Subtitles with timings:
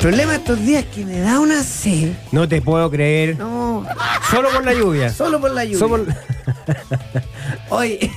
[0.00, 2.12] problema de estos días es que me da una sed.
[2.32, 3.36] No te puedo creer.
[3.38, 3.84] No,
[4.30, 5.10] Solo por la lluvia.
[5.10, 5.78] solo por la lluvia.
[5.78, 6.06] Solo
[7.70, 8.10] Oye,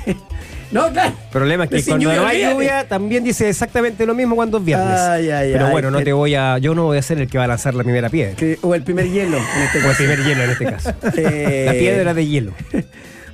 [0.72, 1.14] no, claro.
[1.32, 4.66] problema es que cuando lluvia, no hay lluvia también dice exactamente lo mismo cuando es
[4.66, 5.00] viernes.
[5.00, 6.58] Ay, ay, Pero ay, bueno, no te voy a.
[6.58, 8.36] Yo no voy a ser el que va a lanzar la primera piedra.
[8.36, 9.98] Que- o el primer hielo, en este O el caso.
[9.98, 10.94] primer hielo en este caso.
[11.18, 12.54] Eh, La piedra de hielo.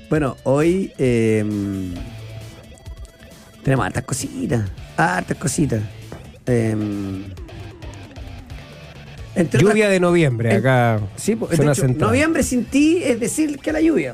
[0.09, 1.45] Bueno, hoy eh,
[3.63, 4.63] tenemos hartas cositas.
[4.97, 5.81] Hartas cositas.
[6.47, 6.75] Eh,
[9.35, 10.99] entre Lluvia otras- de noviembre, acá.
[11.15, 12.09] Sí, pues, de hecho, central.
[12.09, 14.13] noviembre sin ti es decir que la lluvia.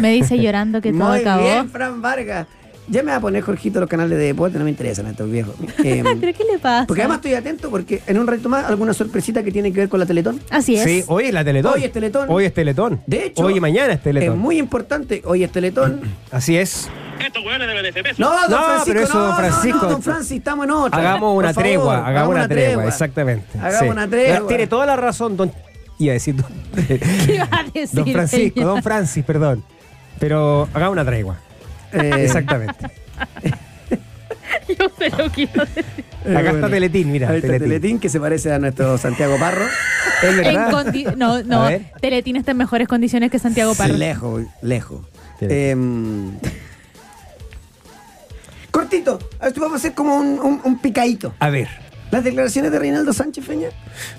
[0.00, 1.42] Me dice llorando que todo Muy acabó.
[1.44, 2.46] bien, Fran Vargas.
[2.90, 5.54] Ya me va a poner, Jorgito, los canales de deporte, no me interesan estos viejos.
[5.84, 6.86] Eh, ¿Pero qué le pasa?
[6.86, 9.88] porque además estoy atento porque en un rato más alguna sorpresita que tiene que ver
[9.90, 10.40] con la Teletón.
[10.50, 10.84] Así es.
[10.84, 11.74] Sí, hoy es la Teletón.
[11.74, 12.26] Hoy es Teletón.
[12.30, 13.00] Hoy es Teletón.
[13.06, 14.34] De hecho, Hoy y mañana es Teletón.
[14.34, 15.20] Es muy importante.
[15.26, 16.00] Hoy es Teletón.
[16.30, 16.88] Así es.
[17.26, 18.14] Estos hueones deben de peso.
[18.22, 19.78] No, don No, Francisco, pero eso, no, don no, Francisco.
[19.82, 20.98] no, don Francis, estamos en otra.
[20.98, 23.58] Hagamos una favor, tregua, hagamos una tregua, exactamente.
[23.58, 23.88] Hagamos Sí.
[23.88, 24.48] una tregua.
[24.48, 25.52] Tiene toda la razón, don.
[25.98, 26.46] Iba a decir don,
[26.86, 27.88] ¿Qué iba a decir?
[27.92, 28.66] don Francisco, señor?
[28.74, 29.64] don Francis, perdón.
[30.18, 31.36] Pero hagamos una tregua.
[31.92, 32.86] Eh, Exactamente.
[34.68, 35.84] Yo se lo quiero decir.
[36.24, 37.68] eh, Acá está Teletín, mira, está Teletín.
[37.68, 37.98] Teletín.
[38.00, 39.64] que se parece a nuestro Santiago Parro.
[40.22, 40.70] Es En verdad.
[40.70, 41.64] condi- no, no.
[41.64, 41.72] A.
[42.00, 43.94] Teletín está en mejores condiciones que Santiago Parro.
[43.94, 45.00] Lejos, lejos.
[45.40, 45.74] Eh,
[48.70, 51.32] cortito, a ver, vamos a hacer como un, un- un picadito.
[51.38, 51.68] A ver.
[52.10, 53.68] Las declaraciones de Reinaldo Sánchez Feña.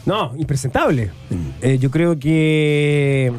[0.06, 1.10] No, impresentable.
[1.62, 3.34] Eh, yo creo que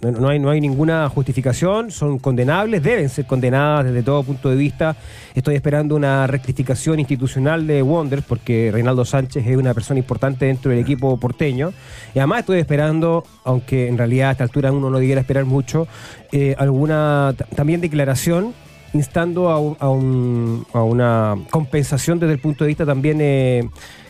[0.00, 4.50] no, no hay, no hay ninguna justificación, son condenables, deben ser condenadas desde todo punto
[4.50, 4.96] de vista.
[5.36, 10.72] Estoy esperando una rectificación institucional de Wonders, porque Reinaldo Sánchez es una persona importante dentro
[10.72, 11.72] del equipo porteño.
[12.12, 15.86] Y además estoy esperando, aunque en realidad a esta altura uno no debiera esperar mucho,
[16.32, 18.52] eh, alguna también declaración
[18.94, 23.68] instando a, un- a un- a una compensación desde el punto de vista también eh,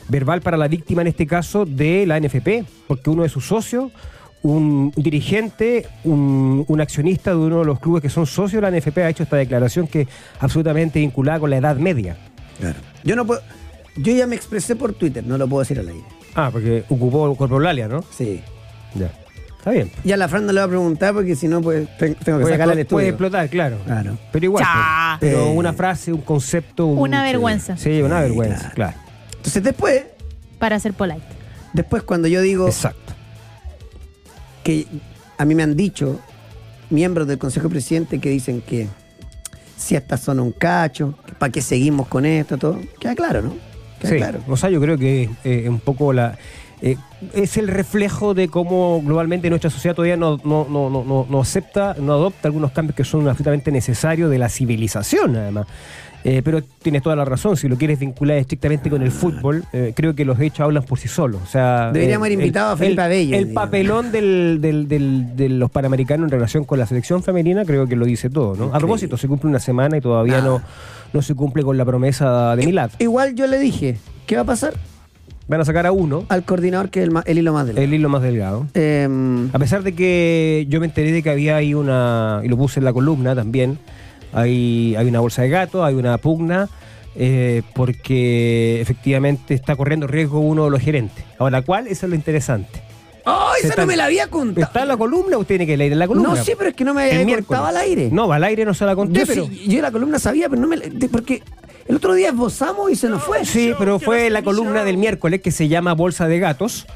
[0.08, 3.92] verbal para la víctima, en este caso, de la NFP, porque uno de sus socios,
[4.42, 8.76] un dirigente, un, un accionista de uno de los clubes que son socios de la
[8.76, 10.08] NFP, ha hecho esta declaración que es
[10.40, 12.16] absolutamente vinculada con la edad media.
[12.58, 12.78] Claro.
[13.04, 13.40] Yo no puedo.
[13.96, 16.02] Yo ya me expresé por Twitter, no lo puedo decir al aire.
[16.34, 18.02] Ah, porque ocupó Corporlalia, ¿no?
[18.10, 18.40] Sí.
[18.94, 19.12] Ya.
[19.62, 19.92] Está bien.
[20.02, 22.42] Ya la Fran no le va a preguntar porque si no, pues ten- tengo que
[22.42, 23.78] Puede, sacarla al explo- puede explotar, claro.
[23.86, 24.18] Claro.
[24.32, 24.64] Pero igual.
[25.20, 26.86] Pues, Pero una frase, un concepto.
[26.86, 27.76] un- Una vergüenza.
[27.76, 28.74] Sí, una Sí, vergüenza, claro.
[28.74, 28.96] claro.
[29.36, 30.02] Entonces después,
[30.58, 31.22] Para ser polite.
[31.74, 33.12] después cuando yo digo Exacto.
[34.64, 34.86] que
[35.38, 36.18] a mí me han dicho
[36.90, 38.88] miembros del Consejo de Presidente que dicen que
[39.76, 42.58] si estas son un cacho, ¿para qué seguimos con esto?
[42.58, 42.80] Todo.
[43.00, 43.54] Queda claro, ¿no?
[44.00, 44.40] Queda Sí, claro.
[44.48, 46.36] o sea, yo creo que eh, un poco la
[46.82, 46.96] eh,
[47.32, 51.94] es el reflejo de cómo globalmente nuestra sociedad todavía no, no, no, no, no- acepta,
[51.98, 55.66] no adopta algunos cambios que son absolutamente necesarios de la civilización, además.
[56.24, 59.92] Eh, pero tienes toda la razón, si lo quieres vincular estrictamente con el fútbol, eh,
[59.94, 61.40] creo que los hechos hablan por sí solos.
[61.42, 62.76] O sea, Deberíamos haber invitado el- a
[63.06, 67.24] Felipe el- El papelón del, del- del- de los panamericanos en relación con la selección
[67.24, 68.54] femenina creo que lo dice todo.
[68.54, 68.72] ¿no?
[68.72, 70.46] A propósito, se cumple una semana y todavía Nada.
[70.48, 70.62] no,
[71.12, 72.90] no se cumple con la promesa de Milad.
[73.00, 74.74] Igual yo le dije, ¿qué va a pasar?
[75.48, 77.84] Van a sacar a uno, Al coordinador que es el, el hilo más delgado.
[77.84, 78.66] el hilo más delgado.
[78.74, 82.56] Em, A pesar de que yo me enteré de que había ahí una, y lo
[82.56, 83.78] puse en la columna también,
[84.32, 86.68] hay, hay una bolsa de gato, hay una pugna,
[87.16, 91.24] eh, porque efectivamente está corriendo riesgo uno de los gerentes.
[91.38, 91.86] Ahora, ¿cuál?
[91.88, 92.80] Eso es lo interesante.
[93.24, 94.64] ¡Ay, Se esa está- no me la había contado!
[94.66, 96.30] ¿Está en la columna o usted tiene que leer en la columna?
[96.30, 98.08] No, sí, pero es que no me había contado al aire.
[98.10, 99.46] No, al aire no se la conté, yo, pero...
[99.46, 101.42] sí, yo la columna sabía, pero no me la- Porque
[101.88, 103.44] el otro día esbozamos y se nos fue.
[103.44, 106.86] Sí, pero fue la columna del miércoles que se llama Bolsa de Gatos.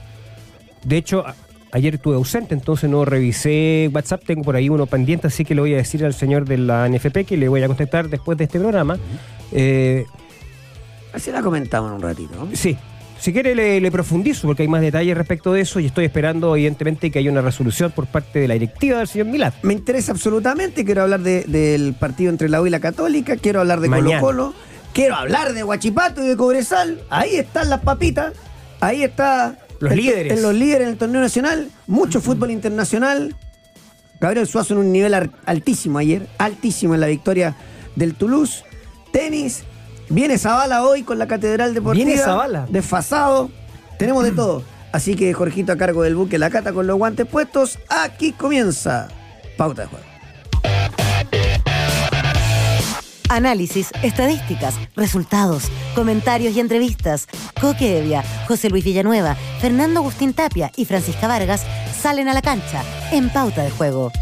[0.85, 1.25] De hecho,
[1.73, 4.23] ayer estuve ausente, entonces no revisé WhatsApp.
[4.25, 6.89] Tengo por ahí uno pendiente, así que le voy a decir al señor de la
[6.89, 8.97] NFP que le voy a contestar después de este programa.
[9.53, 10.05] Eh,
[11.13, 12.35] Así la comentamos en un ratito.
[12.37, 12.49] ¿no?
[12.55, 12.77] sí,
[13.19, 16.55] si quiere le, le profundizo porque hay más detalles respecto de eso y estoy esperando
[16.55, 19.55] evidentemente que haya una resolución por parte de la directiva del señor Milad.
[19.63, 20.85] Me interesa absolutamente.
[20.85, 23.37] Quiero hablar de- del partido entre la U y la Católica.
[23.37, 24.21] Quiero hablar de Mañana.
[24.21, 24.55] Colo Colo.
[24.97, 27.03] Quiero hablar de Huachipato y de Cobresal.
[27.11, 28.33] Ahí están las papitas.
[28.81, 29.59] Ahí está.
[29.79, 30.33] Los el- líderes.
[30.33, 31.71] En los líderes en el torneo nacional.
[31.87, 33.37] Mucho fútbol internacional.
[34.21, 35.13] Gabriel Suazo en un nivel
[35.45, 36.27] altísimo ayer.
[36.39, 37.55] Altísimo en la victoria
[37.95, 38.65] del Toulouse.
[39.13, 39.65] Tenis.
[40.09, 42.07] Viene Zavala hoy con la Catedral Deportiva.
[42.07, 42.67] ¿Viene Zavala?
[42.71, 43.51] Desfasado.
[43.99, 44.63] Tenemos de todo.
[44.93, 47.79] Así que Jorgito a cargo del buque La Cata con los guantes puestos.
[47.91, 49.09] Aquí comienza
[49.59, 50.07] Pauta de Juego.
[53.29, 55.65] Análisis, estadísticas, resultados,
[55.95, 57.27] comentarios y entrevistas.
[57.61, 61.65] Coque Evia, José Luis Villanueva, Fernando Agustín Tapia y Francisca Vargas
[62.01, 64.13] salen a la cancha en pauta de juego.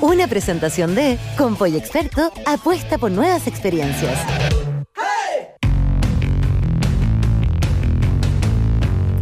[0.00, 4.18] Una presentación de Compoy Experto apuesta por nuevas experiencias.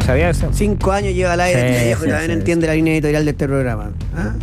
[0.04, 0.48] ¿Sabía eso?
[0.52, 2.92] Cinco años lleva al aire, Sí, este viejo, sí, y también sí, entiende la línea
[2.94, 3.92] editorial de este programa.
[4.16, 4.34] ¿ah?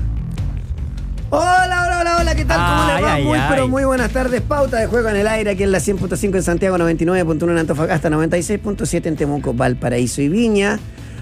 [1.98, 2.58] Hola, hola, hola, ¿qué tal?
[2.58, 3.14] ¿Cómo Ay, les va?
[3.14, 3.46] ay, muy, ay.
[3.50, 4.42] pero muy buenas tardes.
[4.42, 8.10] Pauta de juego en el aire aquí en la 100.5 en Santiago, 99.1 en Antofagasta,
[8.10, 10.80] 96.7 en Temuco, Valparaíso y Viña.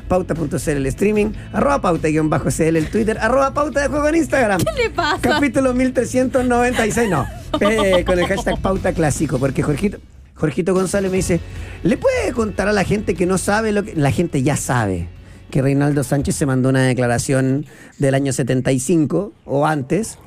[0.07, 4.61] Pauta.cl el streaming, arroba pauta-cl el Twitter, arroba pauta de juego en Instagram.
[4.61, 5.19] ¿Qué le pasa?
[5.21, 7.25] Capítulo 1396, no.
[7.61, 9.99] Eh, con el hashtag pauta clásico, porque Jorgito,
[10.35, 11.39] Jorgito González me dice,
[11.83, 13.95] ¿le puede contar a la gente que no sabe lo que...
[13.95, 15.07] La gente ya sabe
[15.51, 17.65] que Reinaldo Sánchez se mandó una declaración
[17.99, 20.17] del año 75 o antes.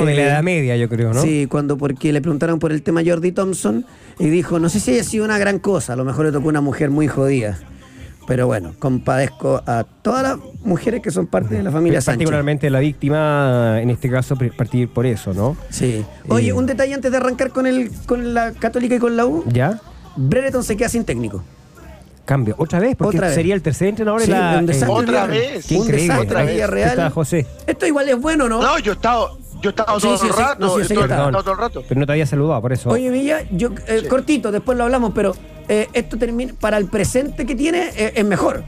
[0.00, 1.22] No, de la Eh, Edad Media, yo creo, ¿no?
[1.22, 3.84] Sí, cuando porque le preguntaron por el tema Jordi Thompson
[4.18, 6.48] y dijo, no sé si haya sido una gran cosa, a lo mejor le tocó
[6.48, 7.58] una mujer muy jodida.
[8.26, 12.18] Pero bueno, compadezco a todas las mujeres que son parte de la familia Sánchez.
[12.18, 15.56] Particularmente la víctima, en este caso, partir por eso, ¿no?
[15.70, 16.04] Sí.
[16.28, 16.52] Oye, Eh.
[16.52, 19.44] un detalle antes de arrancar con el con la Católica y con la U.
[19.48, 19.80] ¿Ya?
[20.16, 21.42] Brereton se queda sin técnico.
[22.26, 22.54] Cambio.
[22.58, 22.94] ¿Otra vez?
[22.96, 23.34] Porque Otra vez.
[23.34, 24.58] sería el tercer entrenador Sí, en la...
[24.58, 24.94] un desastre.
[24.94, 25.66] Otra vez.
[25.66, 26.14] Qué Un increíble.
[26.14, 26.88] desastre Villarreal.
[26.90, 27.46] está José.
[27.66, 28.60] Esto igual es bueno, ¿no?
[28.60, 30.38] No, yo he estado, yo he estado Sí, todo sí, el sí.
[30.40, 31.84] rato, No, sí, estoy- todo el rato.
[31.88, 32.90] Pero no te había saludado, por eso.
[32.90, 35.34] Oye, Villa, yo, eh, cortito, después lo hablamos, pero
[35.68, 38.64] eh, esto termina, para el presente que tiene eh, es mejor.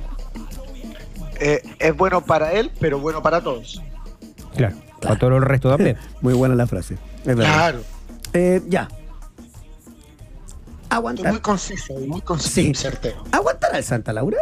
[1.38, 3.80] Eh, es bueno para él, pero bueno para todos.
[4.56, 4.76] Claro.
[5.00, 5.96] Para todo el resto también.
[6.20, 6.94] Muy buena la frase.
[7.20, 7.44] Es verdad.
[7.54, 7.80] Claro.
[8.34, 8.82] Eh, ya.
[8.82, 8.98] Estoy
[10.98, 11.32] Aguantar.
[11.32, 12.70] muy conciso y muy conciso Sí.
[12.70, 13.22] y certero.
[13.32, 14.38] ¿Aguantará el Santa Laura?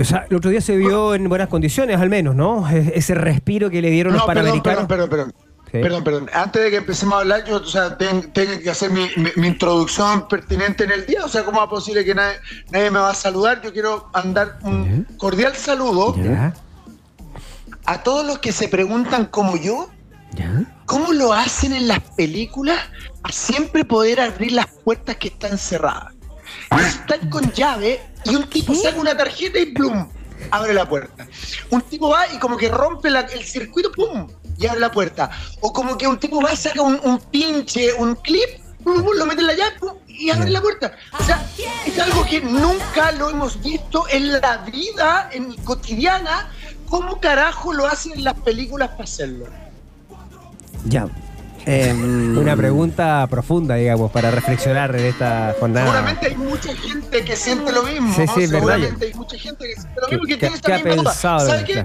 [0.00, 2.68] O sea, el otro día se vio en buenas condiciones, al menos, ¿no?
[2.68, 4.86] Ese respiro que le dieron los No, perdón, panamericanos.
[4.86, 5.48] perdón, perdón, perdón.
[5.70, 5.78] Sí.
[5.82, 6.30] Perdón, perdón.
[6.32, 9.32] Antes de que empecemos a hablar, yo o sea, ten- tengo que hacer mi, mi-
[9.36, 11.22] mi introducción pertinente en el día.
[11.24, 12.36] O sea, ¿cómo es posible que nadie,
[12.70, 13.60] nadie me va a saludar?
[13.60, 16.14] Yo quiero mandar un cordial saludo
[17.84, 19.90] a todos los que se preguntan como yo.
[20.86, 22.78] ¿cómo lo hacen en las películas
[23.24, 26.14] a siempre poder abrir las puertas que están cerradas?
[26.70, 28.00] Están con llave
[28.30, 30.08] y un tipo saca una tarjeta y ¡plum!
[30.50, 31.26] abre la puerta.
[31.70, 34.28] Un tipo va y como que rompe la- el circuito, ¡pum!
[34.58, 35.30] y abre la puerta.
[35.60, 38.48] O como que un tipo va y saca un, un pinche, un clip,
[38.84, 39.92] lo mete en la llave ¡pum!
[40.06, 40.92] y abre la puerta.
[41.18, 41.44] O sea,
[41.86, 46.50] es algo que nunca lo hemos visto en la vida, en cotidiana.
[46.88, 49.46] ¿Cómo carajo lo hacen en las películas para hacerlo?
[50.86, 51.06] Ya.
[51.66, 55.86] Em, Una pregunta profunda, digamos, para reflexionar en esta jornada.
[55.86, 58.14] Seguramente hay mucha gente que siente lo mismo.
[58.14, 58.58] Sí, sí, verdad.
[58.60, 60.90] Seguramente hay mucha gente que siente lo ¿Qué- mismo y que qué- tiene esta misma
[60.94, 61.02] duda.
[61.12, 61.46] pensado?
[61.48, 61.84] ¿Sabe qué?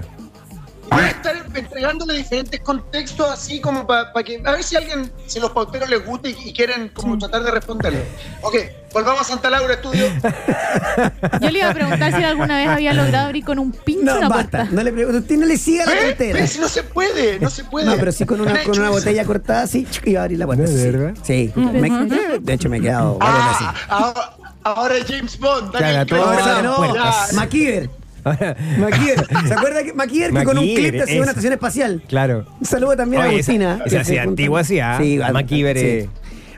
[0.88, 1.02] Claro.
[1.02, 5.10] Voy a estar entregándole diferentes contextos así como para que a ver si a alguien,
[5.26, 8.04] si los pauteros les gusta y, y quieren como tratar de responderle.
[8.42, 8.54] Ok,
[8.92, 10.06] volvamos a Santa Laura Estudio.
[11.40, 14.18] Yo le iba a preguntar si alguna vez había logrado abrir con un pincho no,
[14.18, 14.50] una basta.
[14.58, 14.68] puerta.
[14.74, 15.18] No le pregunto.
[15.20, 16.40] Usted no le siga la tontera.
[16.40, 16.46] ¿Ve?
[16.46, 17.86] Si no se puede, no se puede.
[17.86, 20.64] No, pero sí con una, con una botella cortada así chic, y abrir la puerta.
[20.64, 20.90] ¿De sí.
[20.90, 21.14] verdad?
[21.22, 21.52] Sí.
[21.56, 23.66] Me- de hecho, me he quedado varias veces.
[23.88, 25.70] Ah, ahora, ahora es James Bond.
[25.70, 26.76] Claro, Daniel todo Ahora no.
[26.76, 27.30] puertas.
[27.30, 27.90] Ya, MacGyver.
[28.78, 29.26] MacGyver.
[29.46, 32.02] ¿Se acuerda que MacGyver que con un clip te hacía una estación espacial?
[32.08, 32.46] claro.
[32.60, 33.82] Un saludo también a Oye, esa- Agustina.
[33.86, 34.98] esa que sí, antigua sí, ¿ah?
[35.00, 35.84] Sí, MacGyver, sí.
[35.86, 36.08] eh,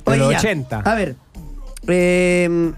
[0.07, 0.39] de los ya.
[0.39, 0.81] 80.
[0.81, 1.17] A ver.
[1.89, 2.73] eh,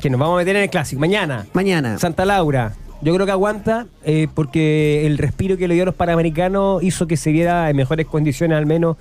[0.00, 1.00] Que nos vamos a meter en el clásico.
[1.00, 1.46] Mañana.
[1.52, 1.98] mañana.
[1.98, 2.72] Santa Laura.
[3.00, 7.06] Yo creo que aguanta eh, porque el respiro que le dio a los panamericanos hizo
[7.06, 8.96] que se viera en mejores condiciones, al menos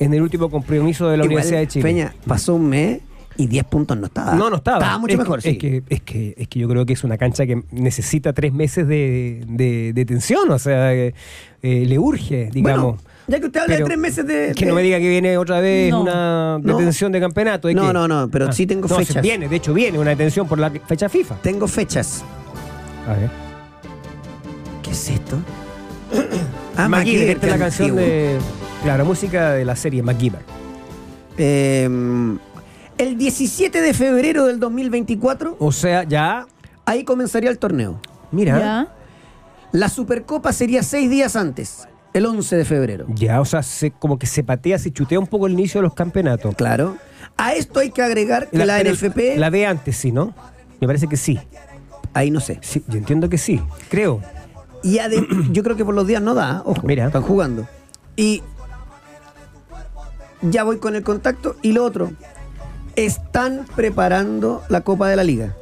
[0.00, 1.82] en el último compromiso de la Igual, Universidad de Chile.
[1.84, 3.00] Peña, pasó un mes
[3.38, 4.34] y 10 puntos no estaba.
[4.34, 4.78] No, no estaba.
[4.78, 5.56] Estaba mucho Es mejor, que, sí.
[5.56, 8.52] Es que, es, que, es que yo creo que es una cancha que necesita tres
[8.52, 11.14] meses de, de, de tensión, o sea, eh,
[11.62, 12.96] eh, le urge, digamos.
[12.96, 14.52] Bueno, ya que usted habla Pero de tres meses de.
[14.56, 16.02] Que de- no me diga que viene otra vez No.
[16.02, 16.76] una No.
[16.78, 17.68] detención de campeonato.
[17.68, 17.88] ¿de No?
[17.88, 17.92] Ah.
[17.92, 19.22] no, no, pero sí tengo no, fechas.
[19.22, 21.36] Viene, de hecho, viene una detención por la fecha FIFA.
[21.42, 22.24] Tengo fechas.
[23.06, 23.30] A ver.
[24.82, 25.36] ¿Qué es esto?
[26.76, 28.06] Ah, MacGyver, esta es la canción antiguo.
[28.08, 28.38] de.
[28.84, 30.40] Claro, música de la serie MacGyver.
[31.36, 31.88] Eh,
[32.98, 36.46] el 17 de febrero del 2024, O sea, ya.
[36.84, 38.00] ahí comenzaría el torneo.
[38.30, 38.58] Mira.
[38.58, 38.94] Ya.
[39.72, 43.06] La Supercopa sería seis días antes, el 11 de febrero.
[43.14, 45.82] Ya, o sea, se, como que se patea, se chutea un poco el inicio de
[45.82, 46.54] los campeonatos.
[46.54, 46.96] Claro.
[47.36, 49.36] A esto hay que agregar que la, pero NFP.
[49.36, 50.34] La de antes, sí, ¿no?
[50.80, 51.38] Me parece que sí.
[52.14, 52.58] Ahí no sé.
[52.62, 53.60] Sí, yo entiendo que sí.
[53.90, 54.20] Creo.
[54.82, 54.98] Y
[55.52, 56.86] yo creo que por los días no da, ojo.
[56.86, 57.06] Mira.
[57.06, 57.68] Están jugando.
[58.16, 58.42] Y
[60.42, 61.56] ya voy con el contacto.
[61.62, 62.10] Y lo otro,
[63.04, 65.54] están preparando la Copa de la Liga.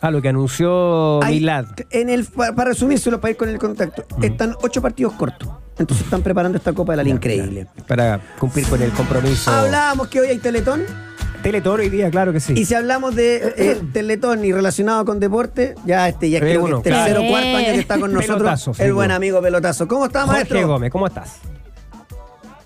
[0.00, 1.66] Ah, lo que anunció Hay- Milad.
[1.90, 5.48] En el, pa- para resumírselo, para ir con el contacto, están ocho partidos cortos.
[5.78, 7.66] Entonces están preparando esta Copa de la Liga increíble.
[7.86, 9.50] Para cumplir con el compromiso.
[9.50, 10.82] Hablábamos que hoy hay Teletón.
[11.42, 12.52] Teletón hoy día, claro que sí.
[12.56, 16.64] Y si hablamos de eh, Teletón y relacionado con deporte, ya este ya Eh, creo
[16.64, 17.30] uno, que es tercero claro.
[17.32, 18.38] cuarto año que está con nosotros.
[18.38, 19.88] Pelotazo, el buen amigo Pelotazo.
[19.88, 20.66] ¿Cómo está, Jorge maestro?
[20.68, 21.38] Gómez, ¿cómo estás?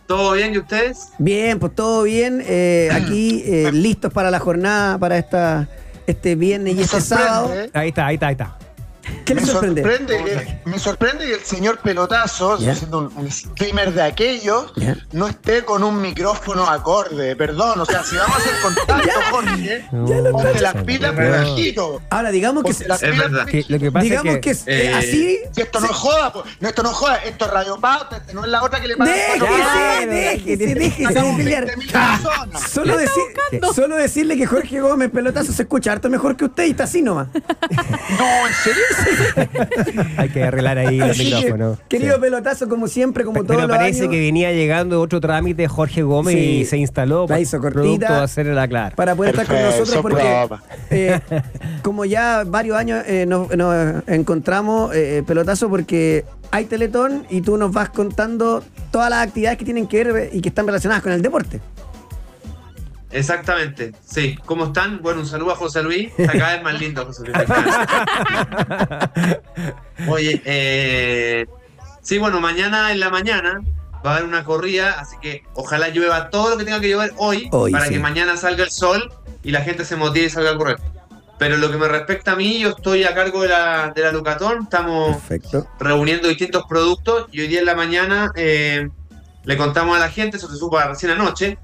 [0.06, 1.08] ¿Todo bien y ustedes?
[1.18, 2.42] Bien, pues todo bien.
[2.46, 5.68] eh, aquí eh, listos para la jornada, para esta
[6.06, 7.52] este viernes y este sábado.
[7.52, 7.70] ¿eh?
[7.72, 8.56] Ahí está, ahí está, ahí está.
[9.24, 9.82] ¿Qué le me sorprende?
[9.84, 12.74] que, me sorprende que el señor Pelotazo, Ya.
[12.74, 14.96] siendo un, un streamer de aquellos, Ya.
[15.12, 17.34] no esté con un micrófono acorde.
[17.36, 19.86] Perdón, o sea, si vamos a hacer contacto, Jorge,
[20.32, 22.02] ponte las pilas Pero- bajito.
[22.10, 23.46] Ahora, digamos que, Es verdad.
[23.46, 25.38] Que lo que pasa digamos es que que, es, eh, eh, así.
[25.52, 28.16] Si esto no es joda, pues, no, esto no es joda, esto es Radio Pauta,
[28.18, 31.66] esto no es la otra que le cuatro Déjese, déjese, déjese Sacamos de pelear.
[31.66, 32.62] 20.000 personas.
[32.70, 36.70] Solo, decir- solo decirle que Jorge Gómez pelotazo se escucha harto mejor que usted y
[36.70, 37.28] está así nomás.
[37.32, 38.82] No, en serio.
[40.16, 41.78] hay que arreglar ahí el micrófono.
[41.88, 42.20] querido Sí.
[42.20, 46.02] pelotazo, como siempre, como Pero todos los parece años, que venía llegando otro trámite Jorge
[46.02, 46.40] Gómez Sí.
[46.60, 48.22] y se instaló La hizo cortita.
[48.22, 48.94] hacer la clara.
[48.96, 50.48] para poder estar con nosotros porque
[50.90, 51.20] eh,
[51.82, 57.56] como ya varios años eh, nos, nos encontramos eh, pelotazo porque hay Teletón y tú
[57.56, 61.12] nos vas contando todas las actividades que tienen que ver y que están relacionadas con
[61.12, 61.60] el deporte.
[63.10, 64.36] Exactamente, sí.
[64.44, 65.00] ¿Cómo están?
[65.02, 66.10] Bueno, un saludo a José Luis.
[66.18, 67.36] Está cada vez más lindo, José Luis.
[70.08, 71.46] Oye, eh,
[72.02, 73.60] sí, bueno, mañana en la mañana
[74.04, 77.12] va a haber una corrida, así que ojalá llueva todo lo que tenga que llover
[77.16, 77.94] hoy, Hoy, para sí.
[77.94, 80.76] que mañana salga el sol y la gente se motive y salga a correr.
[81.38, 84.10] Pero lo que me respecta a mí, yo estoy a cargo de la, de la
[84.12, 85.66] Lucatón, estamos Perfecto.
[85.78, 88.88] reuniendo distintos productos y hoy día en la mañana eh,
[89.44, 91.58] le contamos a la gente, eso se supo recién anoche,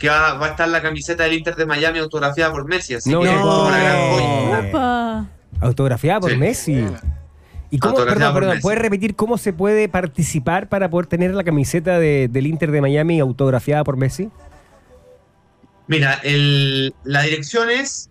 [0.00, 3.10] que va, va a estar la camiseta del Inter de Miami autografiada por Messi, así
[3.10, 3.40] No, que no.
[3.42, 4.68] como una gran joya.
[4.68, 5.26] Opa.
[5.60, 6.36] Autografiada por Sí.
[6.38, 6.84] Messi.
[7.70, 8.58] ¿Y cómo, perdón, perdón.
[8.60, 12.80] ¿puedes repetir cómo se puede participar para poder tener la camiseta de- del Inter de
[12.80, 14.28] Miami autografiada por Messi?
[15.86, 18.10] Mira, el- la dirección es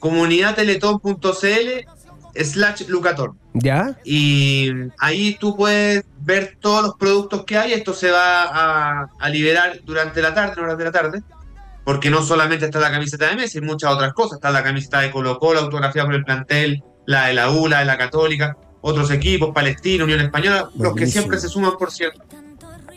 [0.00, 1.86] comunidadteletón.cl
[2.34, 3.38] slash Lucaton.
[3.54, 3.98] ¿Ya?
[4.04, 7.72] Y ahí tú puedes ver todos los productos que hay.
[7.72, 11.22] Esto se va a, a liberar durante la tarde, en horas de la tarde.
[11.84, 14.34] Porque no solamente está la camiseta de Messi, hay muchas otras cosas.
[14.36, 17.80] Está la camiseta de Colo Colo, autografiada por el plantel, la de la U, la
[17.80, 21.10] de la Católica, otros equipos, Palestina, Unión Española, los que Buenísimo.
[21.12, 22.22] siempre se suman, por cierto.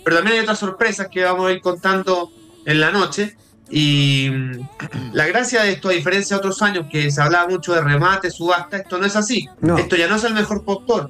[0.04, 2.30] Pero también hay otras sorpresas que vamos a ir contando
[2.66, 3.36] en la noche.
[3.76, 4.60] Y mm,
[5.14, 8.30] la gracia de esto, a diferencia de otros años que se hablaba mucho de remate,
[8.30, 9.50] subasta, esto no es así.
[9.62, 9.78] No.
[9.80, 11.10] Esto ya no es el mejor postor.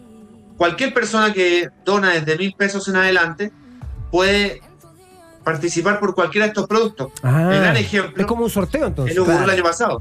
[0.55, 3.51] Cualquier persona que dona desde mil pesos en adelante
[4.11, 4.61] puede
[5.43, 7.11] participar por cualquiera de estos productos.
[7.21, 9.11] Ah, el gran ejemplo es como un sorteo entonces.
[9.11, 9.51] es lo que ocurrió Claro.
[9.51, 9.99] el año pasado.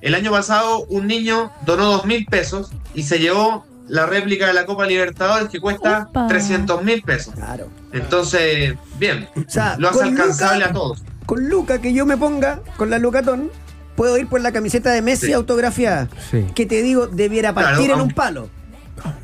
[0.00, 4.52] El año pasado un niño donó dos mil pesos y se llevó la réplica de
[4.54, 6.26] la Copa Libertadores que cuesta Upa.
[6.26, 7.34] 300 mil pesos.
[7.34, 7.68] Claro.
[7.92, 11.02] Entonces, bien, O sea, lo hace alcanzable Luca- a todos.
[11.26, 13.50] Con Luca que yo me ponga, con la Lucatón,
[13.96, 15.32] puedo ir por la camiseta de Messi Sí.
[15.32, 16.08] autografiada.
[16.30, 16.46] Sí.
[16.54, 18.48] Que te digo, debiera Claro, partir en un palo.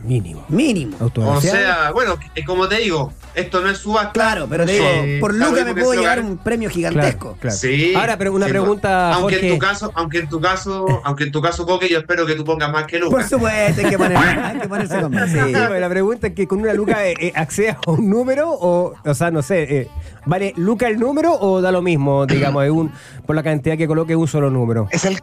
[0.05, 0.45] Mínimo.
[0.49, 0.97] Mínimo.
[1.01, 4.13] O sea, bueno, como te digo, esto no es subasta.
[4.13, 6.21] Claro, pero te digo, Eh, por Luca me puedo gane.
[6.21, 7.37] un premio gigantesco.
[7.41, 7.57] claro.
[7.57, 7.95] Sí.
[7.97, 9.49] Ahora, pero una Sí, pregunta, aunque Jorge.
[9.49, 12.35] en tu caso, aunque en tu caso, aunque en tu caso, Coque, yo espero que
[12.35, 13.31] tú pongas más que Por Lucas.
[13.31, 15.31] supuesto, hay que, poner, hay que ponerse con más.
[15.31, 15.39] Sí.
[15.53, 19.15] La pregunta es que con una luca eh, eh, accedas a un número o, o
[19.15, 19.89] sea, no sé, eh,
[20.27, 22.93] ¿vale luca el número o da lo mismo, digamos, un,
[23.27, 24.89] por la cantidad que coloque un solo número?
[24.91, 25.19] Es el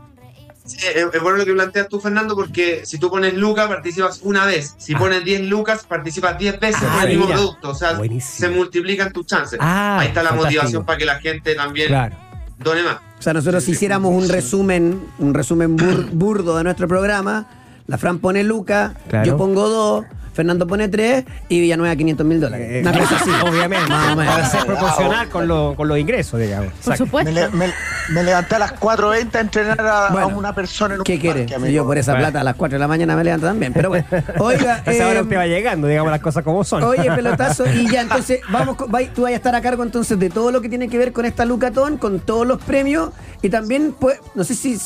[0.65, 4.45] Sí, es, bueno lo que planteas tú, Fernando, porque si tú pones Lucas, participas una
[4.45, 4.75] vez.
[4.77, 7.37] Si pones 10 Lucas, participas 10 veces Ah, el mismo mira.
[7.37, 7.71] producto.
[7.71, 8.47] O sea, Buenísimo.
[8.49, 9.57] se multiplican tus chances.
[9.59, 10.59] Ah, Ahí está la fantástico.
[10.61, 12.15] motivación para que la gente también Claro.
[12.59, 12.97] done más.
[13.17, 17.47] O sea, nosotros si hiciéramos un resumen, un resumen bur- burdo de nuestro programa,
[17.87, 19.25] la Fran pone Luca, Claro.
[19.25, 20.05] yo pongo dos,
[20.39, 22.67] Fernando pone tres y Villanueva 500 mil dólares.
[22.71, 23.29] Eh, Una cosa así.
[23.45, 24.33] Obviamente, Más o menos.
[24.33, 26.67] para ser proporcional con, lo- con los ingresos, digamos.
[26.71, 26.91] Por Exacto.
[26.91, 27.31] Me, supuesto.
[27.31, 27.73] le- me-
[28.13, 31.45] me levanté a las 4.20 a entrenar a, una persona en un ¿Qué quiere?
[31.45, 32.27] Si yo por esa Bueno.
[32.27, 33.73] plata a las 4 de la mañana me levanto también.
[33.73, 34.05] Pero bueno,
[34.39, 36.83] oiga, hora eh, usted va llegando, digamos las cosas como son.
[36.83, 38.77] Oye, pelotazo, y ya, entonces, vamos,
[39.13, 41.25] tú vas a estar a cargo entonces de todo lo que tiene que ver con
[41.25, 43.09] esta Lucatón, con todos los premios,
[43.41, 44.79] y también, pues, no sé si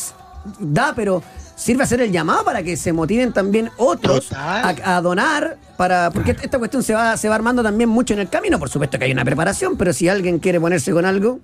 [0.60, 1.22] da, pero
[1.56, 6.58] sirve hacer el llamado para que se motiven también otros a, donar, para porque esta
[6.60, 9.12] cuestión se va, se va armando también mucho en el camino, por supuesto que hay
[9.12, 11.40] una preparación, pero si alguien quiere ponerse con algo,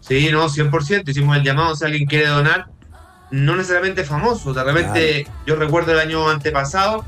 [0.00, 1.08] Sí, no, 100%.
[1.08, 2.66] Hicimos el llamado si alguien quiere donar.
[3.30, 4.52] No necesariamente famoso.
[4.52, 7.04] De repente, yo recuerdo el año antepasado,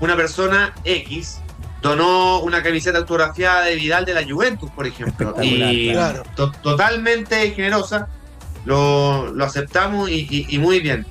[0.00, 1.40] una persona X
[1.82, 5.34] donó una camiseta autografiada de Vidal de la Juventus, por ejemplo.
[5.42, 6.22] Y claro.
[6.36, 8.08] to- totalmente generosa.
[8.68, 11.06] Lo, lo aceptamos y, y- y muy bien.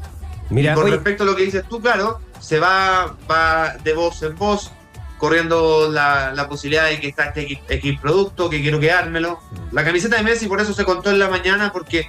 [0.52, 3.94] Mira, y con oye, respecto a lo que dices tú, claro, se va, va de
[3.96, 4.72] voz en voz,
[5.18, 9.40] corriendo la, la posibilidad de que está este X, X producto, que quiero quedármelo.
[9.72, 12.08] La camiseta de Messi por eso se contó en la mañana, porque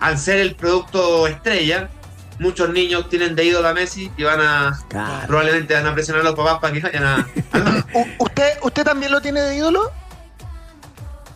[0.00, 1.90] al ser el producto estrella,
[2.38, 5.26] muchos niños tienen de ídolo a Messi y van a, Claro.
[5.26, 7.28] probablemente van a presionar a los papás para que vayan a...
[8.18, 9.92] ¿Usted, ¿Usted también lo tiene de ídolo?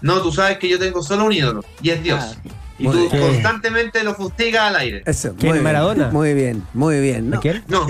[0.00, 2.18] no, tú sabes que yo tengo solo un ídolo, y es Dios.
[2.22, 2.50] Ah,
[2.80, 3.22] Y Muy tú bien.
[3.34, 5.02] constantemente lo fustigas al aire.
[5.06, 6.08] Eso, ¿Quién, muy bien, Maradona?
[6.10, 7.32] Muy bien, muy bien.
[7.32, 7.62] ¿A No, quién?
[7.68, 7.86] No,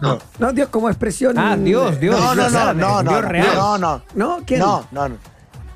[0.00, 0.18] no.
[0.38, 1.36] no, Dios como expresión.
[1.38, 2.18] Ah, Dios, Dios.
[2.18, 3.48] No, no, no, no, no, Dios real.
[3.56, 4.38] no, no, ¿No?
[4.46, 4.60] ¿Quién?
[4.60, 5.16] no, no, no.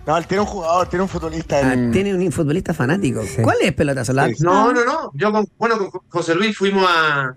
[0.07, 1.91] No, él tiene un jugador, tiene un futbolista Ah, en...
[1.91, 3.23] tiene un futbolista fanático.
[3.25, 3.41] Sí.
[3.43, 4.13] ¿Cuál es pelotazo?
[4.13, 4.35] La- Sí.
[4.41, 5.11] No, no, no.
[5.15, 7.35] Yo con, bueno, con José Luis fuimos a,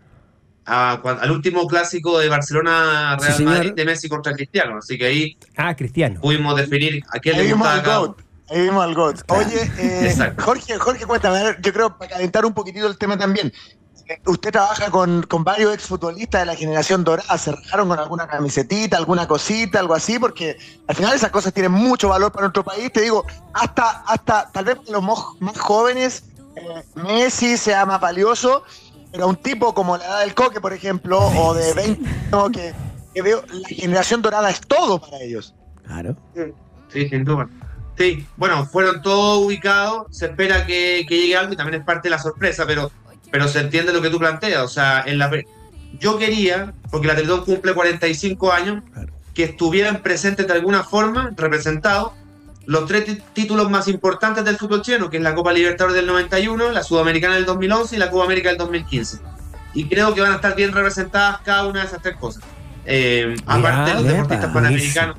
[0.66, 3.54] al último clásico de Barcelona Sí, Real señor.
[3.54, 4.78] Madrid de Messi contra Cristiano.
[4.80, 6.20] Así que ahí Ah, Cristiano.
[6.20, 8.14] pudimos definir a quién le gustaba
[8.50, 9.20] Ahí vimos al GOAT.
[9.30, 10.34] Oye, eh.
[10.40, 13.52] Jorge, Jorge, cuéntame, a ver, yo creo para calentar un poquitito el tema también.
[14.08, 18.26] Eh, Usted trabaja con, con varios exfutbolistas de la generación dorada, ¿se rajaron con alguna
[18.26, 20.18] camisetita, alguna cosita, algo así?
[20.18, 22.90] Porque al final esas cosas tienen mucho valor para nuestro país.
[22.94, 26.24] Te digo, hasta, hasta tal vez los mo- más jóvenes,
[26.56, 28.64] eh, Messi sea más valioso,
[29.12, 32.50] pero un tipo como la edad del Coque, por ejemplo, o de 20, ¿no?
[32.50, 32.74] que,
[33.14, 35.54] que veo, la generación dorada es todo para ellos.
[35.86, 36.16] Claro.
[36.94, 37.50] Sí, sin duda.
[37.98, 40.06] Sí, bueno, fueron todos ubicados.
[40.12, 42.92] Se espera que, que llegue algo y también es parte de la sorpresa, pero,
[43.32, 44.62] pero se entiende lo que tú planteas.
[44.64, 45.32] O sea, en la,
[46.00, 48.84] yo quería, porque la Teletón cumple 45 años,
[49.34, 52.14] que estuvieran presentes de alguna forma, representados,
[52.66, 56.72] los tres títulos más importantes del fútbol chileno, que es la Copa Libertadores del 91,
[56.72, 59.20] la Sudamericana del 2011 y la Copa América del 2015.
[59.74, 62.44] Y creo que van a estar bien representadas cada una de esas tres cosas.
[62.86, 65.18] Eh, aparte, los epa, deportistas panamericanos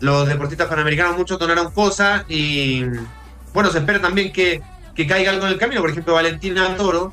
[0.00, 2.84] los deportistas panamericanos muchos donaron cosas y
[3.52, 4.62] bueno, se espera también que,
[4.94, 5.80] que caiga algo en el camino.
[5.80, 7.12] Por ejemplo, Valentina Toro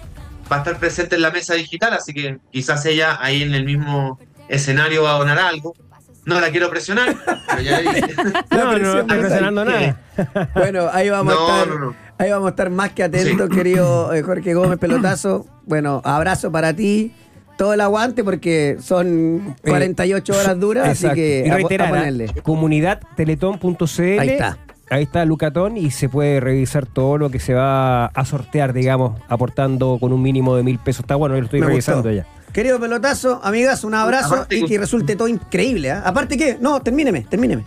[0.52, 3.66] va a estar presente en la mesa digital, así que quizás ella ahí en el
[3.66, 5.74] mismo escenario va a donar algo.
[6.26, 7.16] No la quiero presionar,
[7.48, 8.14] pero ya le dije.
[8.52, 10.02] No, no, no está presionando nada.
[10.56, 11.68] Bueno, ahí vamos No, a estar.
[11.68, 11.96] no, no.
[12.18, 13.56] Ahí vamos a estar más que atentos, Sí.
[13.56, 15.46] querido eh, Jorge Gómez Pelotazo.
[15.66, 17.14] Bueno, abrazo para ti.
[17.58, 22.28] Todo el aguante porque son 48 horas duras, así que y reiterar, a ponerle.
[22.30, 22.42] ¿ah?
[22.44, 24.20] comunidadteletón.cl.
[24.20, 24.58] Ahí está.
[24.90, 29.20] Ahí está Lucatón y se puede revisar todo lo que se va a sortear, digamos,
[29.28, 31.02] aportando con un mínimo de mil pesos.
[31.02, 32.16] Está bueno, yo lo estoy Me revisando gustó.
[32.16, 32.26] ya.
[32.54, 35.92] Querido Pelotazo, amigas, un abrazo Aparte y que- que resulte todo increíble.
[35.92, 36.04] ¿ah?
[36.06, 37.64] Aparte que, no, termíneme, termíneme.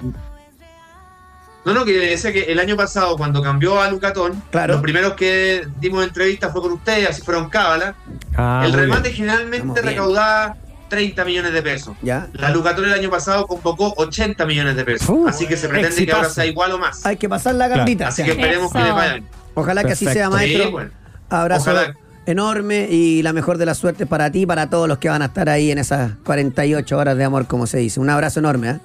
[1.64, 4.74] No, no, que decía que el año pasado, cuando cambió a Lucatón, Claro.
[4.74, 7.94] los primeros que dimos entrevistas fue con ustedes, así fueron cábala.
[8.36, 9.14] Ah, el remate bien.
[9.16, 9.86] generalmente Estamos bien.
[9.94, 10.56] recaudaba
[10.88, 11.96] 30 millones de pesos.
[12.02, 12.28] Ya.
[12.32, 15.08] La Lucatón el año pasado convocó 80 millones de pesos.
[15.08, 17.04] Uh, así que se pretende que ahora sea igual o más.
[17.04, 17.80] Hay que pasar la Claro.
[17.80, 18.08] gambita.
[18.08, 18.94] Así que esperemos que Eso.
[18.94, 19.28] vaya bien.
[19.54, 20.64] Ojalá que así sea, maestro.
[20.64, 20.90] Sí, bueno.
[21.28, 21.94] Abrazo Ojalá.
[22.26, 25.22] enorme y la mejor de las suertes para ti y para todos los que van
[25.22, 28.00] a estar ahí en esas 48 horas de amor, como se dice.
[28.00, 28.70] Un abrazo enorme.
[28.70, 28.78] ¿eh?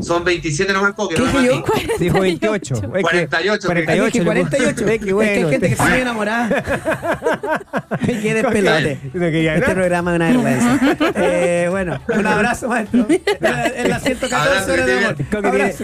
[0.00, 1.64] Son 27 nomás, Coque, ¿Qué no.
[1.98, 2.74] Dijo 28.
[2.74, 4.12] Es que 48, 48.
[4.12, 4.70] Dije 48.
[4.70, 6.48] Es que hay gente que está muy enamorada.
[8.06, 8.98] Me quedé pelote.
[9.12, 10.78] No quería Este programa es una vergüenza.
[11.16, 13.06] Eh, bueno, un abrazo, maestro.
[13.08, 15.16] En la 114 Abrazo, horas de que amor.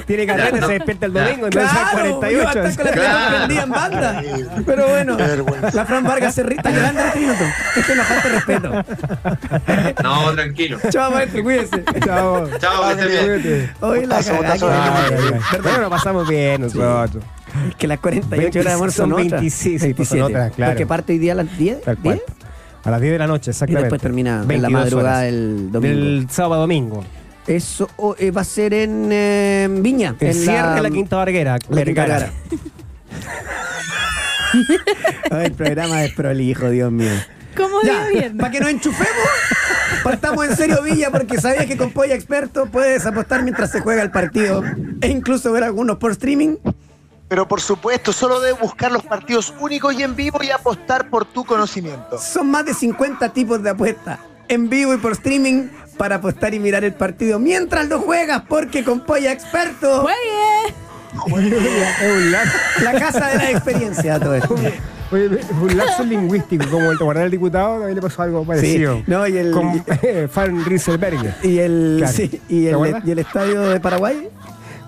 [0.07, 2.69] tiene, carrete, se despierta el domingo, entonces Claro, hay iba a 48.
[2.69, 3.15] estar con la Claro.
[3.19, 4.23] pelota prendida en banda.
[4.67, 5.27] Pero bueno, Qué
[5.73, 7.45] la Fran Vargas se ri- está llorando en este minuto.
[7.77, 10.03] Esto es una falta de respeto.
[10.03, 10.79] No, tranquilo.
[10.91, 11.85] Chao, maestro, cuídese.
[12.05, 12.49] Chao.
[12.59, 13.71] Chao, que estén bien.
[14.07, 14.25] La ay,
[15.53, 15.61] ay.
[15.63, 17.25] Bueno, lo pasamos bien nosotros.
[17.69, 19.41] Es que las 48 horas de amor son, Son otras.
[19.41, 20.73] 26, pues son otras, claro.
[20.73, 21.83] Porque parte hoy día a las 10.
[21.83, 22.23] Tal cual.
[22.27, 22.39] 10,
[22.85, 23.83] A las 10 de la noche, Y exactamente.
[23.85, 25.95] después termina en la 22 madrugada del domingo.
[25.95, 27.05] Del sábado domingo.
[27.47, 27.89] Eso
[28.19, 30.17] eh, va a ser en eh, Viña.
[30.19, 31.59] El en cierre de la Quinta Varguera.
[31.69, 32.33] la Quinta
[35.45, 37.11] el programa es prolijo, Dios mío.
[37.57, 38.41] ¿Cómo Ya, día viernes?
[38.41, 39.29] para que nos enchufemos,
[40.03, 44.03] partamos en serio Villa, porque sabías que con Polla Experto puedes apostar mientras se juega
[44.03, 44.63] el partido
[45.01, 46.57] e incluso ver algunos por streaming.
[47.29, 51.25] Pero por supuesto, solo debes buscar los partidos únicos y en vivo y apostar por
[51.25, 52.19] tu conocimiento.
[52.19, 56.59] Son más de 50 tipos de apuestas en vivo y por streaming para apostar y
[56.59, 60.75] mirar el partido mientras lo juegas, porque con Polla Experto, Juegue.
[62.83, 64.57] La casa de la experiencia, todo esto.
[65.15, 65.29] Oye,
[65.61, 69.03] un lapso lingüístico, como el guardar el diputado, también le pasó algo parecido.
[69.07, 71.35] no, y el- Con eh, Fan Rieselberger.
[71.43, 72.13] Y el, Claro.
[72.13, 74.29] sí, y, ¿Te el, y el estadio de Paraguay.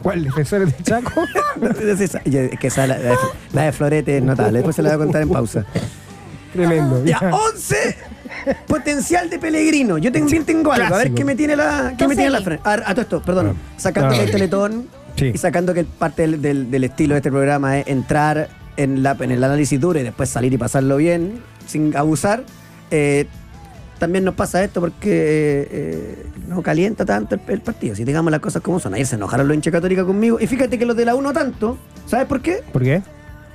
[0.03, 0.23] ¿Cuál?
[0.25, 1.23] ¿Defensores de Chaco?
[1.81, 3.17] Es esa- que esa, la, la de-
[3.53, 4.59] la de Florete es notable.
[4.59, 5.65] Después se la voy a contar en pausa.
[6.53, 7.05] Tremendo.
[7.05, 7.97] Ya, 11
[8.67, 9.99] potencial de Pellegrino.
[9.99, 10.95] Yo también tengo algo.
[10.95, 12.63] A ver qué me tiene la, qué me tiene la frente.
[12.69, 13.57] A, ver, a todo esto, perdón.
[13.77, 14.17] Sacando Ah.
[14.19, 14.87] que el teletón
[15.17, 15.33] Sí.
[15.35, 19.17] y sacando que parte del, del- del estilo de este programa es entrar en, la,
[19.21, 22.45] en el análisis duro y después salir y pasarlo bien, sin abusar.
[22.91, 23.27] eh,
[23.99, 27.95] también nos pasa esto porque eh, eh, no calienta tanto el, el partido.
[27.97, 28.93] Si digamos las cosas como son.
[28.93, 30.37] Ayer se enojaron los hinchas católicos conmigo.
[30.39, 31.79] Y fíjate que los de la 1 tanto.
[32.07, 32.63] ¿Sabes por qué?
[32.75, 33.01] ¿Por qué?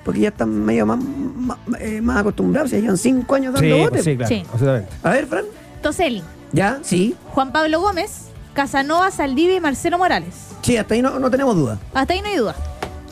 [0.03, 2.71] Porque ya están medio más, más, eh, más acostumbrados.
[2.71, 3.89] Ya llevan 5 años dando Sí, botes.
[3.91, 4.29] pues sí, claro.
[4.29, 4.43] Sí.
[4.51, 4.89] Absolutamente.
[5.03, 5.45] A ver, Fran.
[5.83, 6.79] Toseli, ¿Ya?
[6.81, 7.15] Sí.
[7.27, 10.33] Juan Pablo Gómez, Casanova, Saldivia y Marcelo Morales.
[10.63, 11.77] Sí, hasta ahí no, no tenemos duda.
[11.93, 12.55] Hasta ahí no hay duda.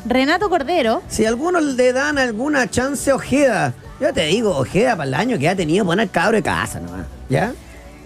[0.06, 1.02] Renato Cordero.
[1.08, 5.38] Si algunos le dan alguna chance a Ojeda, yo te digo, Ojeda para el año
[5.38, 7.06] que ha tenido, poner cabro de casa nomás.
[7.30, 7.54] ¿Ya?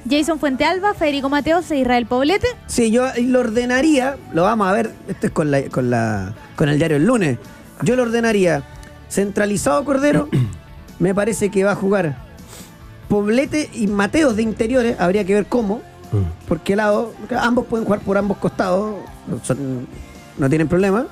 [0.10, 2.48] Jason Fuentealba, Federico Mateos e Israel Poblete.
[2.68, 6.68] Sí, yo lo ordenaría, lo vamos a ver, esto es con, la, con, la, con
[6.68, 7.38] el diario el lunes.
[7.84, 8.64] Yo lo ordenaría
[9.10, 10.28] centralizado Cordero,
[11.00, 12.18] me parece que va a jugar
[13.08, 15.82] Poblete y Mateos de interiores, habría que ver cómo,
[16.48, 18.96] por qué lado, ambos pueden jugar por ambos costados,
[19.44, 19.88] son-
[20.38, 21.06] no tienen problema.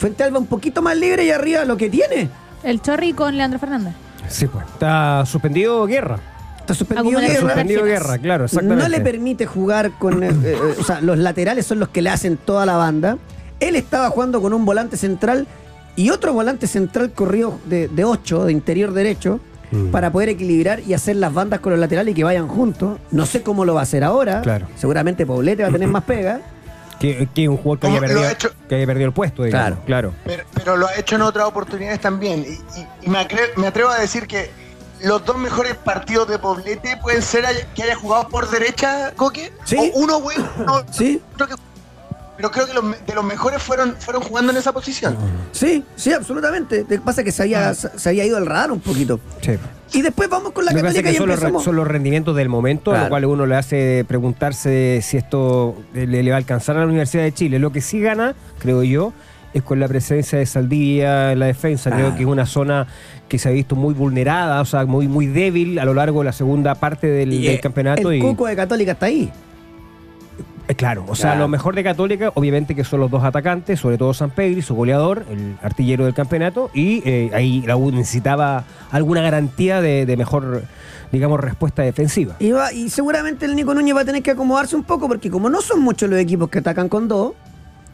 [0.00, 2.28] Fuente Alba un poquito más libre y arriba lo que tiene.
[2.64, 3.94] El Chorri con Leandro Fernández.
[4.28, 4.64] Sí, pues.
[4.66, 6.18] Está suspendido guerra.
[6.58, 7.40] Está suspendido Guerra.
[7.40, 8.82] Suspendido guerra, claro, exactamente.
[8.82, 10.22] No le permite jugar con.
[10.22, 13.18] eh, eh, o sea, los laterales son los que le hacen toda la banda.
[13.60, 15.46] Él estaba jugando con un volante central
[15.96, 19.38] y otro volante central corrido de, de 8, de interior derecho,
[19.72, 19.92] Mm.
[19.92, 22.98] para poder equilibrar y hacer las bandas con los laterales y que vayan juntos.
[23.12, 24.40] No sé cómo lo va a hacer ahora.
[24.42, 24.66] Claro.
[24.74, 26.40] Seguramente Poblete va a tener más pega.
[27.00, 29.78] Que, que un jugador que haya, ha perdido, hecho- que haya perdido el puesto, digamos.
[29.86, 30.14] Claro.
[30.24, 32.44] Pero, pero lo ha hecho en otras oportunidades también.
[32.46, 33.18] Y, y- y me,
[33.66, 34.50] atrevo a decir que
[35.02, 39.50] los dos mejores partidos de Poblete pueden ser que haya jugado por derecha, Coque.
[39.64, 39.76] Sí.
[39.94, 41.54] O uno bueno, uno- Sí, creo que-
[42.40, 45.14] pero creo que los, de los mejores fueron, fueron jugando en esa posición.
[45.52, 46.80] sí, sí, absolutamente.
[46.82, 49.20] Lo que pasa es que se había, se había ido al radar un poquito.
[49.42, 49.52] Sí.
[49.92, 51.64] Y después vamos con la Lo católica que y son los, empezamos.
[51.64, 53.04] son los rendimientos del momento, a Claro.
[53.06, 56.86] lo cual uno le hace preguntarse si esto le, le va a alcanzar a la
[56.86, 57.58] Universidad de Chile.
[57.58, 59.12] Lo que sí gana, creo yo,
[59.52, 61.90] es con la presencia de Saldivia en la defensa.
[61.90, 62.16] Creo Claro.
[62.16, 62.86] que es una zona
[63.28, 66.26] que se ha visto muy vulnerada, o sea, muy, muy débil a lo largo de
[66.26, 68.10] la segunda parte del, Y, del eh, campeonato.
[68.12, 69.30] El y, cuco de Católica está ahí.
[70.70, 73.98] Eh, Claro, o sea, lo mejor de Católica, obviamente que son los dos atacantes, sobre
[73.98, 78.64] todo San Pedro, su goleador, el artillero del campeonato, y eh, ahí la U necesitaba
[78.90, 80.62] alguna garantía de, de mejor,
[81.12, 82.36] digamos, respuesta defensiva.
[82.38, 85.30] Y, va- y seguramente el Nico Núñez va a tener que acomodarse un poco porque
[85.30, 87.32] como no son muchos los equipos que atacan con dos,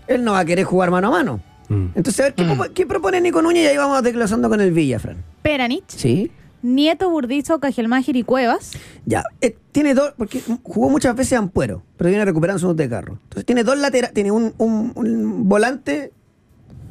[0.06, 1.40] él no va a querer jugar mano a mano.
[1.68, 1.86] Mm.
[1.96, 3.64] Entonces, a ver, ¿qué, propo- qué propone Nico Núñez?
[3.64, 5.16] Y ahí vamos desglosando con el Villa, Fran.
[5.42, 5.84] Peranich.
[5.88, 6.30] Sí.
[6.74, 8.72] Nieto, Burdizo, Cajelmágir y Cuevas.
[9.04, 9.22] Ya.
[9.40, 13.18] Eh, tiene dos, porque jugó muchas veces Ampuero, pero viene recuperando su de carro.
[13.24, 16.12] Entonces tiene dos laterales, tiene un, un- un volante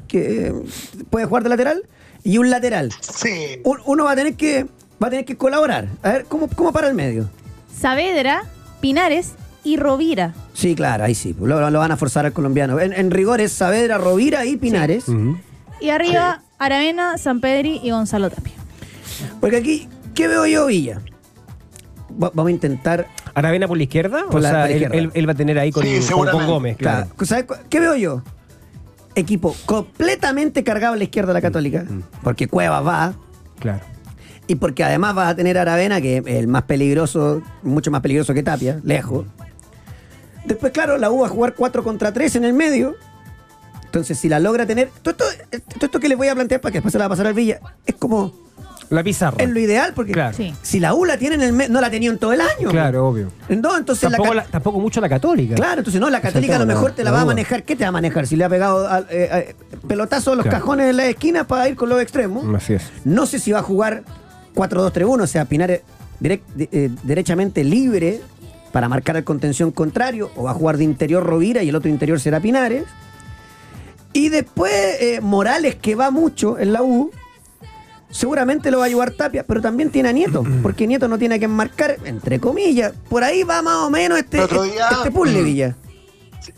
[0.08, 0.54] que eh,
[1.10, 1.84] puede jugar de lateral
[2.24, 2.92] y un lateral.
[3.02, 3.60] Sí.
[3.64, 4.66] Un- uno va a tener que
[5.04, 5.88] va a tener que colaborar.
[6.04, 7.30] A ver, ¿cómo, cómo para el medio?
[7.78, 8.44] Saavedra,
[8.80, 9.34] Pinares
[9.64, 10.34] y Rovira.
[10.54, 11.36] Sí, claro, ahí sí.
[11.40, 12.80] Lo, lo van a forzar al colombiano.
[12.80, 15.06] En, en rigor es Saavedra, Rovira y Pinares.
[15.82, 18.54] Y arriba, Aravena, San Pedri y Gonzalo Tapia.
[19.39, 21.01] Porque aquí, ¿qué veo yo, Villa?
[22.12, 23.08] Va- vamos a intentar.
[23.34, 24.95] Aravena por la izquierda, Por o la- sea, la izquierda.
[24.95, 26.28] él- él va a tener ahí con, Sí, con-.
[26.47, 27.08] Gómez, claro.
[27.08, 27.25] Claro.
[27.25, 28.21] ¿Sabes cu- ¿Qué veo yo?
[29.15, 31.86] Equipo completamente cargado a la izquierda de la Católica.
[32.23, 33.13] Porque Cuevas va.
[33.60, 33.82] claro.
[34.47, 38.01] Y porque además vas a tener a Aravena, que es el más peligroso, mucho más
[38.01, 39.25] peligroso que Tapia, lejos.
[40.45, 42.93] Después, claro, la U va a jugar 4 contra 3 en el medio.
[43.86, 44.89] Entonces, si la logra tener.
[45.01, 45.25] Todo esto,
[45.73, 47.25] todo esto que les voy a plantear para que después se la va a pasar
[47.28, 48.34] al Villa, es como.
[48.89, 49.38] La pizarra.
[49.43, 50.36] Es lo ideal, porque Claro.
[50.36, 50.54] Sí.
[50.62, 52.69] si la U la tiene en el medio, no la tenía en todo el año.
[52.69, 53.32] Claro, obvio.
[53.50, 55.56] No, entonces la Tampoco, la- tampoco mucho la católica.
[55.56, 57.34] Claro, entonces no, la Católica a lo mejor la- te la, la va a duda.
[57.34, 57.63] manejar.
[57.63, 58.28] ¿Qué te va a manejar?
[58.28, 59.56] Si le ha pegado al- eh, eh,
[59.88, 60.60] pelotazo a los Claro.
[60.60, 62.45] cajones de la esquina para ir con los extremos.
[62.56, 62.84] Así es.
[63.04, 64.04] No sé si va a jugar
[64.54, 65.82] 4-2-3-1, o sea, Pinares
[66.21, 68.21] direct- de- eh, derechamente libre
[68.71, 71.89] para marcar el contención contrario, o va a jugar de interior Rovira y el otro
[71.89, 72.84] interior será Pinares.
[74.13, 74.71] Y después
[75.02, 77.12] eh, Morales, que va mucho en la U,
[78.10, 81.39] seguramente lo va a ayudar Tapia, pero también tiene a Nieto, porque Nieto no tiene
[81.39, 82.94] que marcar, entre comillas.
[83.10, 85.76] Por ahí va más o menos este, El otro día- este puzzle, Villa.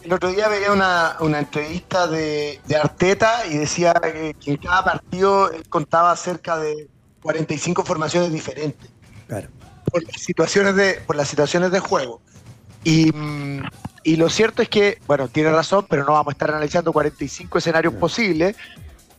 [0.03, 4.57] El otro día veía una, una entrevista de, de Arteta y decía que, que en
[4.57, 6.89] cada partido él contaba cerca de
[7.21, 8.89] 45 formaciones diferentes
[9.27, 9.47] Claro.
[9.89, 12.21] por las situaciones de, por las situaciones de juego.
[12.83, 13.13] Y,
[14.03, 17.57] y lo cierto es que, bueno, tiene razón, pero no vamos a estar analizando 45
[17.57, 18.55] escenarios posibles.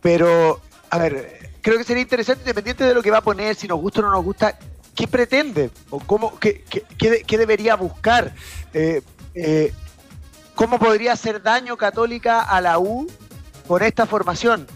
[0.03, 0.61] Pero,
[0.91, 1.38] a ver,
[1.69, 4.05] creo que sería interesante, independiente de lo que va a poner, si nos gusta o
[4.05, 4.59] no nos gusta,
[4.95, 5.71] ¿qué pretende?
[5.91, 8.35] ¿O cómo, qué, qué- qué de- qué debería buscar?
[8.73, 9.03] Eh,
[9.35, 9.73] eh,
[10.55, 13.07] ¿Cómo podría hacer daño Católica a la U
[13.67, 14.67] con esta formación?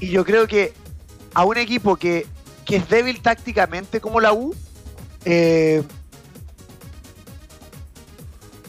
[0.00, 0.72] Y yo creo que
[1.34, 2.26] a un equipo que,
[2.64, 4.54] que es débil tácticamente como la U,
[5.26, 5.82] eh,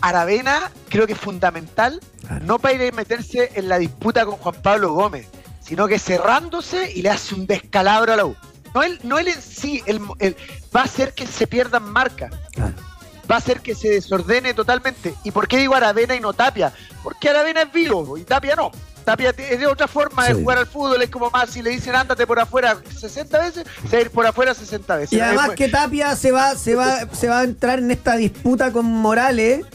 [0.01, 2.45] Aravena creo que es fundamental, Claro.
[2.45, 5.27] no para ir a meterse en la disputa con Juan Pablo Gómez,
[5.69, 8.35] sino que cerrándose y le hace un descalabro a la U.
[8.73, 10.35] No él, no él en sí, él, él-
[10.75, 15.13] va a hacer que se pierdan marcas, va a hacer que se desordene totalmente.
[15.23, 16.73] ¿Y por qué digo Aravena y no Tapia?
[17.03, 18.71] Porque Aravena es vivo y Tapia no.
[19.05, 20.33] Tapia es de otra forma Sí.
[20.33, 23.65] de jugar al fútbol, es como más si le dicen ándate por afuera 60 veces,
[23.89, 25.13] se va a ir por afuera 60 veces.
[25.13, 28.71] Y además que Tapia se va, se va, se va a entrar en esta disputa
[28.71, 29.65] con Morales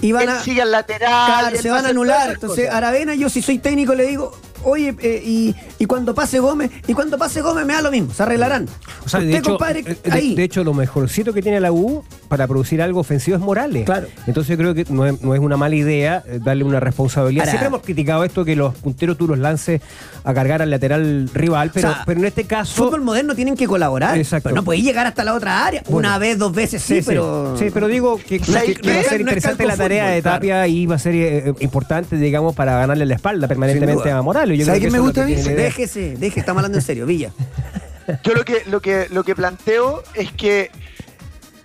[0.00, 2.30] y van él a, sigue al lateral, claro, se va van a anular.
[2.32, 2.70] Entonces.
[2.70, 6.94] Aravena, yo si soy técnico le digo, oye, eh, y, y cuando pase Gómez, y
[6.94, 8.66] cuando pase Gómez me da lo mismo, se arreglarán.
[9.04, 10.34] O sea, de Usted, hecho, compadre, de, ahí.
[10.34, 13.84] de hecho, lo mejorcito que tiene la U para producir algo ofensivo es Morales.
[13.84, 14.06] Claro.
[14.26, 17.42] Entonces yo creo que no es, no es una mala idea eh, darle una responsabilidad.
[17.44, 19.80] Ahora- Siempre hemos criticado esto que los punteros tú los lances
[20.24, 22.84] a cargar al lateral rival, pero, O sea, pero en este caso.
[22.84, 24.16] Fútbol moderno tienen que colaborar.
[24.18, 24.50] Exacto.
[24.50, 25.82] Pero no podéis llegar hasta la otra área.
[25.88, 26.08] Bueno.
[26.08, 27.56] Una vez, dos veces sí, pero.
[27.58, 28.94] Sí, pero digo que, que- ¿Sabes que qué?
[28.94, 31.54] va a ser No interesante la tarea fútbol, de Tapia y va a ser eh,
[31.60, 34.58] importante, digamos, para ganarle la espalda permanentemente a Morales.
[34.58, 35.54] Yo ¿Sabe creo qué que me gusta idea.
[35.56, 37.30] Déjese, déjese, estamos hablando en serio, Villa.
[38.24, 40.70] Yo lo que, lo que, lo que planteo es que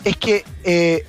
[0.04, 1.06] es que eh,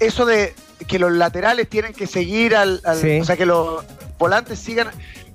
[0.00, 0.54] eso de
[0.86, 3.20] que los laterales tienen que seguir al, al- Sí.
[3.20, 3.84] o sea que los
[4.18, 4.88] volantes sigan,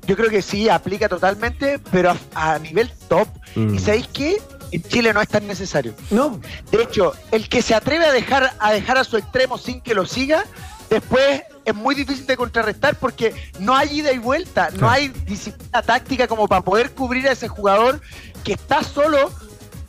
[0.08, 3.28] yo creo que sí aplica totalmente, pero a, a nivel top.
[3.56, 3.76] Mm.
[3.76, 4.42] ¿Y sabéis qué?
[4.72, 5.94] En Chile no es tan necesario.
[6.10, 6.40] No,
[6.72, 9.94] De hecho, el que se atreve a dejar a dejar a su extremo sin que
[9.94, 10.46] lo siga,
[10.90, 15.82] después es muy difícil de contrarrestar porque no hay ida y vuelta, no hay disciplina
[15.84, 18.02] táctica como para poder cubrir a ese jugador
[18.44, 19.32] que está solo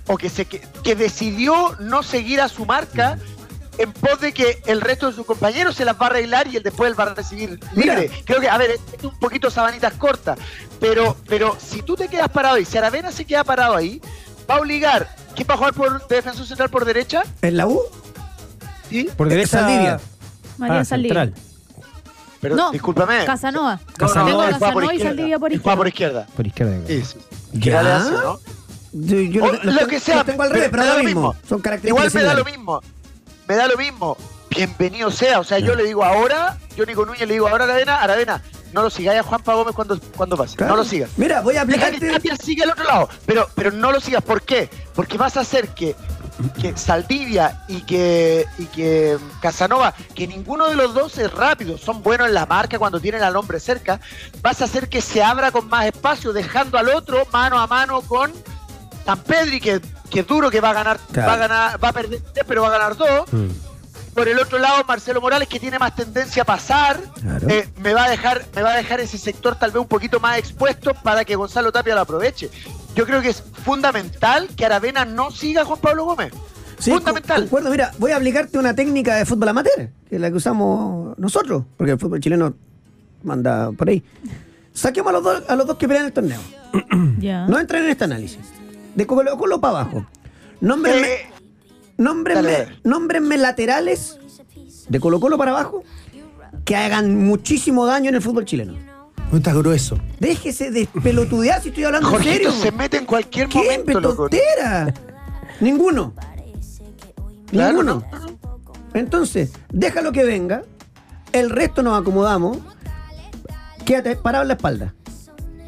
[0.07, 3.19] o que se que, que decidió no seguir a su marca
[3.79, 6.57] en pos de que el resto de sus compañeros se las va a arreglar y
[6.57, 7.99] él después él va a recibir Mira.
[7.99, 8.23] libre.
[8.25, 10.38] Creo que, a ver, es un poquito sabanitas cortas,
[10.79, 14.01] pero, pero si tú te quedas parado ahí, si Aravena se queda parado ahí,
[14.49, 17.25] va a obligar, ¿quién va a jugar por de defensor central por derecha?
[17.43, 17.81] en la U.
[18.90, 19.09] ¿Sí?
[19.17, 19.59] Por derecha.
[19.61, 20.01] Saldivia.
[20.59, 21.33] María Ah, Saldivia.
[22.40, 23.25] Pero No, discúlpame.
[23.25, 23.77] Casanova.
[23.77, 24.09] No, no, por
[24.53, 25.09] Casanova y izquierda.
[25.09, 26.21] Saldivia por juega por izquierda.
[26.21, 26.37] izquierda.
[26.37, 26.87] Por izquierda.
[26.87, 27.19] Sí, sí.
[27.55, 27.61] Ya.
[27.61, 28.38] ¿Qué le hace, no?
[28.94, 31.35] Yo, yo O lo, que sea, tengo al revés, pero, da lo mismo.
[31.48, 32.80] Son características Igual me da lo mismo.
[33.48, 34.16] Me da lo mismo.
[34.50, 35.40] Bienvenido sea.
[35.40, 38.42] O sea, yo le digo ahora, yo Nico Núñez le digo ahora a Aravena, Aravena,
[38.72, 40.57] no lo sigáis a Juanpa Gómez cuando, cuando pase.
[40.57, 40.74] Claro.
[40.74, 41.11] No lo sigas.
[41.16, 42.12] Mira, voy a Deja que aplicarte.
[42.12, 44.22] Tapia siga al otro lado, pero, pero no lo sigas.
[44.22, 44.70] ¿Por qué?
[44.94, 45.96] Porque vas a hacer que,
[46.61, 52.00] que Saldivia y que, y que Casanova, que ninguno de los dos es rápido, son
[52.04, 54.00] buenos en la marca cuando tienen al hombre cerca,
[54.40, 58.00] vas a hacer que se abra con más espacio, dejando al otro mano a mano
[58.02, 58.33] con
[59.05, 61.29] San Pedri, que, que es duro, que va a ganar, Claro.
[61.29, 63.33] va a ganar, va a perder tres, pero va a ganar dos.
[63.33, 63.49] Mm.
[64.14, 67.49] Por el otro lado, Marcelo Morales, que tiene más tendencia a pasar, Claro.
[67.49, 70.21] eh, me va a dejar, me va a dejar ese sector tal vez un poquito
[70.21, 72.49] más expuesto para que Gonzalo Tapia lo aproveche.
[72.95, 76.33] Yo creo que es fundamental que Aravena no siga a Juan Pablo Gómez.
[76.79, 77.35] Sí, fundamental.
[77.37, 77.71] con- concuerdo.
[77.71, 81.64] Mira, voy a aplicarte una técnica de fútbol amateur, que es la que usamos nosotros,
[81.77, 82.55] porque el fútbol chileno
[83.25, 84.03] manda por ahí.
[84.73, 86.40] Saquemos a los dos, a los dos que pelean el torneo.
[87.19, 87.47] Ya.
[87.47, 88.38] No entren en este análisis.
[88.94, 90.07] De Colo Colo para abajo.
[90.61, 91.26] Nómbrenme, Eh,
[91.98, 92.78] nómbrenme, dale, dale.
[92.85, 94.18] nómbrenme laterales
[94.88, 95.83] de Colo Colo para abajo
[96.64, 98.74] que hagan muchísimo daño en el fútbol chileno.
[99.30, 99.98] No está grueso.
[100.20, 102.52] Déjese de pelotudear si estoy hablando en Jorgito serio.
[102.52, 104.14] se mete en cualquier ¿Qué momento, loco.
[104.28, 104.94] tontera?
[105.61, 106.14] Ninguno.
[107.50, 108.04] Claro, Ninguno.
[108.94, 110.62] Entonces, déjalo que venga.
[111.33, 112.59] El resto nos acomodamos.
[113.85, 114.94] Quédate parado en la espalda.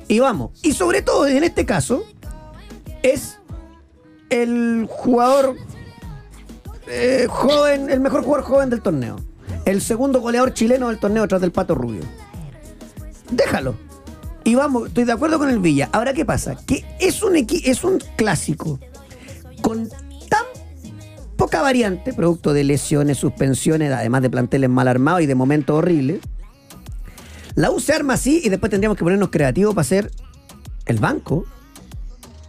[0.08, 0.60] Y vamos.
[0.62, 2.04] Y sobre todo, en este caso,
[3.12, 3.38] es
[4.30, 5.56] el jugador
[6.88, 9.16] eh, joven, el mejor jugador joven del torneo.
[9.64, 12.02] El segundo goleador chileno del torneo tras del Pato Rubio.
[13.30, 13.74] Déjalo.
[14.44, 15.88] Y vamos, estoy de acuerdo con el Villa.
[15.92, 16.56] Ahora, ¿qué pasa?
[16.66, 18.78] Que es un, es un clásico
[19.60, 19.88] con
[20.28, 20.44] tan
[21.36, 26.20] poca variante, producto de lesiones, suspensiones, además de planteles mal armados y de momentos horribles.
[27.56, 30.12] La U se arma así y después tendríamos que ponernos creativos para hacer
[30.84, 31.44] el banco.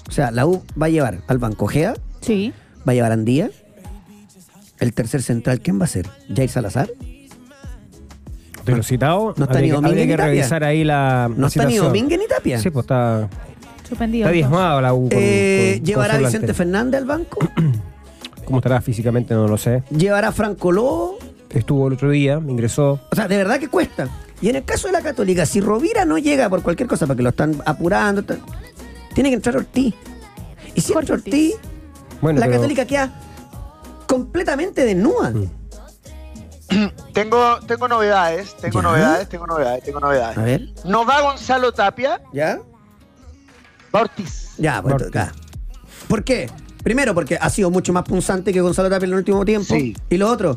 [0.08, 2.54] O sea, la U va a llevar al banco Gea, Sí.
[2.88, 3.50] va a llevar a Andía.
[4.80, 6.08] El tercer central, ¿quién va a ser?
[6.34, 6.90] ¿Jair Salazar?
[8.66, 10.28] De los citados, No está habría ni que- Domínguez habría ni que Tapia.
[10.32, 11.30] revisar ahí la.
[11.34, 11.86] No la está ni situación.
[11.86, 12.60] Domínguez ni Tapia.
[12.60, 13.30] Sí, pues está,
[13.88, 14.26] Suspendido.
[14.26, 15.04] está diezmado la U.
[15.10, 16.54] con- Eh, con- ¿Llevará con a Vicente.
[16.54, 17.40] Fernández al banco?
[18.46, 19.34] ¿Cómo estará físicamente?
[19.34, 19.84] No lo sé.
[19.90, 21.18] ¿Llevará a Franco Lobo?
[21.50, 23.00] Estuvo el otro día, ingresó.
[23.10, 24.10] O sea, de verdad que cuesta.
[24.42, 27.24] Y en el caso de la Católica, si Rovira no llega por cualquier cosa, porque
[27.24, 28.24] lo están apurando,
[29.18, 29.96] tiene que entrar Ortiz.
[30.76, 31.56] Y si entra Ortiz,
[32.22, 33.12] Bueno, la pero- Católica queda
[34.06, 35.32] completamente desnuda.
[35.32, 35.48] Mm.
[37.14, 38.88] Tengo, tengo novedades, tengo ¿Ya?
[38.88, 40.38] novedades, tengo novedades, tengo novedades.
[40.38, 40.70] A ver.
[40.86, 42.60] No va Gonzalo Tapia, ¿Ya?
[43.96, 44.50] va Ortiz.
[44.60, 45.08] Ya, pues, Ortiz.
[45.08, 45.34] acá.
[46.08, 46.48] ¿Por qué?
[46.84, 49.74] Primero, porque ha sido mucho más punzante que Gonzalo Tapia en el último tiempo.
[49.74, 49.96] Sí.
[50.12, 50.56] Y lo otro,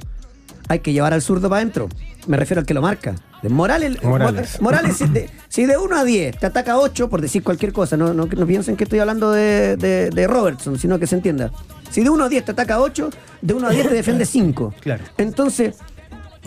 [0.68, 1.88] hay que llevar al zurdo para adentro.
[2.30, 3.16] Me refiero al que lo marca.
[3.42, 4.60] Morales, Morales.
[4.60, 7.96] Morales, si, de, si de 1 a 10 te ataca 8, por decir cualquier cosa,
[7.96, 11.50] no, no, no piensen que estoy hablando de, de- de Robertson, sino que se entienda.
[11.90, 13.10] Si de 1 a 10 te ataca 8,
[13.42, 14.74] de 1 a 10 te defiende 5.
[14.80, 15.02] Claro.
[15.18, 15.74] Entonces,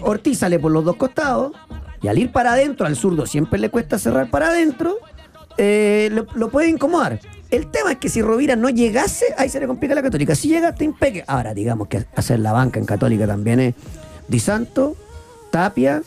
[0.01, 1.51] Ortiz sale por los dos costados
[2.01, 4.97] y al ir para adentro, al zurdo siempre le cuesta cerrar para adentro,
[5.57, 7.19] eh, lo, lo puede incomodar.
[7.51, 10.33] El tema es que si Rovira no llegase, ahí se le complica a la Católica.
[10.33, 11.25] Si llega, te impeque.
[11.27, 13.75] Ahora, digamos que hacer la banca en Católica también es
[14.29, 14.95] Di Santo,
[15.63, 16.01] Tapia,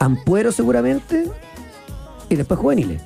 [0.00, 1.30] Ampuero seguramente
[2.28, 3.00] y después juveniles.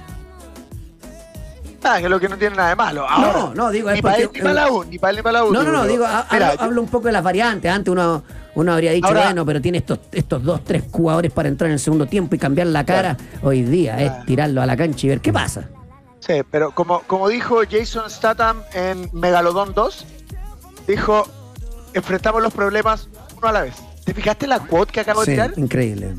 [1.82, 3.06] Ah, que es lo que no tiene nada de malo.
[3.06, 5.16] Ahora, No, no, digo, es ni para él ni para la U, ni para él
[5.18, 5.52] ni para la U.
[5.52, 7.70] No, no, no, digo, ha- Mira, hablo, hablo un poco de las variantes.
[7.70, 8.22] Antes uno,
[8.54, 11.74] uno habría dicho, Ahora- bueno, pero tiene estos, estos dos, tres jugadores para entrar en
[11.74, 13.18] el segundo tiempo y cambiar la cara.
[13.42, 14.14] Hoy día Claro.
[14.20, 15.68] es tirarlo a la cancha y ver qué pasa.
[16.20, 20.06] Sí, pero como, como dijo Jason Statham en Megalodon 2,
[20.88, 21.28] dijo,
[21.92, 23.74] enfrentamos los problemas uno a la vez.
[24.04, 25.52] ¿Te fijaste la quote que acabo Sí, de tirar?
[25.58, 26.14] increíble.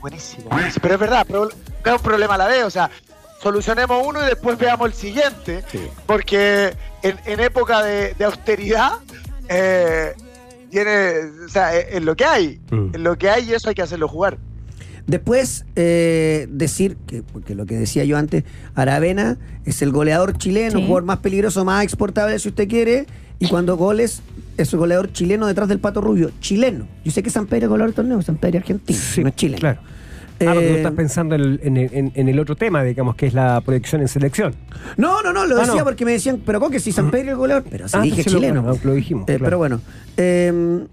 [0.00, 0.82] Buenísimo, buenísimo.
[0.82, 2.64] Pero es verdad, pero es un problema a la vez.
[2.64, 2.90] O sea,
[3.42, 5.62] solucionemos uno y después veamos el siguiente.
[5.70, 5.86] Sí.
[6.06, 8.92] Porque en, en época de, de austeridad,
[9.48, 10.14] eh,
[10.70, 11.12] tiene,
[11.44, 12.60] o sea, es, es lo que hay.
[12.70, 12.94] Mm.
[12.94, 14.38] Es lo que hay y eso hay que hacerlo jugar.
[15.06, 20.78] Después, eh, decir, que, porque lo que decía yo antes, Aravena es el goleador chileno,
[20.78, 20.86] Sí.
[20.86, 23.06] jugador más peligroso, más exportable si usted quiere,
[23.38, 24.22] y cuando goles
[24.56, 26.86] es el goleador chileno detrás del Pato Rubio, chileno.
[27.04, 29.28] Yo sé que San Pedro es goleador del torneo, San Pedro es argentino, Sí, no
[29.30, 29.60] es chileno.
[29.60, 29.80] Claro.
[30.42, 32.82] Ah, porque tú Eh, estás pensando en el, en el- en- en el otro tema,
[32.82, 34.54] digamos, que es la proyección en selección.
[34.96, 35.84] No, no, no, lo Ah, decía no.
[35.84, 37.64] porque me decían, pero ¿cómo que si San Pedro es goleador?
[37.70, 38.78] Pero si Ah, dije sí, chileno.
[38.82, 39.44] lo dijimos, Eh, claro.
[39.44, 39.80] Pero bueno,
[40.16, 40.86] eh,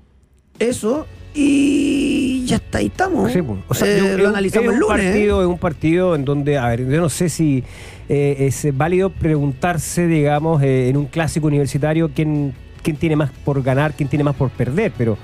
[0.60, 3.32] eso y ya está, ahí estamos.
[3.32, 3.60] Sí, pues.
[3.68, 5.06] O sea, Eh, yo- lo analizamos el un lunes.
[5.06, 7.63] Partido, Es un partido en donde, a ver, yo no sé si
[8.10, 13.62] eh, es válido preguntarse, digamos, eh, en un clásico universitario quién, quién tiene más por
[13.62, 15.18] ganar, quién tiene más por perder, pero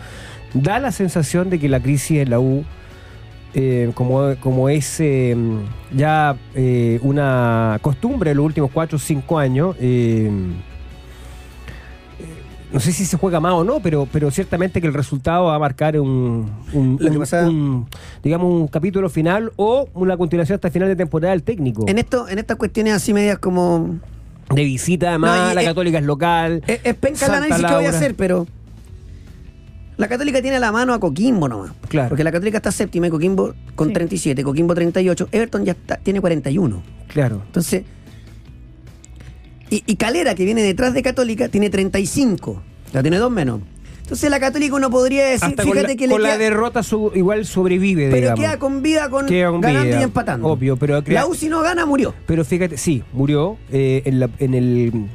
[0.53, 2.63] da la sensación de que la crisis en la U,
[3.55, 5.35] eh, como, como es eh,
[5.95, 9.75] ya eh, una costumbre de los últimos cuatro o cinco años,
[12.73, 15.55] no sé si se juega más o no, pero, pero ciertamente que el resultado va
[15.55, 17.87] a marcar un, un- Lo que un- pasa- un,
[18.23, 21.85] digamos, un capítulo final o una continuación hasta el final de temporada del técnico.
[21.87, 23.99] En, esto, en estas cuestiones así medias como...
[24.53, 26.63] de visita, además, No, la Católica es local.
[26.67, 28.47] Es, es penca el análisis que voy a hacer, pero...
[29.95, 31.71] La Católica tiene a la mano a Coquimbo nomás.
[31.87, 32.09] Claro.
[32.09, 33.93] Porque la Católica está séptima y Coquimbo con Sí.
[33.93, 35.29] 37, Coquimbo 38.
[35.31, 36.81] Everton ya está- tiene 41.
[37.07, 37.41] Claro.
[37.45, 37.83] Entonces...
[39.69, 42.61] Y, y Calera, que viene detrás de Católica, tiene 35.
[42.93, 43.61] Ya tiene dos menos.
[44.01, 46.83] Entonces la Católica uno podría decir, Hasta con, fíjate la, que le con la derrota
[46.83, 48.39] su- igual sobrevive, Pero digamos.
[48.39, 50.47] queda con vida con ganando vida, y empatando.
[50.49, 52.13] obvio, pero crea- La U si no gana, murió.
[52.27, 55.05] Pero fíjate, sí, murió eh, en, la- en el,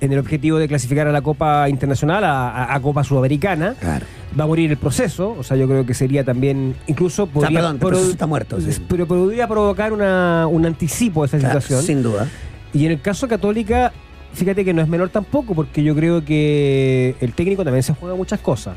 [0.00, 3.74] en el objetivo de clasificar a la Copa Internacional, a, a- a Copa Sudamericana.
[3.78, 4.06] Claro.
[4.38, 7.72] Va a morir el proceso, o sea, yo creo que sería también, incluso podría, perdón,
[7.74, 8.70] el proceso está muerto, sí.
[8.88, 11.84] pero podría provocar una, un anticipo de esa Claro, situación.
[11.84, 12.28] sin duda.
[12.72, 13.92] Y en el caso Católica,
[14.32, 18.14] fíjate que no es menor tampoco, porque yo creo que el técnico también se juega
[18.14, 18.76] muchas cosas.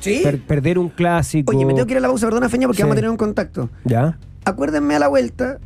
[0.00, 0.20] ¿Sí?
[0.24, 1.54] Per- perder un clásico.
[1.54, 2.82] Oye, me tengo que ir a la pausa, perdona, Feña, porque Sí.
[2.82, 3.70] vamos a tener un contacto.
[3.84, 4.18] ¿Ya?
[4.44, 5.58] Acuérdenme a la vuelta,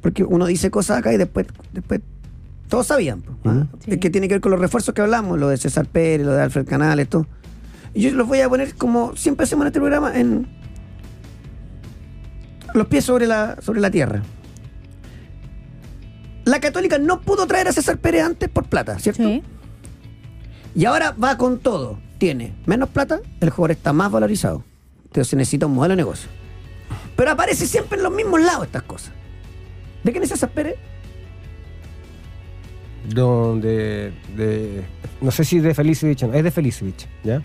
[0.00, 2.00] porque uno dice cosas acá y después, después
[2.68, 3.20] todos sabían.
[3.20, 3.66] po, ¿ah?
[3.84, 3.90] Sí.
[3.92, 6.32] Es que tiene que ver con los refuerzos que hablamos, lo de César Pérez, lo
[6.32, 7.26] de Alfred Canales, todo.
[7.92, 10.46] Y yo los voy a poner como siempre hacemos en este programa, en
[12.72, 14.22] los pies sobre la, sobre la tierra.
[16.44, 19.22] La Católica no pudo traer a César Pérez antes por plata, ¿cierto?
[19.22, 19.42] Sí.
[20.74, 21.98] Y ahora va con todo.
[22.18, 24.64] Tiene menos plata, el jugador está más valorizado.
[25.04, 26.28] Entonces se necesita un modelo de negocio.
[27.16, 29.12] Pero aparece siempre en los mismos lados estas cosas.
[30.02, 30.76] ¿De quién es César Pérez?
[33.08, 34.12] Donde.
[34.36, 34.84] De,
[35.20, 36.34] no sé si de Felicevich o no.
[36.34, 37.42] Es de Felicevich, ¿ya?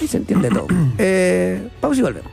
[0.00, 0.66] Ahí se entiende todo.
[0.98, 2.30] Eh, pausa y volvemos.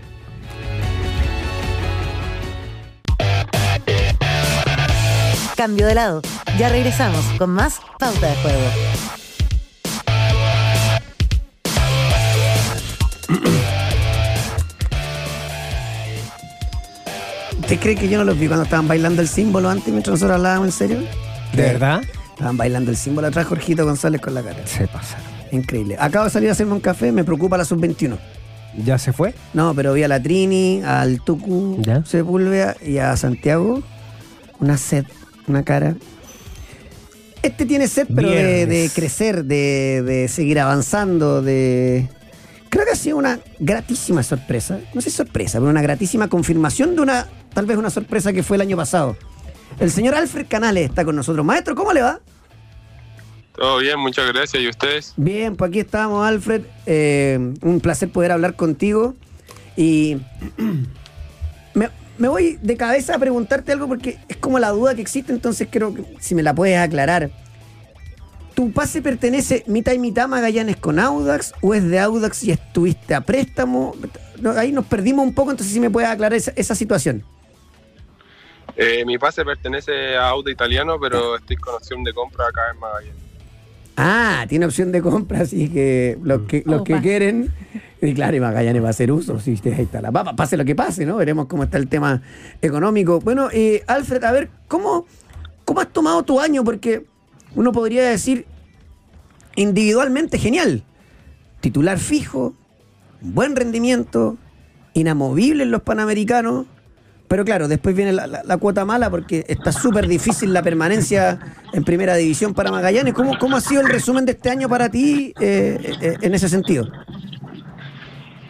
[5.63, 6.21] Cambio de lado.
[6.60, 8.60] Ya regresamos con más Pauta de Juego.
[17.62, 20.36] ¿Usted cree que yo no los vi cuando estaban bailando el símbolo antes mientras nosotros
[20.36, 20.97] hablábamos en serio?
[21.54, 22.02] ¿De verdad?
[22.32, 24.67] Estaban bailando el símbolo atrás Jorgito González con la cara.
[24.67, 25.26] Se pasaron.
[25.54, 25.95] Increíble.
[25.97, 28.17] Acabo de salir a hacerme un café, me preocupa la sub-21.
[28.84, 29.34] ¿Ya se fue?
[29.54, 32.04] No, pero vi a la Trini, al Tucu ¿Ya?
[32.04, 33.82] Sepúlveda y a Santiago.
[34.60, 35.06] Una sed,
[35.48, 35.96] una cara.
[37.41, 42.08] Este tiene sed, pero de, crecer, de, de seguir avanzando, de.
[42.69, 44.79] Creo que ha sido una gratísima sorpresa.
[44.94, 48.58] No sé sorpresa, pero una gratísima confirmación de una, tal vez una sorpresa que fue
[48.58, 49.17] el año pasado.
[49.79, 51.46] El señor Alfred Canales está con nosotros.
[51.46, 52.19] Maestro, ¿cómo le va?
[53.56, 54.63] Todo bien, muchas gracias.
[54.63, 55.13] ¿Y ustedes?
[55.17, 56.63] Bien, pues aquí estamos, Alfred.
[56.85, 59.15] Eh, un placer poder hablar contigo.
[59.75, 60.17] Y
[62.18, 65.68] me, voy de cabeza a preguntarte algo porque es como la duda que existe, entonces
[65.72, 67.32] creo que si me la puedes aclarar.
[68.54, 72.52] ¿Tu pase pertenece mitad y mitad a Magallanes con Audax o es de Audax y
[72.52, 73.96] estuviste a préstamo?
[74.56, 77.24] Ahí nos perdimos un poco, entonces si me puedes aclarar esa, esa situación.
[78.76, 82.80] Eh, mi pase pertenece a Auto Italiano, pero estoy con opción de compra acá en
[82.80, 83.23] Magallanes.
[83.96, 87.52] Ah, tiene opción de compra, así que los que, los que quieren,
[88.02, 90.58] y claro, y Magallanes va a hacer uso, si usted ahí está la papa, pase
[90.58, 91.17] lo que pase, ¿no?
[91.17, 92.21] Veremos cómo está el tema
[92.62, 93.19] económico.
[93.19, 95.06] Bueno, eh, Alfred, a ver, ¿cómo,
[95.65, 96.63] ¿Cómo has tomado tu año?
[96.63, 97.06] Porque
[97.56, 98.46] uno podría decir
[99.56, 100.83] individualmente genial.
[101.62, 102.54] Titular fijo,
[103.21, 104.37] buen rendimiento,
[104.94, 106.65] inamovible en los panamericanos.
[107.28, 111.40] Pero claro, después viene la, cuota mala porque está súper difícil la permanencia
[111.74, 113.13] en primera división para Magallanes.
[113.13, 116.48] ¿Cómo, cómo ha sido el resumen de este año para ti eh, eh, en ese
[116.48, 116.88] sentido?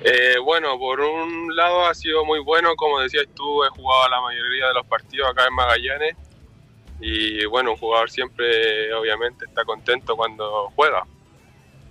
[0.01, 4.19] Eh, bueno, por un lado ha sido muy bueno, como decías tú, he jugado la
[4.19, 6.17] mayoría de los partidos acá en Magallanes
[6.99, 11.05] y bueno, un jugador siempre obviamente está contento cuando juega.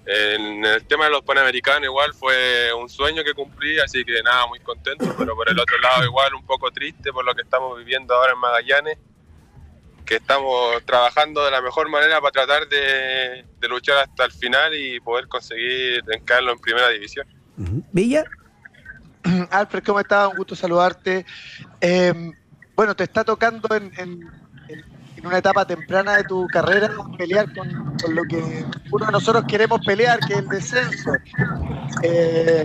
[0.05, 4.47] En el tema de los Panamericanos igual fue un sueño que cumplí, así que nada,
[4.49, 7.79] muy contento, pero por el otro lado igual un poco triste por lo que estamos
[7.79, 8.99] viviendo ahora en Magallanes,
[10.05, 14.75] que estamos trabajando de la mejor manera para tratar de, de luchar hasta el final
[14.75, 17.27] y poder conseguir encararlo en primera división.
[17.93, 18.25] Villa,
[19.51, 20.31] Alfred, ¿cómo estás?
[20.31, 21.25] Un gusto saludarte.
[21.81, 22.33] Eh,
[22.75, 24.42] bueno, te está tocando en, en-
[25.23, 29.45] en- una etapa temprana de tu carrera pelear con, con lo que uno de nosotros
[29.49, 31.11] queremos pelear, que es el descenso.
[32.03, 32.65] Eh,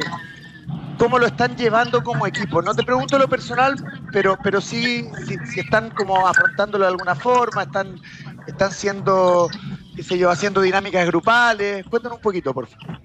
[0.98, 2.62] ¿Cómo lo están llevando como equipo?
[2.62, 3.76] No te pregunto lo personal,
[4.12, 8.02] pero, pero sí si, si están como afrontándolo de alguna forma, están,
[8.48, 9.48] están siendo,
[9.96, 11.86] qué sé yo, haciendo dinámicas grupales.
[11.88, 13.00] Cuéntanos un poquito, por favor.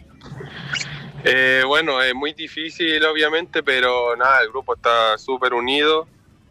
[1.24, 6.06] Eh, bueno, es muy difícil obviamente, pero nada, el grupo está súper unido.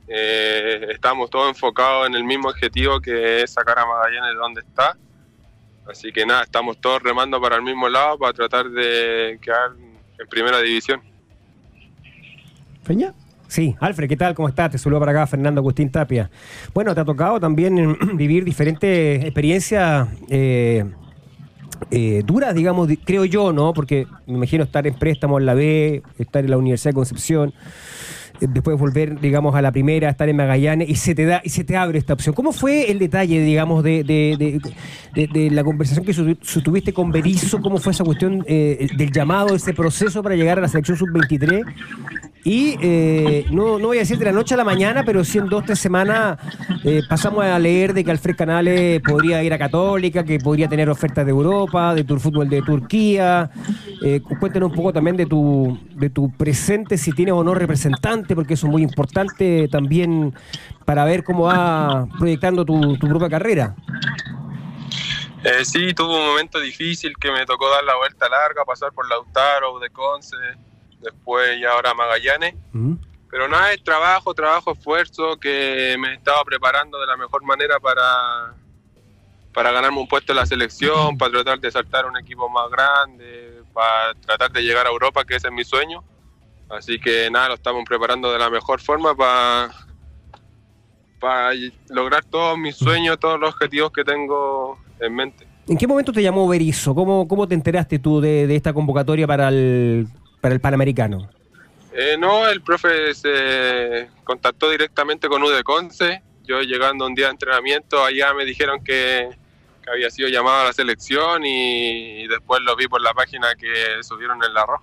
[0.08, 4.62] Eh, estamos todos enfocados en el mismo objetivo que es sacar a Magallanes de donde
[4.62, 4.98] está.
[5.90, 9.72] Así que nada, estamos todos remando para el mismo lado para tratar de quedar
[10.20, 11.02] en primera división.
[12.84, 13.14] Feña.
[13.48, 14.34] Sí, Alfred, ¿qué tal?
[14.34, 14.72] ¿Cómo estás?
[14.72, 16.30] Te saludo para acá Fernando Agustín Tapia.
[16.74, 20.86] Bueno, te ha tocado también vivir diferentes experiencias eh,
[21.90, 23.74] eh, duras, digamos, di- creo yo, ¿no?
[23.74, 27.54] Porque me imagino estar en préstamo en la B, estar en la Universidad de Concepción,
[28.48, 31.64] después volver, digamos, a la primera, estar en Magallanes y se te da y se
[31.64, 32.34] te abre esta opción.
[32.36, 34.60] ¿Cómo fue el detalle, digamos, de, de-
[35.16, 36.14] de- de- la conversación que
[36.62, 37.62] tuviste con Berizzo?
[37.62, 41.64] ¿Cómo fue esa cuestión eh, del llamado, ese proceso para llegar a la selección sub-23?
[42.44, 45.38] Y eh, no, no voy a decir de la noche a la mañana, pero sí
[45.38, 46.40] en dos, tres semanas
[46.84, 50.90] eh, pasamos a leer de que Alfred Canales podría ir a Católica, que podría tener
[50.90, 53.52] ofertas de Europa, de tu fútbol de Turquía.
[54.04, 58.36] Eh, cuéntanos un poco también de tu, de tu presente, si tienes o no representante,
[58.36, 60.34] porque eso es muy importante también
[60.86, 63.76] para ver cómo va proyectando tu, tu propia carrera.
[65.44, 69.10] Eh, sí, tuve un momento difícil que me tocó dar la vuelta larga, pasar por
[69.10, 70.36] Lautaro, de Conce,
[71.02, 72.56] después y ahora Magallanes.
[72.72, 72.96] ¿Mm?
[73.32, 78.54] Pero nada, es trabajo, trabajo, esfuerzo, que me estaba preparando de la mejor manera para,
[79.54, 82.70] para ganarme un puesto en la selección, para tratar de saltar a un equipo más
[82.70, 86.04] grande, para tratar de llegar a Europa, que ese es mi sueño.
[86.70, 89.72] Así que nada, lo estamos preparando de la mejor forma para,
[91.22, 91.52] para
[91.90, 95.48] lograr todos mis sueños, todos los objetivos que tengo en mente.
[95.70, 96.94] ¿En qué momento te llamó Berizzo?
[96.94, 100.08] ¿Cómo, cómo te enteraste tú de, de esta convocatoria para el,
[100.42, 101.30] para el Panamericano?
[101.94, 106.22] Eh, no, el profe se contactó directamente con UD Conce.
[106.44, 109.30] Yo llegando un día de entrenamiento, allá me dijeron que,
[109.84, 114.02] que había sido llamado a la selección y, después lo vi por la página que
[114.04, 114.82] subieron en la ROJ.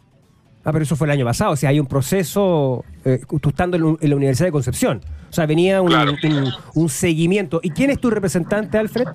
[0.65, 1.53] Ah, pero eso fue el año pasado.
[1.53, 5.03] O sea, hay un proceso, eh, tú estando en, en la Universidad de Concepción.
[5.31, 6.13] O sea, venía un, Claro.
[6.23, 7.61] un- un seguimiento.
[7.63, 9.07] ¿Y quién es tu representante, Alfred?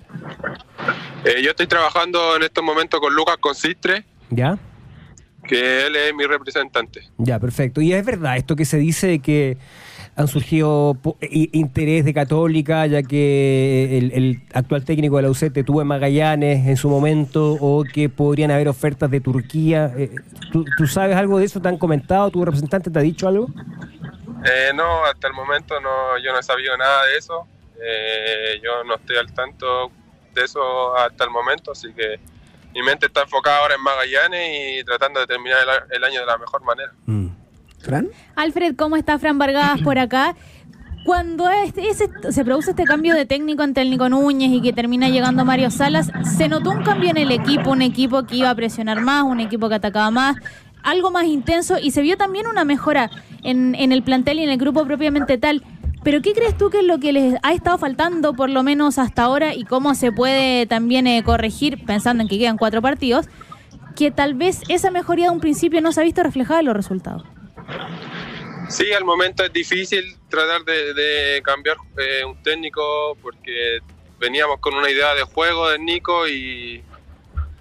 [1.26, 4.58] Eh, yo estoy trabajando en estos momentos con Lucas Consistre, Ya,
[5.48, 7.02] que él es mi representante.
[7.18, 7.82] ya, perfecto.
[7.82, 9.58] Y es verdad esto que se dice de que
[10.16, 15.64] han surgido interés de Católica, ya que el, el actual técnico de la UC te
[15.64, 19.92] tuvo en Magallanes en su momento, o que podrían haber ofertas de Turquía.
[19.98, 20.12] Eh,
[20.52, 21.60] ¿tú, tú sabes algo de eso?
[21.62, 22.30] ¿Te han comentado?
[22.30, 23.48] ¿Tu representante te ha dicho algo?
[24.46, 27.48] Eh, no, hasta el momento no, yo no he sabido nada de eso.
[27.84, 29.92] Eh, yo no estoy al tanto
[30.36, 32.20] de eso hasta el momento, así que
[32.74, 36.20] mi mente está enfocada ahora en Magallanes y tratando de terminar el, a- el año
[36.22, 36.92] de la mejor manera.
[37.80, 38.08] Fran.
[38.36, 40.36] Alfred, ¿cómo está Fran Vargas por acá?
[41.06, 44.72] Cuando este- ese- se produce este cambio de técnico ante el Nico Núñez y que
[44.72, 47.72] termina llegando Mario Salas, ¿se notó un cambio en el equipo?
[47.72, 50.38] Un equipo que iba a presionar más, un equipo que atacaba más,
[50.82, 53.10] algo más intenso y se vio también una mejora
[53.44, 55.62] en, en el plantel y en el grupo propiamente tal.
[56.04, 58.98] Pero ¿qué crees tú que es lo que les ha estado faltando por lo menos
[58.98, 63.28] hasta ahora y cómo se puede también eh, corregir, pensando en que quedan cuatro partidos,
[63.96, 66.76] que tal vez esa mejoría de un principio no se ha visto reflejada en los
[66.76, 67.24] resultados?
[68.70, 73.80] Sí, al momento es difícil tratar de, de cambiar eh, un técnico porque
[74.20, 76.84] veníamos con una idea de juego del Nico y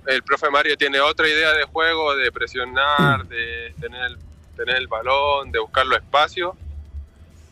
[0.06, 4.16] el profe Mario tiene otra idea de juego, de presionar, de tener,
[4.56, 6.54] tener el balón, de buscar los espacios.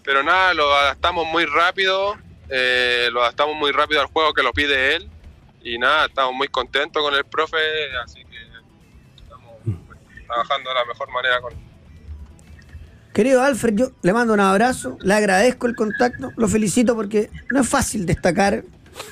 [0.02, 2.16] Pero nada, lo adaptamos muy rápido
[2.50, 5.08] eh, lo adaptamos muy rápido al juego que lo pide él.
[5.62, 7.56] Y nada, estamos muy contentos con el profe,
[8.02, 9.54] así que estamos
[9.86, 11.58] pues, trabajando de la mejor manera con él.
[13.12, 17.60] Querido Alfred, yo le mando un abrazo, le agradezco el contacto, lo felicito porque no
[17.60, 18.64] es fácil destacar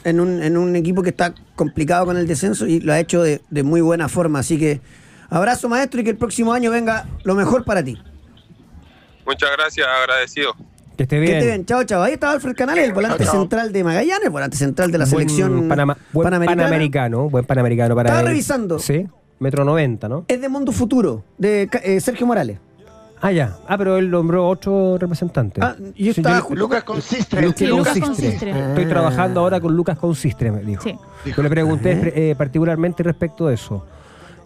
[0.05, 3.23] en un, en un equipo que está complicado con el descenso y lo ha hecho
[3.23, 4.39] de, de muy buena forma.
[4.39, 4.81] Así que
[5.29, 8.01] abrazo maestro y que el próximo año venga lo mejor para ti.
[9.27, 10.57] Muchas gracias, agradecido.
[10.99, 11.35] Que esté Que bien.
[11.37, 12.03] esté bien, chao, chao.
[12.03, 13.41] Ahí está Alfred Canales, el volante Chao, chao.
[13.43, 16.63] central de Magallanes, volante central de la Buen selección Panama- buen panamericana.
[16.65, 17.31] panamericano.
[17.31, 18.27] Buen panamericano para Estaba él.
[18.27, 18.79] revisando.
[18.81, 19.07] Sí,
[19.39, 20.25] metro 90, ¿no?
[20.29, 22.59] Es de Mundo Futuro, de eh, Sergio Morales.
[23.21, 23.57] Ah, ya.
[23.67, 25.61] Ah, pero él nombró otro representante.
[25.63, 27.43] Ah, yo Sí, estaba yo- Lucas Consistre.
[27.43, 28.51] Lucas Sí, Lucas Consistre.
[28.51, 28.69] Consistre.
[28.69, 30.83] Estoy trabajando ahora con Lucas Consistre, me dijo.
[30.83, 30.97] Sí.
[31.37, 33.85] Yo le pregunté eh, particularmente respecto de eso.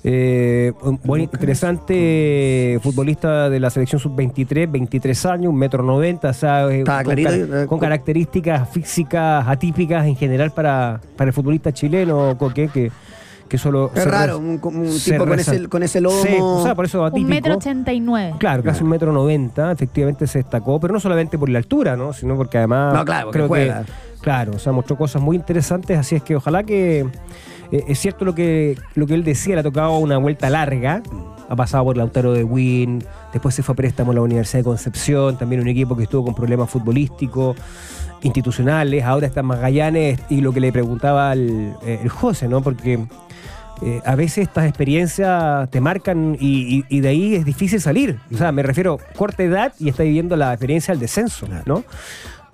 [0.05, 6.28] Eh, un buen, interesante eh, futbolista de la selección sub-23, 23 años, un metro 90,
[6.28, 11.72] o sea, eh, con, eh, con características físicas atípicas en general para, para el futbolista
[11.72, 12.90] chileno, Coque, que,
[13.48, 13.92] que solo...
[13.94, 14.59] Es raro, un,
[15.05, 16.20] tipo con ese, con ese lomo.
[16.20, 17.24] Sí, o sea, por eso atípico.
[17.24, 18.34] Un metro ochenta y nueve.
[18.38, 22.12] Claro, casi un metro noventa, efectivamente se destacó, pero no solamente por la altura, ¿no?
[22.12, 23.84] Sino porque además No, claro, porque creo juega.
[23.84, 27.07] que claro, o sea, mostró cosas muy interesantes, así es que ojalá que
[27.72, 31.02] eh, es cierto lo que lo que él decía, le ha tocado una vuelta larga,
[31.48, 34.64] ha pasado por Lautaro de Win, después se fue a préstamo a la Universidad de
[34.64, 37.56] Concepción, también un equipo que estuvo con problemas futbolísticos
[38.22, 42.62] institucionales, ahora está en Magallanes y lo que le preguntaba el, eh, el José, ¿no?
[42.62, 43.04] Porque
[43.82, 48.18] eh, a veces estas experiencias te marcan y, y- y de ahí es difícil salir.
[48.32, 51.82] O sea, me refiero corta edad y está viviendo la experiencia del descenso, ¿no?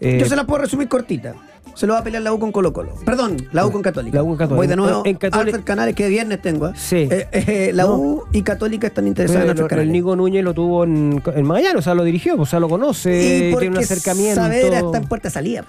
[0.01, 1.35] Eh, Yo se la puedo resumir cortita.
[1.79, 2.93] Se lo va a pelear la U con Colo Colo.
[3.05, 4.17] Perdón, la U con Católica.
[4.17, 4.57] La U con Católica.
[4.57, 5.03] Voy de nuevo.
[5.05, 6.67] En Católica- Alfred Canales, que viernes tengo.
[6.69, 6.73] ¿eh?
[6.75, 7.07] Sí.
[7.09, 7.97] Eh, eh, la No.
[7.97, 9.93] U y Católica están interesadas en el, Alfred el Canales.
[9.93, 13.51] Nico Núñez lo tuvo en, en Magallanes, o sea, lo dirigió, o sea, lo conoce,
[13.53, 14.41] y tiene un acercamiento.
[14.41, 15.65] Saavedra está en puerta de salida.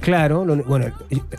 [0.00, 0.86] Claro, lo- bueno,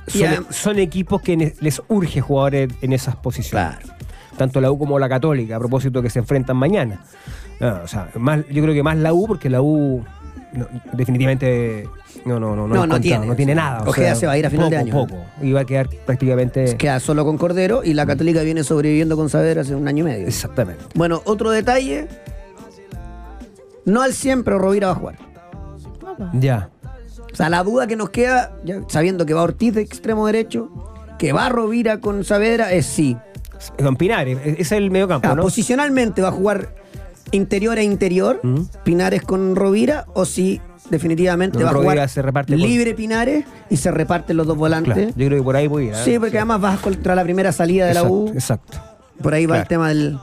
[0.07, 3.75] son, adem- son equipos que les urge jugadores en esas posiciones.
[3.77, 3.93] Claro.
[4.37, 7.01] Tanto la U como la Católica, a propósito que se enfrentan mañana.
[7.83, 10.03] O sea, más, yo creo que más la U, porque la U
[10.53, 11.89] no, definitivamente
[12.25, 13.25] no, no, no, No, no tiene.
[13.25, 13.83] no tiene nada.
[13.83, 14.91] o Ojeda sea, se va a ir a final poco, de año.
[14.93, 16.77] Poco, y va a quedar prácticamente...
[16.77, 20.07] Queda solo con Cordero y la Católica viene sobreviviendo con Saavedra hace un año y
[20.11, 20.27] medio.
[20.27, 20.83] Exactamente.
[20.95, 22.07] Bueno, otro detalle.
[23.85, 25.15] No al 100, pero Rovira va a jugar.
[26.33, 26.69] Ya.
[27.31, 30.69] O sea, la duda que nos queda, ya sabiendo que va Ortiz de extremo derecho,
[31.17, 33.17] que va Rovira con Saavedra, es sí.
[33.81, 35.41] Con Pinares, ese es el medio campo, Ah, ¿no?
[35.41, 36.75] Posicionalmente va a jugar
[37.33, 38.41] interior e interior.
[38.83, 43.45] Pinares con Rovira, o si definitivamente No, va a jugar se reparte por- libre Pinares
[43.69, 44.93] y se reparten los dos volantes.
[44.93, 45.93] Claro, yo creo que por ahí voy a ir.
[45.93, 45.97] ¿eh?
[46.03, 48.27] Sí, porque además vas contra la primera salida de la Exacto, U.
[48.29, 48.77] Exacto.
[49.21, 50.17] Por ahí va el tema del,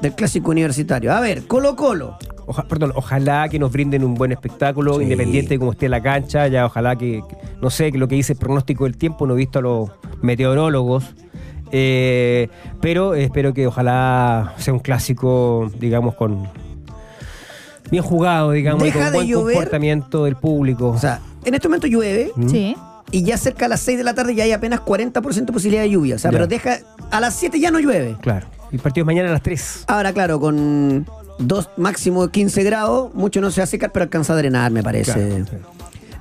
[0.00, 1.12] del clásico universitario.
[1.12, 2.18] A ver, Colo Colo.
[2.44, 5.04] Oja- perdón, ojalá que nos brinden un buen espectáculo, Sí.
[5.04, 6.48] independiente de cómo esté la cancha.
[6.48, 9.34] Ya, ojalá que, que- no sé, que lo que dice el pronóstico del tiempo, no
[9.34, 9.90] he visto a los
[10.20, 11.14] meteorólogos.
[11.72, 12.48] Eh,
[12.80, 16.46] pero espero que ojalá sea un clásico, digamos, con
[17.90, 19.54] bien jugado, digamos, y Deja con de buen llover.
[19.56, 20.88] comportamiento del público.
[20.88, 22.48] O sea, en este momento llueve ¿Mm?
[22.48, 22.76] Sí.
[23.10, 25.82] y ya cerca a las 6 de la tarde ya hay apenas 40% de posibilidad
[25.82, 26.14] de lluvia.
[26.16, 26.36] O sea, Ya.
[26.36, 26.78] pero deja.
[27.10, 28.16] A las 7 ya no llueve.
[28.20, 28.46] Claro.
[28.70, 29.84] Y el partido es mañana a las 3.
[29.88, 31.06] Ahora, claro, con
[31.38, 34.82] dos máximo 15 grados, mucho no se va a secar, pero alcanza a drenar, me
[34.82, 35.12] parece.
[35.12, 35.44] Claro.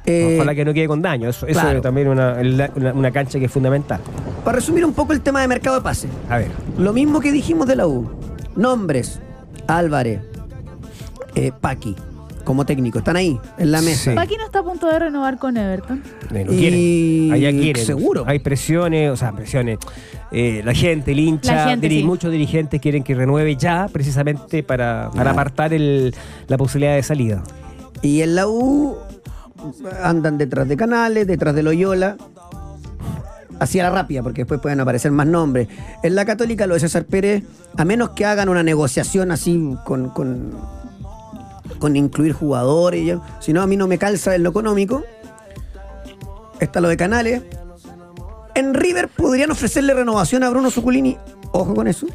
[0.06, 1.30] Eh, Ojalá que no quede con daño.
[1.30, 1.78] Eso, eso claro.
[1.78, 2.38] es también una,
[2.76, 4.00] una- una cancha que es fundamental.
[4.44, 6.08] Para resumir un poco el tema de mercado de pase.
[6.30, 6.50] A ver.
[6.78, 8.10] Lo mismo que dijimos de la U.
[8.56, 9.20] Nombres.
[9.68, 10.22] Álvarez.
[11.36, 11.96] eh, Paqui.
[12.44, 12.98] Como técnico.
[12.98, 14.10] Están ahí, en la mesa.
[14.12, 14.16] Sí.
[14.16, 16.02] Paqui no está a punto de renovar con Everton.
[16.34, 17.32] Eh, lo Y- quieren.
[17.34, 17.86] Allá quieren.
[17.86, 18.24] seguro.
[18.26, 19.78] Hay presiones, o sea, presiones.
[20.32, 22.04] Eh, la gente, el hincha, La gente, diri- sí.
[22.04, 25.34] muchos dirigentes quieren que renueve ya, precisamente para, para Ah.
[25.34, 26.16] apartar el-
[26.48, 27.44] la posibilidad de salida.
[28.02, 28.98] Y en la U
[30.02, 32.18] andan detrás de Canales, detrás de Loyola.
[33.60, 35.68] Hacia la rápida, porque después pueden aparecer más nombres.
[36.02, 37.44] En la Católica, lo de César Pérez,
[37.78, 40.52] a menos que hagan una negociación así con, con,
[41.78, 45.04] con incluir jugadores, si no, a mí no me calza en lo económico.
[46.60, 47.44] Está lo de Canales.
[48.56, 51.18] En River podrían ofrecerle renovación a Bruno Zuculini.
[51.52, 52.08] Ojo con eso.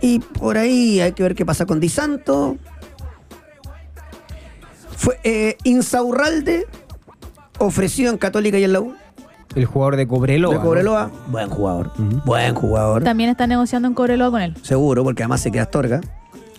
[0.00, 2.56] Y por ahí hay que ver qué pasa con Di Santo.
[4.96, 6.66] Fue eh, Insaurralde,
[7.58, 8.94] ofrecido en Católica y en la U.
[9.54, 10.52] El jugador de Cobreloa.
[10.52, 10.64] de ¿no?
[10.64, 11.10] Cobreloa.
[11.28, 11.92] Buen jugador.
[12.24, 13.04] Buen jugador.
[13.04, 14.56] También está negociando en Cobreloa con él.
[14.62, 16.00] Seguro, porque además se queda Astorga.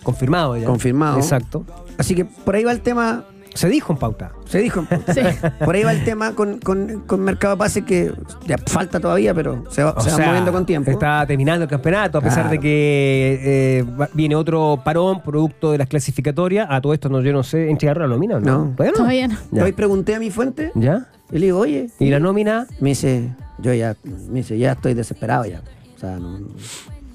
[0.02, 0.66] Confirmado ya.
[0.66, 1.18] Confirmado.
[1.18, 1.64] Exacto.
[1.98, 3.24] Así que por ahí va el tema
[3.56, 4.32] Se dijo en pauta.
[4.46, 4.86] Se dijo.
[5.12, 5.20] Sí.
[5.64, 8.12] Por ahí va el tema con, con, con Mercado Pase que
[8.46, 10.90] ya falta todavía, pero se va, se va sea, moviendo con tiempo.
[10.90, 12.50] Está terminando el campeonato, a pesar Claro.
[12.50, 13.84] de que eh,
[14.14, 16.66] viene otro parón producto de las clasificatorias.
[16.70, 18.64] A todo esto no, yo no sé, ¿entregaron la nómina o no?
[18.66, 18.74] No.
[18.76, 18.96] ¿Todavía no?
[18.98, 19.36] Todavía no.
[19.52, 19.64] Ya.
[19.64, 21.08] Hoy pregunté a mi fuente ¿Ya?
[21.32, 22.66] y le digo, oye, ¿Y la nómina?
[22.80, 25.62] me dice, yo ya, me dice, ya estoy desesperado ya.
[25.96, 26.48] O sea, no- no.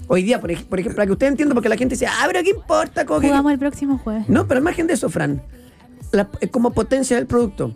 [0.07, 2.23] Hoy día, por, ej- por ejemplo, para que usted entienda, porque la gente dice, ah,
[2.27, 3.05] pero ¿qué importa?
[3.07, 4.27] Jugamos el próximo jueves.
[4.27, 5.41] No, pero al margen de eso, Fran,
[6.11, 7.73] la- eh, como potencia del producto.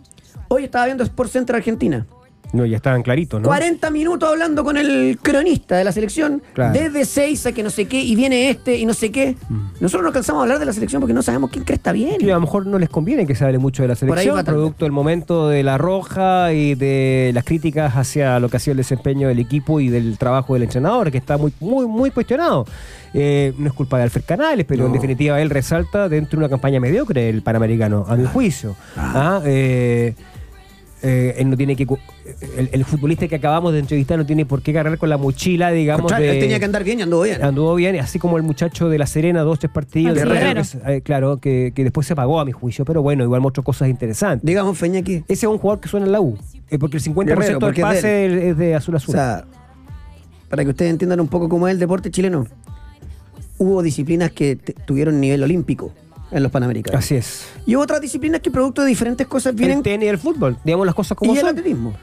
[0.48, 2.06] Hoy estaba viendo Sport Center Argentina.
[2.52, 3.48] No, ya estaban claritos, ¿no?
[3.48, 6.72] 40 minutos hablando con el cronista de la selección, Claro.
[6.72, 9.36] desde 6 a que no sé qué, y viene este y no sé qué.
[9.80, 12.18] Nosotros no cansamos de hablar de la selección porque no sabemos quién cresta bien.
[12.18, 14.84] Que a lo mejor no les conviene que se hable mucho de la selección, producto
[14.84, 18.78] del momento de la roja y de las críticas hacia lo que ha sido el
[18.78, 22.64] desempeño del equipo y del trabajo del entrenador, que está muy, muy, muy cuestionado.
[23.14, 26.48] Eh, no es culpa de Alfred Canales, pero en definitiva él resalta dentro de una
[26.50, 28.76] campaña mediocre el Panamericano, a mi juicio.
[28.96, 30.14] Ah, eh,
[31.08, 31.86] eh, él no tiene que
[32.56, 35.70] el, el futbolista que acabamos de entrevistar no tiene por qué cargar con la mochila,
[35.70, 37.44] digamos, de- él tenía que andar bien y anduvo bien.
[37.44, 40.14] Anduvo bien, así como el muchacho de La Serena, dos, tres partidos.
[40.16, 43.40] De que eh, claro, que, que después se pagó a mi juicio, pero bueno, igual
[43.40, 44.44] mostró cosas interesantes.
[44.44, 45.22] Digamos, Feñaki.
[45.28, 46.36] Ese es un jugador que suena en la U,
[46.70, 49.14] eh, porque el 50% Guerrero, porque del pase es es de azul a O azul.
[49.14, 49.44] sea,
[50.48, 52.46] para que ustedes entiendan un poco cómo es el deporte chileno,
[53.58, 55.92] hubo disciplinas que tuvieron nivel olímpico
[56.30, 56.98] en los Panamericanos.
[56.98, 57.48] Así es.
[57.66, 60.86] Y otras disciplinas que producto de diferentes cosas vienen el tenis y el fútbol, digamos
[60.86, 61.50] las cosas como y el son.
[61.50, 61.94] atletismo.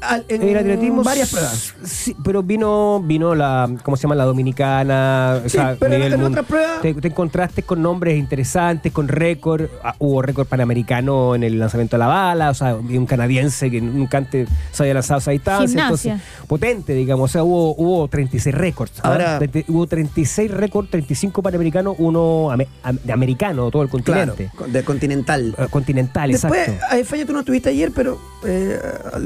[0.00, 1.02] Al- en El atletismo.
[1.02, 1.74] varias pruebas.
[1.84, 4.14] Sí, pero vino, vino la, ¿cómo se llama?
[4.14, 5.40] La dominicana.
[5.44, 9.66] o Sí, sea, pero en- otras pruebas- Te, te encontraste con nombres interesantes, con récord.
[9.82, 13.80] Ah, hubo récord panamericano en el lanzamiento de la bala, o sea, un canadiense que
[13.80, 15.82] nunca antes se había lanzado a esa distancia.
[15.82, 16.12] Entonces,
[16.46, 17.30] potente, digamos.
[17.30, 18.92] O sea, hubo, hubo 36 récords.
[19.02, 19.08] ¿ah?
[19.12, 24.50] Ahora- 30 hubo 36 récords, 35 panamericanos, uno am- de americano, todo el continente.
[24.54, 25.54] con- de continental.
[25.58, 26.96] Eh, Continental, Después, exacto.
[26.96, 28.78] eh, Feña, tú no estuviste ayer, pero eh,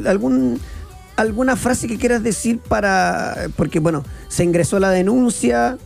[0.07, 0.61] algún
[1.19, 5.77] alguna frase que quieras decir para porque bueno, se ingresó la denuncia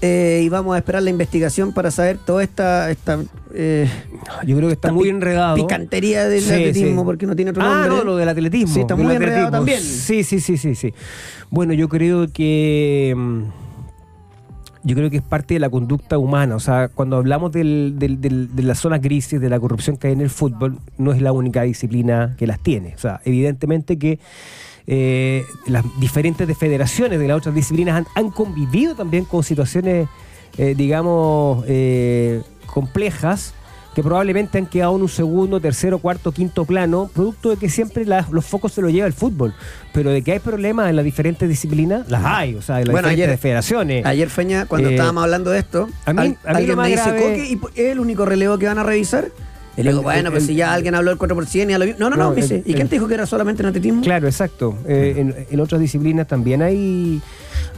[0.00, 3.18] eh, y vamos a esperar la investigación para saber toda esta esta
[3.54, 3.88] eh,
[4.46, 5.56] Yo creo que está muy enredado.
[5.56, 7.04] picantería del Sí, atletismo sí.
[7.04, 7.88] porque no tiene otro Ah, nombre.
[7.98, 8.74] no, lo del atletismo.
[8.74, 9.50] Sí, está muy enredado atletismo.
[9.58, 9.80] también.
[9.82, 10.94] Sí, sí, sí, sí, sí.
[11.50, 13.42] Bueno, yo creo que mm,
[14.84, 16.54] yo creo que es parte de la conducta humana.
[16.54, 20.06] O sea, cuando hablamos del- del- del- de las zonas grises, de la corrupción que
[20.06, 22.94] hay en el fútbol, no es la única disciplina que las tiene.
[22.94, 24.18] O sea, evidentemente que
[24.90, 30.08] eh, las diferentes de federaciones de las otras disciplinas han, han convivido también con situaciones,
[30.56, 33.52] eh, digamos, eh, complejas
[33.94, 38.04] que probablemente han quedado en un segundo, tercero, cuarto, quinto plano, producto de que siempre
[38.06, 39.52] las- los focos se los lleva el fútbol.
[39.92, 42.92] Pero de que hay problemas en las diferentes disciplinas, las hay, o sea, en las
[42.92, 44.06] Bueno, diferentes ayer- federaciones.
[44.06, 46.76] Ayer Feña cuando Eh, estábamos hablando de esto, a mí- al- a mí lo alguien
[46.76, 49.28] más me dice, grave- "Coque, ¿y po- es el único relevo que van a revisar?"
[49.78, 51.84] Y le digo, El- bueno, pues el- si ya alguien habló del 4%, ya lo
[51.86, 51.92] vi.
[51.98, 53.62] No, no, no, No, me dice, el- ¿y quién el- te dijo que era solamente
[53.62, 54.02] en atletismo?
[54.02, 54.76] Claro, exacto.
[54.86, 57.20] Eh, en, en otras disciplinas también hay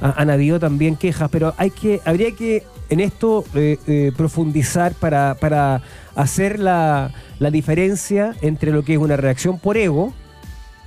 [0.00, 4.94] ha- han habido también quejas, pero hay que habría que en esto eh, eh, profundizar
[4.94, 5.82] para, para
[6.14, 10.12] hacer la, la diferencia entre lo que es una reacción por ego,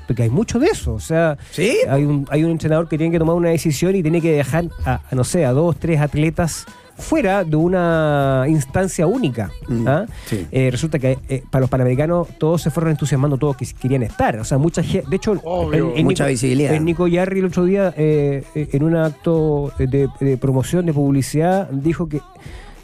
[0.08, 0.94] porque hay mucho de eso.
[0.96, 1.78] O sea, Sí.
[1.88, 4.66] hay un, hay un entrenador que tiene que tomar una decisión y tiene que dejar
[4.84, 6.66] a, a, no sé, a dos, tres atletas
[6.98, 9.52] fuera de una instancia única.
[9.68, 10.06] Mm, ¿ah?
[10.26, 10.48] sí.
[10.52, 14.38] Eh, resulta que eh, para los panamericanos todos se fueron entusiasmando, todos que querían estar.
[14.40, 15.10] O sea, mucha gente.
[15.10, 15.94] De hecho, Obvio.
[16.04, 16.74] Mucha visibilidad.
[16.74, 21.70] el Nico Yarri el otro día, eh, en un acto de, de promoción, de publicidad,
[21.70, 22.22] dijo que.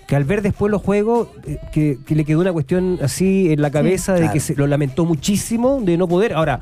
[0.08, 1.28] Que al ver después los juegos,
[1.72, 4.34] que, que le quedó una cuestión así en la cabeza de claro.
[4.34, 6.34] que se lo lamentó muchísimo de no poder.
[6.34, 6.62] Ahora,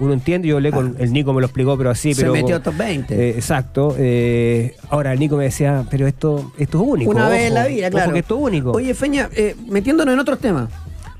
[0.00, 2.14] uno entiende, yo hablé con el Nico, me lo explicó, pero así.
[2.14, 3.14] Se pero, metió top 20.
[3.14, 3.94] eh, exacto.
[3.98, 7.10] eh, ahora el Nico me decía, pero esto, esto es único.
[7.10, 8.12] Una vez en la vida, claro.
[8.12, 8.72] que esto es único.
[8.72, 10.68] Oye, Feña, eh, metiéndonos en otros temas.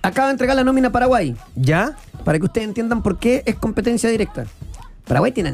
[0.03, 1.35] Acaba de entregar la nómina a Paraguay.
[1.55, 1.97] ¿Ya?
[2.25, 4.47] Para que ustedes entiendan por qué es competencia directa.
[5.07, 5.53] Paraguay tiene a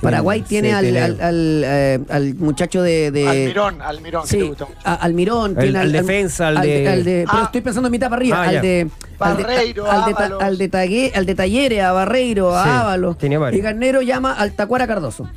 [0.00, 3.10] Paraguay Sí, tiene al, tiene- al- al, eh, al muchacho de.
[3.10, 4.78] de- Almirón, Almirón, que Sí, te gusta mucho.
[4.84, 7.42] a- Almirón, tiene al defensa, al de- pero Ah.
[7.44, 8.88] estoy pensando en mitad para arriba, Ah, al de.
[9.20, 12.64] al de- Barreiro, al de, ta- al de Tague- al de Talleres, a Barreiro, a
[12.64, 13.18] Sí, Ábalos.
[13.18, 13.58] tenía varios.
[13.58, 15.28] Y Garnero llama al Tacuara Cardoso.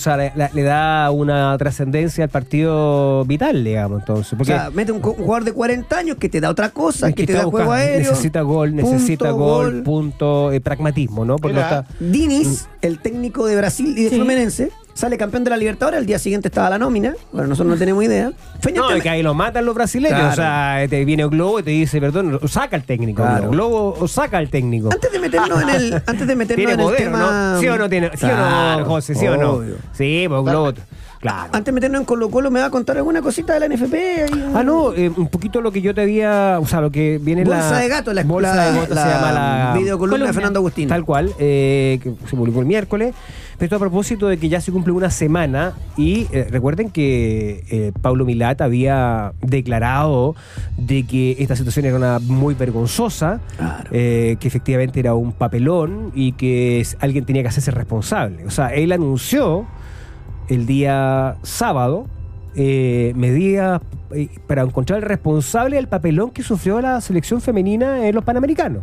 [0.00, 4.32] O sea, le, le- le da una trascendencia al partido vital, digamos, entonces.
[4.32, 7.14] O Porque sea, mete un, jugador de 40 años que te da otra cosa, es
[7.14, 8.10] que, te da juego buscando- aéreo.
[8.10, 11.36] Necesita gol, punto, necesita gol, punto, eh, pragmatismo, ¿no?
[11.36, 11.86] Porque no está.
[12.00, 14.16] Diniz, el técnico de Brasil y de Sí.
[14.16, 17.14] Fluminense, sale campeón de la Libertadores, al día siguiente estaba la nómina.
[17.32, 18.32] Bueno, nosotros no tenemos idea.
[18.60, 20.18] Feña, No, es que ahí lo matan los brasileños.
[20.18, 20.32] Claro.
[20.32, 23.22] O sea, te viene Globo y te dice, perdón, saca el técnico.
[23.22, 23.50] Claro.
[23.50, 24.88] Globo o saca el técnico.
[24.92, 27.18] Antes de meternos en el, antes de meternos en el tema.
[27.54, 27.60] ¿no?
[27.60, 28.10] ¿Sí o no tiene?
[28.16, 29.14] ¿Sí o no, José?
[29.14, 29.50] ¿Sí o no?
[29.52, 29.76] obvio.
[29.92, 30.72] Sí, pues Globo,
[31.20, 31.44] Claro.
[31.52, 33.94] Antes de meternos en Colo Colo, ¿me va a contar alguna cosita de la NFP?
[33.94, 36.58] Ahí, Ah, no, eh, un poquito lo que yo te había.
[36.60, 37.56] O sea, lo que viene en la.
[37.56, 39.74] Bolsa de gato, la, Bolsa de gato la se llama la.
[39.78, 40.26] videocolumna columna.
[40.26, 40.88] de Fernando Agustín.
[40.88, 43.14] Tal cual, eh, que se publicó el miércoles.
[43.58, 47.64] Pero esto a propósito de que ya se cumple una semana y eh, recuerden que
[47.70, 50.34] eh, Pablo Milat había declarado
[50.76, 53.88] de que esta situación era una muy vergonzosa, Claro.
[53.92, 58.44] eh, que efectivamente era un papelón y que alguien tenía que hacerse responsable.
[58.44, 59.66] O sea, él anunció
[60.48, 62.06] el día sábado
[62.54, 63.82] medidas
[64.46, 68.82] para encontrar el responsable del papelón que sufrió la selección femenina en los Panamericanos.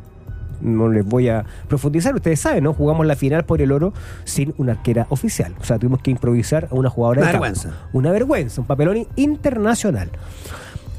[0.64, 2.74] No les voy a profundizar, ustedes saben, ¿no?
[2.74, 3.94] Jugamos la final por el oro
[4.24, 5.54] sin una arquera oficial.
[5.60, 7.44] O sea, tuvimos que improvisar a una jugadora Una de campo.
[7.44, 7.88] vergüenza.
[7.94, 10.10] Una vergüenza, un papelón internacional.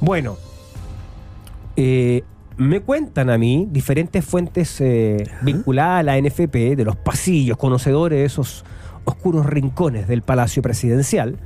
[0.00, 0.36] Bueno,
[1.76, 2.22] eh,
[2.56, 8.18] me cuentan a mí diferentes fuentes eh, vinculadas a la NFP, de los pasillos, conocedores
[8.18, 8.64] de esos
[9.04, 11.36] oscuros rincones del Palacio Presidencial,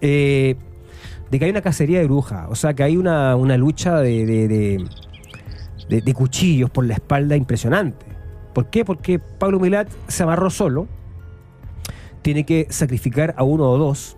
[0.00, 0.56] eh,
[1.30, 4.24] de que hay una cacería de brujas, o sea, que hay una, una lucha de,
[4.24, 4.84] de- de-
[5.88, 8.04] de- cuchillos por la espalda impresionante.
[8.54, 8.84] ¿Por qué?
[8.84, 10.86] Porque Pablo Milat se amarró solo,
[12.22, 14.17] tiene que sacrificar a uno o dos,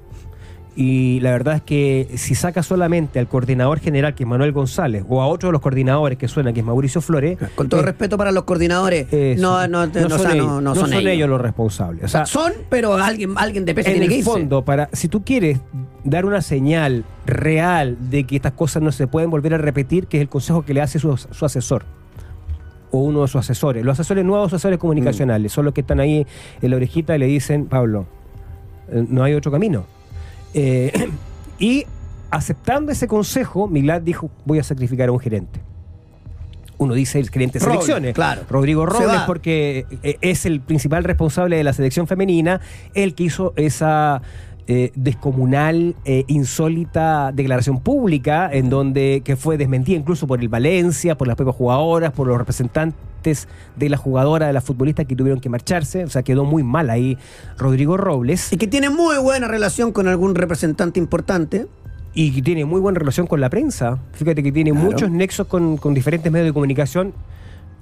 [0.76, 5.04] y la verdad es que si saca solamente al coordinador general, que es Manuel González,
[5.08, 7.84] o a otro de los coordinadores que suena, que es Mauricio Flores, Con todo eh,
[7.84, 9.42] respeto para los coordinadores, eso.
[9.42, 11.28] no, no, no, o son, sea, ellos, no- no no son, ellos.
[11.28, 12.04] los responsables.
[12.04, 14.30] O sea, son, pero alguien, alguien de peso en tiene que el irse.
[14.30, 15.58] fondo, para, si tú quieres
[16.04, 20.18] dar una señal real de que estas cosas no se pueden volver a repetir, que
[20.18, 21.84] es el consejo que le hace su, su asesor
[22.92, 23.84] o uno de sus asesores.
[23.84, 26.26] Los asesores nuevos, asesores comunicacionales, son los que están ahí
[26.62, 28.06] en la orejita y le dicen, Pablo,
[28.88, 29.84] eh, no hay otro camino.
[30.54, 31.08] Eh,
[31.58, 31.86] y
[32.30, 35.60] aceptando ese consejo, Milad dijo, voy a sacrificar a un gerente.
[36.78, 38.14] Uno dice el gerente de Robles, selecciones.
[38.14, 38.42] claro.
[38.48, 42.62] Rodrigo Robles, porque eh, es el principal responsable de la selección femenina,
[42.94, 44.22] el que hizo esa
[44.72, 51.18] eh, descomunal, eh, insólita declaración pública, en donde que fue desmentida incluso por el Valencia,
[51.18, 55.40] por las propias jugadoras, por los representantes de la jugadora, de las futbolistas que tuvieron
[55.40, 56.04] que marcharse.
[56.04, 57.18] O sea, quedó muy mal ahí
[57.58, 58.52] Rodrigo Robles.
[58.52, 61.66] Y que tiene muy buena relación con algún representante importante.
[62.12, 63.98] y que tiene muy buena relación con la prensa.
[64.14, 64.84] Fíjate que tiene Claro.
[64.86, 67.12] muchos nexos con, con diferentes medios de comunicación.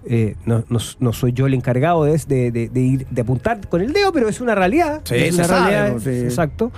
[0.07, 3.69] Eh, no, no- no soy yo el encargado de, de- de- de ir, de apuntar
[3.69, 5.01] con el dedo, pero es una realidad.
[5.05, 6.11] Sí, es una sabe, realidad, sí.
[6.11, 6.73] exacto.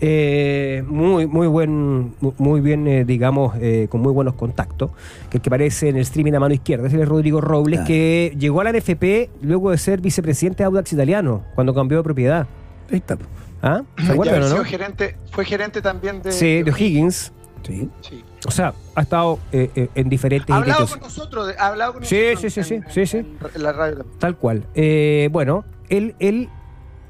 [0.00, 4.90] Eh, muy, muy buen, mu- muy bien, eh, digamos, eh, con muy buenos contactos.
[5.30, 7.86] Que el que aparece en el streaming a mano izquierda es el Rodrigo Robles, Claro.
[7.88, 12.04] que llegó a la NFP luego de ser vicepresidente de Audax Italiano, cuando cambió de
[12.04, 12.46] propiedad.
[12.90, 13.16] Ahí está.
[13.62, 13.82] ¿Ah?
[14.04, 14.64] ¿Se acuerdan no?
[14.64, 16.32] gerente, fue gerente también de.
[16.32, 17.32] Sí, de O'Higgins.
[17.66, 17.88] Sí.
[18.02, 18.22] Sí.
[18.46, 21.94] O sea, ha estado eh, eh, en diferentes Ha hablado con nosotros, de- ha hablado
[21.94, 23.16] con Sí, nosotros sí, sí, en- sí, sí,
[23.54, 24.18] en la radio también.
[24.18, 24.66] Tal cual.
[24.74, 26.48] Eh, bueno, él, él,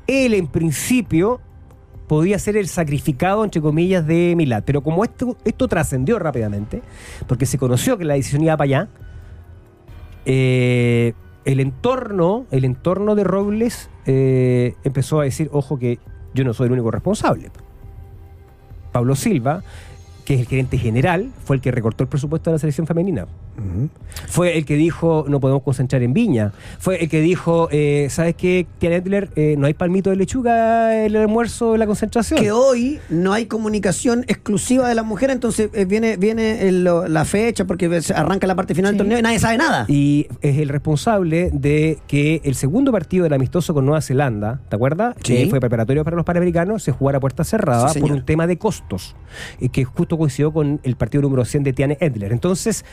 [0.07, 1.41] él en principio
[2.07, 4.63] podía ser el sacrificado, entre comillas, de Milad.
[4.65, 6.83] Pero como esto, esto trascendió rápidamente,
[7.27, 8.89] porque se conoció que la decisión iba para allá,
[10.27, 11.15] eh,
[11.45, 15.99] el entorno, el entorno de Robles eh, empezó a decir, ojo que
[16.33, 17.51] yo no soy el único responsable.
[18.93, 19.63] Pablo Silva,
[20.25, 23.27] que es el gerente general, fue el que recortó el presupuesto de la selección femenina.
[24.29, 26.53] Fue el que dijo, no podemos concentrar en Viña.
[26.79, 29.31] Fue el que dijo, eh, ¿sabes qué, Tiana Edler?
[29.37, 32.41] Eh, no hay palmito de lechuga en el almuerzo de la concentración.
[32.41, 37.25] Que hoy no hay comunicación exclusiva de las mujeres, entonces eh, viene, viene el- la
[37.25, 39.85] fecha porque arranca la parte final del torneo y nadie sabe nada.
[39.89, 44.77] Y es el responsable de que el segundo partido del amistoso con Nueva Zelanda, ¿te
[44.77, 45.15] acuerdas?
[45.23, 45.37] Sí.
[45.37, 48.47] Que fue preparatorio para los panamericanos, se jugara a puerta cerrada Sí, por un tema
[48.47, 49.15] de costos,
[49.61, 52.33] y que justo coincidió con el partido número 100 de Tiane Edler.
[52.33, 52.85] Entonces,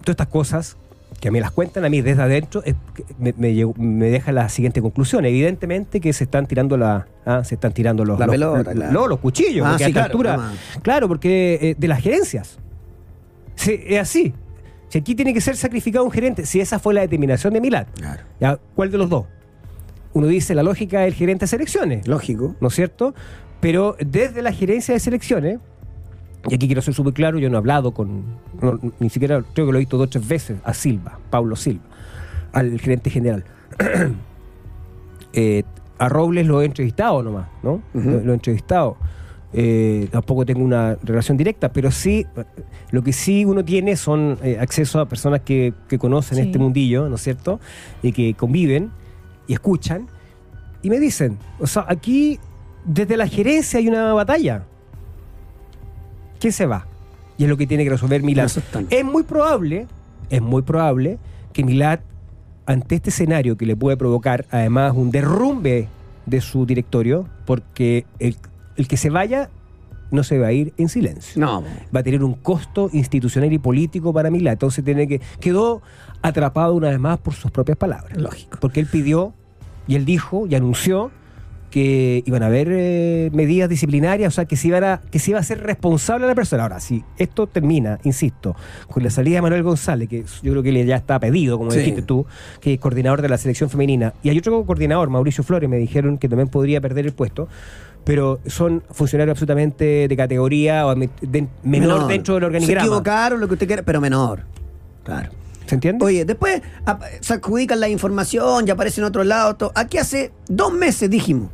[0.00, 0.76] todas estas cosas
[1.20, 2.76] que me las cuentan a mí desde adentro es
[3.18, 3.34] me,
[3.76, 5.24] me, deja la siguiente conclusión.
[5.24, 9.18] Evidentemente que se están tirando la, ah, se están tirando los, La los, pelota, los-
[9.18, 12.58] cuchillos, Ah, porque sí, a esta claro, altura, claro, porque eh, de las gerencias.
[13.56, 14.32] Sí, es así.
[14.88, 18.22] Si aquí tiene que ser sacrificado un gerente, si esa fue la determinación de Claro.
[18.40, 18.58] ¿ya?
[18.74, 19.26] ¿cuál de los dos?
[20.14, 22.54] Uno dice la lógica del gerente de selecciones, Lógico.
[22.60, 23.14] ¿no es cierto?
[23.60, 25.58] Pero desde la gerencia de selecciones,
[26.48, 28.22] y aquí quiero ser súper claro, yo no he hablado con,
[28.60, 31.56] no, ni siquiera creo que lo he visto dos o tres veces, a Silva, Pablo
[31.56, 31.82] Silva,
[32.52, 33.44] al gerente general.
[35.32, 35.62] Eh,
[35.98, 37.82] a Robles lo he entrevistado nomás, ¿no?
[37.94, 38.10] Ujú.
[38.10, 38.96] lo, lo he entrevistado.
[39.52, 42.26] Eh, tampoco tengo una relación directa, pero sí,
[42.90, 46.42] lo que sí uno tiene son eh, acceso a personas que, que conocen Sí.
[46.44, 47.60] este mundillo, ¿no es cierto?
[48.02, 48.90] Y que conviven
[49.46, 50.06] y escuchan
[50.82, 52.38] y me dicen, o sea, aquí
[52.84, 54.64] desde la gerencia hay una batalla.
[56.38, 56.86] ¿Quién se va?
[57.36, 58.22] Y es lo que tiene que resolver
[58.60, 58.82] está.
[58.90, 59.86] Es muy probable,
[60.30, 61.18] es muy probable
[61.52, 62.00] que Milad,
[62.66, 65.88] ante este escenario que le puede provocar además un derrumbe
[66.26, 68.36] de su directorio, porque el,
[68.76, 69.48] el que se vaya
[70.10, 71.40] no se va a ir en silencio.
[71.40, 71.62] No.
[71.94, 74.52] Va a tener un costo institucional y político para Milá.
[74.52, 75.82] Entonces tiene que quedó
[76.22, 78.16] atrapado una vez más por sus propias palabras.
[78.16, 78.58] Lógico.
[78.60, 79.34] Porque él pidió
[79.86, 81.10] y él dijo y anunció
[81.70, 85.32] que iban a haber eh, medidas disciplinarias, o sea, que se, iban a, que se
[85.32, 86.62] iba a ser responsable la persona.
[86.62, 88.56] Ahora, si esto termina, insisto,
[88.90, 91.80] con la salida de Manuel González, que yo creo que ya está pedido, como Sí.
[91.80, 92.24] dijiste tú,
[92.60, 96.18] que es coordinador de la selección femenina, y hay otro coordinador, Mauricio Flores, me dijeron
[96.18, 97.48] que también podría perder el puesto,
[98.04, 102.86] pero son funcionarios absolutamente de categoría o de- de- menor, dentro del Se organigrama.
[102.86, 104.44] equivocaron, lo que usted quiera, pero menor.
[105.04, 105.30] Claro.
[105.66, 106.02] ¿Se entiende?
[106.02, 106.62] Oye, después
[107.20, 109.54] se adjudican la información, ya aparece en otro lado.
[109.56, 109.72] todo.
[109.74, 111.50] Aquí hace dos meses dijimos.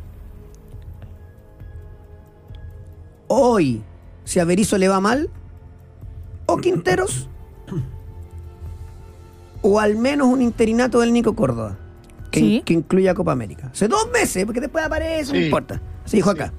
[3.37, 3.83] Hoy,
[4.25, 5.29] si a Berizzo le va mal,
[6.47, 7.29] o Quinteros,
[9.63, 11.77] o al menos un interinato del Nico Córdoba,
[12.31, 12.63] que, Sí.
[12.65, 13.71] que incluya Copa América.
[13.73, 15.81] Hace dos meses, porque después aparece, no importa.
[16.05, 16.53] Se dijo acá.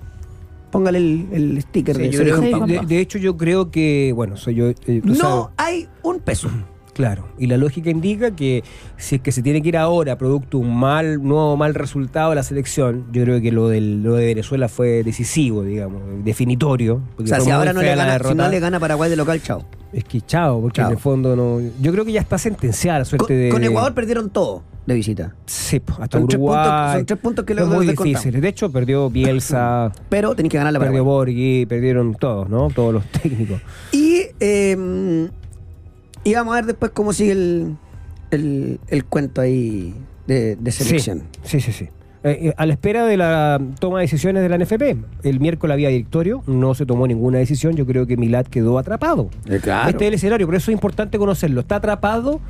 [0.71, 4.67] Póngale el, el sticker Sí, de de, hecho, yo creo que, bueno, soy yo.
[4.69, 5.45] eh, No sabes.
[5.57, 6.49] hay un peso.
[6.95, 8.63] Claro, y la lógica indica que
[8.95, 12.29] si es que se tiene que ir ahora producto de un mal, nuevo mal resultado
[12.29, 17.01] de la selección, yo creo que lo, del, lo de Venezuela fue decisivo, digamos, definitorio.
[17.21, 19.65] O sea, si ahora no le, gana, si no le gana Paraguay de local, chao.
[19.91, 20.87] Es que chao, porque Chao.
[20.87, 21.59] en el fondo no.
[21.81, 23.49] Yo creo que ya está sentenciada la Con, suerte de.
[23.49, 25.35] con Ecuador perdieron todo de visita.
[25.45, 26.57] Sí, hasta Son tres Uruguay.
[26.65, 28.21] puntos- son tres puntos que luego muy descontamos.
[28.23, 28.41] difícil.
[28.41, 31.13] De hecho, perdió Bielsa, Pero tenéis que ganar la perdió Paraguay.
[31.33, 32.69] Borghi, perdieron todos, ¿no?
[32.69, 33.61] Todos los técnicos.
[33.91, 35.27] Y, eh,
[36.25, 37.77] y vamos a ver después cómo sigue el,
[38.31, 39.95] el, el cuento ahí
[40.27, 41.23] de, de selección.
[41.43, 41.85] Sí, sí, sí.
[41.85, 41.89] sí.
[42.25, 44.97] Eh, eh, a la espera de la toma de decisiones de la NFP.
[45.23, 47.75] El miércoles había directorio, no se tomó ninguna decisión.
[47.75, 49.29] Yo creo que Milad quedó atrapado.
[49.47, 49.91] Eh, claro.
[49.91, 51.61] Este es el escenario, por eso es importante conocerlo.
[51.61, 52.41] Está atrapado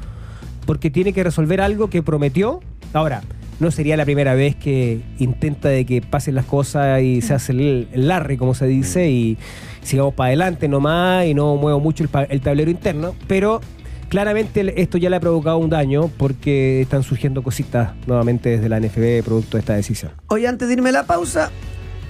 [0.66, 2.62] porque tiene que resolver algo que prometió.
[2.94, 3.22] Ahora,
[3.60, 7.54] no sería la primera vez que intenta de que pasen las cosas y se hace
[7.54, 9.38] el, el Larry, como se dice, y
[9.82, 13.62] sigamos para adelante nomás y no muevo mucho el, el tablero interno, pero
[14.10, 18.80] claramente esto ya le ha provocado un daño porque están surgiendo cositas nuevamente desde la
[18.80, 20.12] NFB producto de esta decisión.
[20.28, 21.52] Hoy antes de irme a la pausa,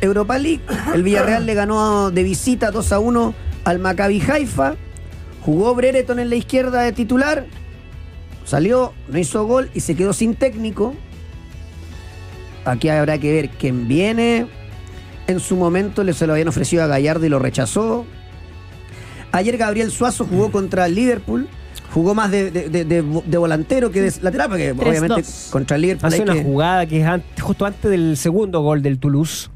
[0.01, 0.61] Europa League,
[0.93, 3.33] el Villarreal le ganó de visita 2 a 1
[3.65, 4.75] al Maccabi Haifa.
[5.41, 7.45] Jugó Brereton en la izquierda de titular.
[8.45, 10.95] Salió, no hizo gol y se quedó sin técnico.
[12.65, 14.47] Aquí habrá que ver quién viene.
[15.27, 18.05] En su momento le se lo habían ofrecido a Gallardo y lo rechazó.
[19.31, 21.47] Ayer Gabriel Suazo jugó contra el Liverpool.
[21.93, 24.89] Jugó más de, de- de- de- de volantero que de lateral, porque 3-2.
[24.89, 28.17] obviamente contra el Liverpool Hace hay una que- jugada que es antes- justo antes del
[28.17, 29.49] segundo gol del Toulouse,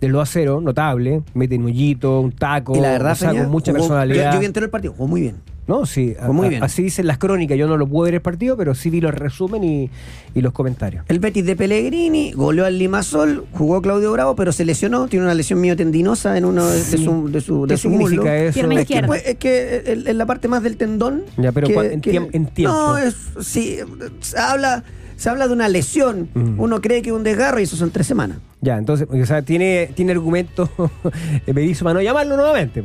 [0.00, 1.22] del 2 a 0, notable.
[1.34, 4.24] Mete un hoyito, un taco, Y la verdad, o sea, Feña, con mucha jugó- personalidad.
[4.26, 5.36] Yo, yo vi entero el partido, jugó muy bien.
[5.68, 6.62] No, sí, Fue muy a- bien.
[6.64, 7.56] así dicen las crónicas.
[7.58, 9.90] Yo no lo pude ver el partido, pero sí vi los resumen y,
[10.34, 11.04] y los comentarios.
[11.08, 15.34] El Betis de Pellegrini goleó al Limasol, jugó Claudio Bravo, pero se lesionó, tiene una
[15.34, 18.08] lesión miotendinosa en uno de, de su de su, de ¿Qué su muslo.
[18.08, 18.54] significa eso?
[18.54, 19.06] Pierna Es que, izquierda.
[19.06, 21.24] pues, es que en, la parte más del tendón.
[21.36, 22.74] Ya, pero que- en que- tiemp- en tiempo.
[22.74, 23.76] No, es, sí,
[24.20, 24.84] se habla,
[25.16, 26.30] se habla de una lesión.
[26.32, 26.58] Mm.
[26.60, 28.38] Uno cree que es un desgarro y eso son tres semanas.
[28.62, 30.70] Ya, entonces, o sea, tiene, tiene argumento
[31.46, 32.82] Berizzo para no llamarlo nuevamente.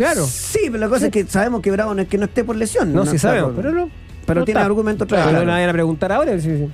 [0.00, 0.26] Claro.
[0.26, 2.56] Sí, pero la cosa es que sabemos que Bravo no es que no esté por
[2.56, 2.92] lesión.
[2.92, 3.90] No, sí está sabemos, por- pero no.
[4.26, 4.66] Pero no tiene está.
[4.66, 5.38] argumento Claro, claro.
[5.40, 6.32] No le vayan a preguntar ahora.
[6.40, 6.68] sí, sí.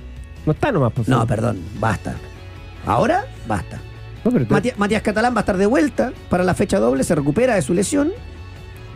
[0.45, 0.93] No está nomás.
[0.93, 2.15] Pues, No, perdón, basta.
[2.85, 3.79] Ahora, basta.
[4.23, 7.15] No, pero- Matías, Matías Catalán va a estar de vuelta para la fecha doble, se
[7.15, 8.11] recupera de su lesión.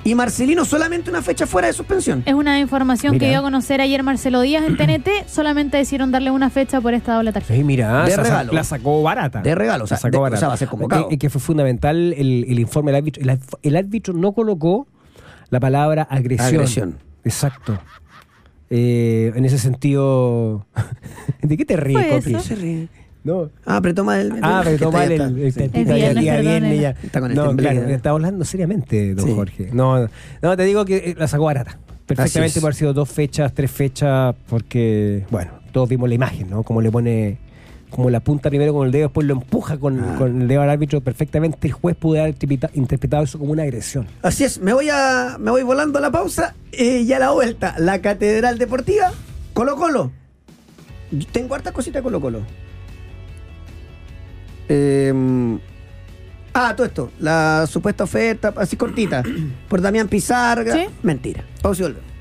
[0.04, 2.24] Y Marcelino solamente una fecha fuera de suspensión.
[2.26, 3.20] Es una información Mira.
[3.26, 5.28] que dio a conocer ayer Marcelo Díaz en TNT.
[5.28, 7.54] Solamente decidieron darle una fecha por esta doble tarjeta.
[7.56, 8.52] Sí, mira, De esa- regalo.
[8.54, 9.42] la sacó barata.
[9.42, 10.40] De regalo, o sea, La sacó de- o barata.
[10.40, 11.08] sea, va a ser convocado.
[11.08, 13.22] Que, que fue fundamental el, el informe del árbitro.
[13.22, 14.88] El, el árbitro no colocó
[15.52, 16.48] la palabra agresión.
[16.48, 16.98] Agresión.
[17.24, 17.78] Exacto.
[18.72, 20.66] Eh, en ese sentido.
[21.44, 22.34] ¿De qué te ríes, Fue
[23.24, 23.50] No.
[23.66, 24.32] Ah, apretó mal el.
[24.42, 25.64] Ah, toma está- el, el, está.
[25.64, 25.86] el Sí.
[25.86, 26.90] ya viernes, día viernes ya.
[27.04, 29.34] Está con el No, claro, está hablando seriamente, don Sí.
[29.36, 29.70] Jorge.
[29.74, 30.08] No,
[30.42, 31.78] no, te digo que eh, la sacó barata.
[32.08, 36.64] Perfectamente puede haber sido dos fechas, tres fechas, porque, bueno, todos vimos la imagen, ¿no?
[36.64, 37.38] Como le pone,
[37.92, 40.16] como la punta primero con el dedo, después lo empuja con, Ah.
[40.18, 41.00] con el dedo al árbitro.
[41.02, 44.08] Perfectamente el juez pudo haber interpreta- interpretado eso como una agresión.
[44.24, 47.32] Así es, me voy a me voy volando a la pausa eh, y a la
[47.32, 47.76] vuelta.
[47.78, 49.12] La Catedral Deportiva,
[49.54, 50.12] Colo Colo.
[51.32, 52.40] Tengo hartas cositas de Colo Colo.
[54.74, 55.60] Eh,
[56.54, 57.12] ah, todo esto.
[57.20, 59.22] La supuesta oferta, así cortita,
[59.68, 60.74] por Damián Pizarga.
[60.74, 60.86] Sí.
[61.04, 61.44] Mentira.
[61.62, 62.12] Pausa y volvemos.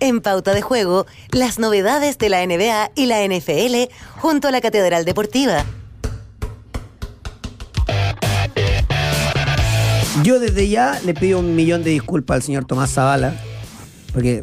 [0.00, 4.60] En Pauta de Juego, las novedades de la NBA y la NFL junto a la
[4.60, 5.64] Catedral Deportiva.
[10.24, 13.34] Yo desde ya le pido un millón de disculpas al señor Tomás Zavala,
[14.12, 14.42] porque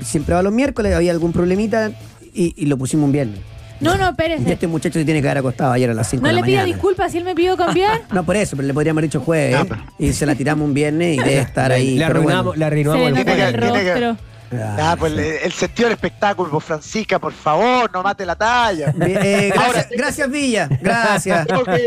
[0.00, 1.90] siempre va los miércoles, había algún problemita
[2.34, 3.40] y, y lo pusimos un viernes.
[3.78, 4.52] No, no, Y espérese.
[4.54, 6.46] este muchacho se tiene que haber acostado ayer a las 5 No de la le
[6.46, 6.74] pida mañana.
[6.74, 8.02] disculpas si él me pidió cambiar.
[8.12, 9.54] No, por eso, pero le podríamos haber dicho jueves.
[9.54, 9.66] Ah, ¿eh?
[9.68, 11.98] pero- Y se la tiramos un viernes y debe estar ahí.
[11.98, 12.58] Le pero arruinamos, bueno.
[12.58, 14.16] le arruinamos el el rostro.
[14.52, 15.18] Ah, Ah, pues sí.
[15.18, 18.94] el, el sentido del espectáculo, Francisca, por favor, no mate la talla.
[19.00, 20.68] Eh, gracias, Ahora- gracias, Villa.
[20.80, 21.46] Gracias.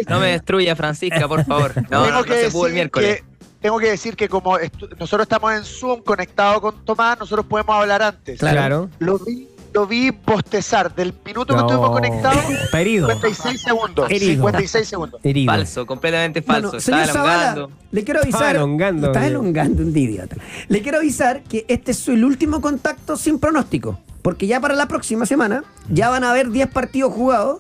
[0.10, 1.74] No me destruya, Francisca, por favor.
[1.90, 3.24] No, no, no que se pudo el miércoles.
[3.62, 7.76] Tengo que decir que como estu- nosotros estamos en Zoom conectados con Tomás, nosotros podemos
[7.76, 8.40] hablar antes.
[8.40, 8.90] Claro.
[9.00, 12.44] Lo vi, lo vi bostezar del minuto que estuvimos conectados.
[12.50, 13.08] Está herido.
[13.10, 14.10] 56 segundos.
[14.10, 14.32] Herido.
[14.34, 15.20] 56 segundos.
[15.24, 15.52] Herido.
[15.52, 16.70] Falso, completamente falso.
[16.70, 17.72] Bueno, señor Está Zavala, elongando.
[17.92, 18.56] le quiero avisar.
[18.56, 19.34] elongando, Estás bien.
[19.34, 20.36] elongando, un idiota.
[20.68, 24.00] Le quiero avisar que este es el último contacto sin pronóstico.
[24.22, 27.60] Porque ya para la próxima semana ya van a haber 10 partidos jugados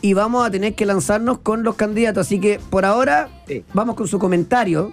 [0.00, 2.26] y vamos a tener que lanzarnos con los candidatos.
[2.26, 3.64] Así que por ahora Sí.
[3.74, 4.92] vamos con su comentario,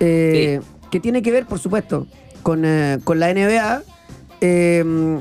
[0.00, 2.06] eh, que tiene que ver, por supuesto,
[2.42, 3.82] con, eh, con la NBA.
[4.40, 5.18] Eh,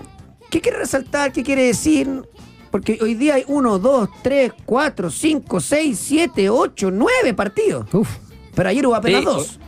[0.49, 1.31] ¿Qué quiere resaltar?
[1.31, 2.23] ¿Qué quiere decir?
[2.71, 7.93] Porque hoy día hay 1, 2, 3, 4, 5, 6, 7, 8, 9 partidos.
[7.93, 8.09] Uf.
[8.55, 9.59] Pero ayer hubo apenas Sí, dos.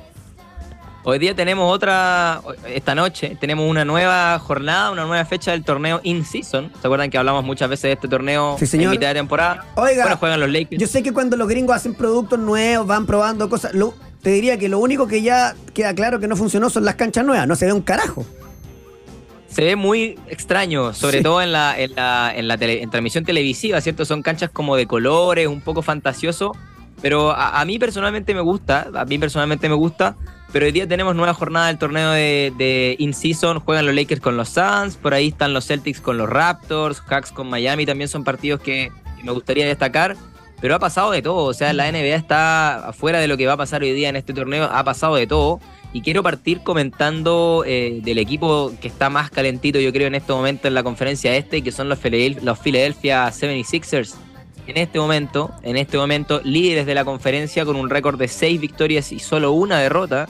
[1.06, 6.02] Hoy día tenemos otra, esta noche tenemos una nueva jornada, una nueva fecha del torneo
[6.04, 6.72] In Season.
[6.82, 8.88] ¿Se acuerdan que hablamos muchas veces de este torneo Sí, señor.
[8.94, 9.66] en mitad de temporada?
[9.76, 10.80] Oiga, Bueno, juegan los Lakers.
[10.80, 13.74] Yo sé que cuando los gringos hacen productos nuevos, van probando cosas.
[13.74, 16.96] lo- te diría que lo único que ya queda claro que no funcionó son las
[16.96, 17.48] canchas nuevas.
[17.48, 18.26] No se ve un carajo.
[19.48, 21.24] Se ve muy extraño, sobre Sí.
[21.24, 24.06] todo en la, en la, en la tele- en transmisión televisiva, ¿cierto?
[24.06, 26.52] Son canchas como de colores, un poco fantasioso.
[27.02, 30.16] Pero a, a mí personalmente me gusta, a mí personalmente me gusta.
[30.52, 33.60] Pero hoy día tenemos nueva jornada del torneo de, de In-Season.
[33.60, 37.32] Juegan los Lakers con los Suns, por ahí están los Celtics con los Raptors, Hawks
[37.32, 37.86] con Miami.
[37.86, 38.92] También son partidos que
[39.24, 40.16] me gustaría destacar.
[40.62, 43.54] Pero ha pasado de todo, o sea, la NBA está afuera de lo que va
[43.54, 45.60] a pasar hoy día en este torneo, ha pasado de todo.
[45.92, 50.34] Y quiero partir comentando eh, del equipo que está más calentito, yo creo, en este
[50.34, 52.00] momento en la conferencia este, que son los,
[52.44, 54.16] los Philadelphia 76ers.
[54.68, 58.62] En este momento, en este momento, líderes de la conferencia con un récord de seis
[58.62, 60.30] victorias y solo una derrota.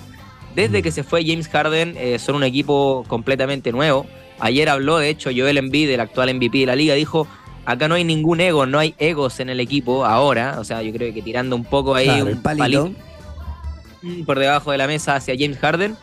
[0.56, 4.06] Desde que se fue James Harden, eh, son un equipo completamente nuevo.
[4.40, 7.28] Ayer habló, de hecho, Joel Embiid, el actual MVP de la liga, dijo,
[7.72, 10.58] acá no hay ningún ego, no hay egos en el equipo ahora.
[10.60, 12.92] O sea, yo creo que tirando un poco ahí Claro, un palito.
[14.02, 15.96] mm, por debajo de la mesa hacia James Harden.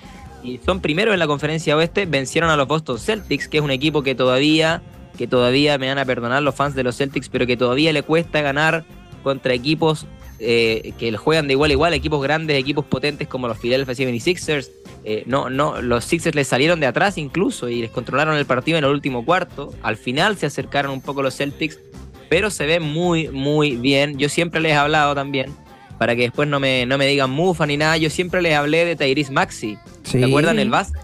[0.43, 3.71] Y son primeros en la conferencia oeste, vencieron a los Boston Celtics, que es un
[3.73, 4.81] equipo que todavía,
[5.19, 8.03] que todavía me van a perdonar los fans de los Celtics, pero que todavía le
[8.03, 8.85] cuesta ganar
[9.27, 10.07] contra equipos
[10.39, 14.70] eh, que juegan de igual a igual, equipos grandes, equipos potentes como los Philadelphia 76ers.
[15.03, 18.79] Eh, no, no, los Sixers les salieron de atrás incluso y les controlaron el partido
[18.79, 19.74] en el último cuarto.
[19.83, 21.81] Al final se acercaron un poco los Celtics,
[22.29, 24.16] pero se ve muy, muy bien.
[24.16, 25.53] Yo siempre les he hablado también,
[25.99, 28.85] para que después no me, no me digan mufa ni nada, yo siempre les hablé
[28.85, 29.77] de Tyrese Maxi.
[30.05, 30.20] Sí.
[30.20, 31.03] ¿Se acuerdan el básquet?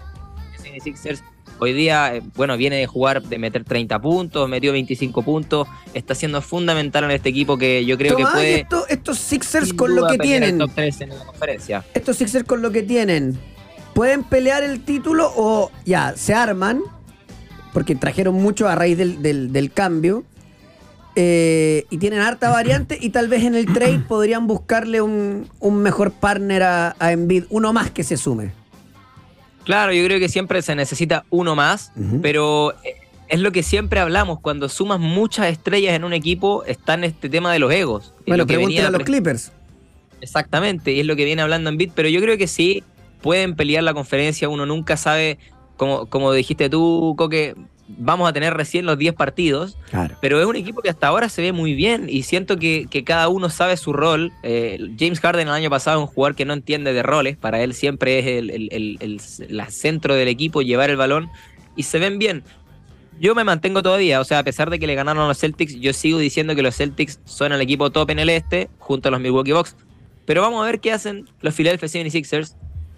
[0.81, 1.21] Sixers
[1.59, 6.15] hoy día, eh, bueno, viene de jugar, de meter 30 puntos, metió 25 puntos, está
[6.15, 8.59] siendo fundamental en este equipo que yo creo que puede...
[8.61, 11.85] esto- estos Sixers con lo que tienen, top 3 en la conferencia.
[11.93, 13.37] estos Sixers con lo que tienen,
[13.93, 16.81] ¿pueden pelear el título o ya se arman?
[17.71, 20.23] Porque trajeron mucho a raíz del, del- del cambio.
[21.15, 25.75] eh, y tienen harta variante y tal vez en el trade podrían buscarle un, un
[25.81, 28.51] mejor partner a, a Embiid, uno más que se sume.
[29.63, 31.91] Claro, yo creo que siempre se necesita uno más,
[32.21, 32.95] pero eh,
[33.29, 37.29] es lo que siempre hablamos, cuando sumas muchas estrellas en un equipo, está en este
[37.29, 38.13] tema de los egos.
[38.27, 39.51] Bueno, lo que venía a los Clippers.
[40.21, 42.83] Exactamente, y es lo que viene hablando en Bit, pero yo creo que sí
[43.21, 45.37] pueden pelear la conferencia, uno nunca sabe,
[45.77, 47.55] como, como dijiste tú, Coque,
[47.97, 50.15] vamos a tener recién los 10 partidos, Claro.
[50.21, 53.03] pero es un equipo que hasta ahora se ve muy bien y siento que, que
[53.03, 54.31] cada uno sabe su rol.
[54.43, 57.61] Eh, James Harden el año pasado es un jugador que no entiende de roles, para
[57.63, 59.21] él siempre es el, el- el- el-
[59.57, 61.29] la centro del equipo, llevar el balón
[61.75, 62.43] y se ven bien.
[63.19, 65.75] Yo me mantengo todavía, o sea, a pesar de que le ganaron a los Celtics,
[65.79, 69.11] yo sigo diciendo que los Celtics son el equipo top en el este, junto a
[69.11, 69.75] los Milwaukee Bucks.
[70.25, 72.55] Pero vamos a ver qué hacen los Philadelphia 76ers.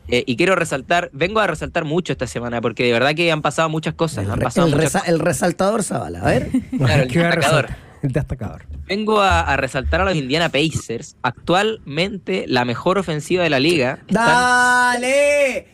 [0.08, 3.42] Eh, y quiero resaltar, vengo a resaltar mucho esta semana, porque de verdad que han
[3.42, 4.26] pasado muchas cosas.
[4.26, 6.20] El, han re- pasado el muchas resa- el resaltador Zavala.
[6.20, 6.50] A ver.
[6.78, 7.66] Claro, el ¿Qué va a destacador.
[7.66, 7.86] resaltar?
[8.04, 8.66] El destacador.
[8.88, 14.00] Vengo a, a resaltar a los Indiana Pacers, actualmente la mejor ofensiva de la liga.
[14.08, 15.68] Están- ¡Dale!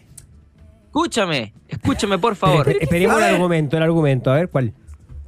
[0.85, 2.67] Escúchame, escúchame por favor.
[2.67, 4.31] Espere- Esperemos el argumento, el argumento.
[4.31, 4.73] A ver, ¿cuál?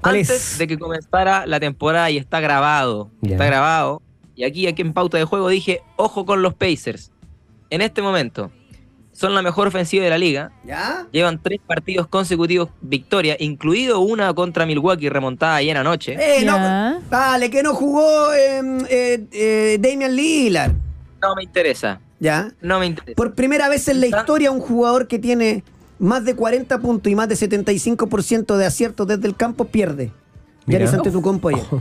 [0.01, 0.57] ¿Cuál Antes es?
[0.57, 4.01] de que comenzara la temporada y está grabado, está grabado.
[4.35, 7.11] Y aquí, aquí en pauta de juego dije, ojo con los Pacers.
[7.69, 8.51] En este momento,
[9.13, 10.51] son la mejor ofensiva de la liga.
[10.65, 11.07] ¿Ya?
[11.11, 16.13] Llevan tres partidos consecutivos victoria, incluido una contra Milwaukee remontada ayer anoche.
[16.19, 16.99] Eh, no, Ya.
[17.09, 20.71] dale, que no jugó eh, eh, eh, Damian Lillard.
[21.21, 22.51] No me interesa, ¿Ya?
[22.61, 23.15] no me interesa.
[23.15, 25.63] Por primera vez en la historia, un jugador que tiene
[25.99, 30.11] más de 40 puntos y más de 75% de aciertos desde el campo pierde.
[30.65, 30.79] Mira.
[30.79, 31.63] Giannis Antetokounmpo ayer.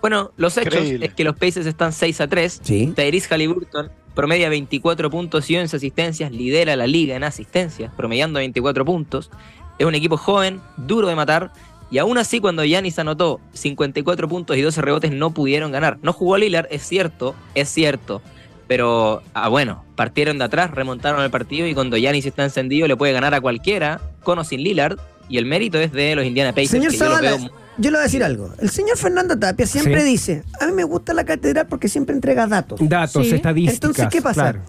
[0.00, 1.06] Bueno, los hechos Increíble.
[1.06, 2.60] es que los Pacers están 6 a 3.
[2.62, 2.92] Sí.
[2.94, 8.84] Tyrese Halliburton promedia 24 puntos y 11 asistencias, lidera la liga en asistencias, promediando 24
[8.84, 9.30] puntos.
[9.78, 11.52] Es un equipo joven, duro de matar,
[11.90, 15.98] y aún así cuando Giannis anotó 54 puntos y 12 rebotes no pudieron ganar.
[16.02, 18.22] No jugó Lillard, es cierto, es cierto.
[18.68, 22.96] Pero, ah, bueno, partieron de atrás, remontaron el partido y cuando Giannis está encendido le
[22.96, 26.52] puede ganar a cualquiera, con o sin Lillard, y el mérito es de los Indiana
[26.52, 26.70] Pacers.
[26.70, 28.50] Señor que yo los Zavala, veo- yo le voy a decir algo.
[28.58, 30.08] El señor Fernando Tapia siempre Sí.
[30.10, 32.78] dice, a mí me gusta la catedral porque siempre entrega datos.
[32.82, 33.34] Datos, Sí.
[33.34, 33.74] estadísticas.
[33.74, 34.42] Entonces, ¿qué pasa?
[34.42, 34.60] claro.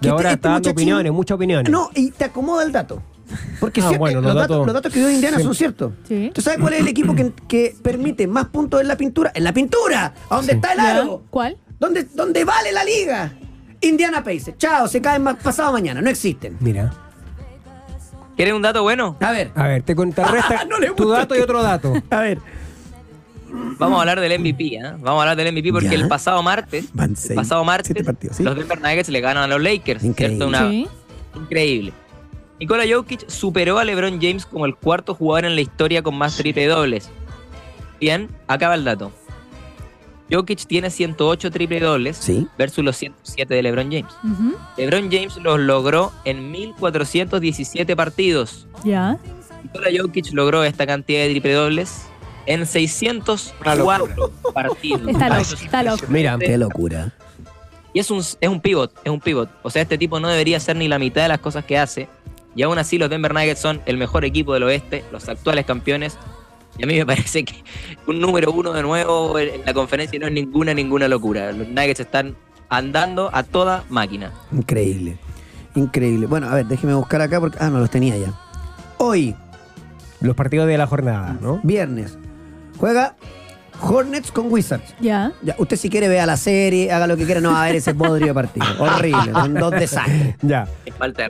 [0.00, 1.70] Que Y ahora este- este está dando opiniones, muchas opiniones.
[1.70, 3.02] No, y te acomoda el dato.
[3.60, 5.42] Porque Ah, si- bueno, los, los datos, los datos que dio Indiana Sí.
[5.44, 5.92] son ciertos.
[6.08, 6.32] Sí.
[6.34, 9.30] ¿Tú sabes cuál es el equipo que, que permite más puntos en la pintura?
[9.34, 10.14] ¡En la pintura!
[10.28, 10.56] ¿A dónde Sí.
[10.56, 11.22] está el aro?
[11.30, 11.56] ¿Cuál?
[11.78, 13.32] ¿Dónde, ¿Dónde vale la liga?
[13.82, 14.58] Indiana Pacers.
[14.58, 16.00] Chao, se caen más pasado mañana.
[16.02, 16.56] No existen.
[16.60, 16.92] Mira.
[18.40, 19.18] ¿Quieren un dato bueno?
[19.20, 21.92] A ver, A ver, te contrarresta No tu dato y otro dato.
[22.10, 22.38] a ver.
[23.78, 24.80] Vamos a hablar del MVP, ¿eh?
[24.98, 25.94] Vamos a hablar del MVP porque Ya.
[25.96, 28.42] el pasado martes, Van el pasado martes, siete partidos, ¿sí?
[28.42, 30.36] los Denver Nuggets le ganan a los Lakers, Increíble.
[30.38, 30.48] ¿cierto?
[30.48, 30.88] Una- Sí.
[31.36, 31.92] Increíble.
[32.58, 36.34] Nikola Jokic superó a LeBron James como el cuarto jugador en la historia con más
[36.38, 37.10] triple dobles.
[38.00, 39.12] Bien, acaba el dato.
[40.30, 42.46] Jokic tiene 108 triple dobles Sí.
[42.56, 44.12] versus los 107 de LeBron James.
[44.76, 48.66] LeBron James los logró en 1417 partidos.
[48.84, 49.18] Ya.
[49.62, 52.02] Nikola Jokic logró esta cantidad de triple dobles
[52.46, 55.00] en 604 partidos.
[55.02, 55.18] Loco,
[55.64, 56.04] está loco.
[56.08, 57.12] Mira, Qué locura.
[57.92, 59.50] Y es un, es un pivot, es un pivot.
[59.62, 62.08] O sea, este tipo no debería hacer ni la mitad de las cosas que hace.
[62.54, 66.16] Y aún así los Denver Nuggets son el mejor equipo del oeste, los actuales campeones.
[66.80, 67.62] Y a mí me parece que
[68.06, 71.52] un número uno de nuevo en en la conferencia no es ninguna, ninguna locura.
[71.52, 72.34] Los Nuggets están
[72.70, 74.32] andando a toda máquina.
[74.50, 75.18] Increíble.
[75.74, 76.26] Increíble.
[76.26, 77.58] Bueno, a ver, déjeme buscar acá porque.
[77.60, 78.32] Ah, no los tenía ya.
[78.96, 79.36] Hoy,
[80.22, 81.60] los partidos de la jornada, ¿no?
[81.62, 82.16] viernes,
[82.78, 83.14] juega
[83.82, 84.94] Hornets con Wizards.
[85.00, 85.32] Ya.
[85.42, 87.76] Ya, usted si quiere vea la serie, haga lo que quiera, no va a ver
[87.76, 88.66] ese podrido partido.
[88.78, 90.36] Horrible, son dos desastres.
[90.42, 90.68] Ya.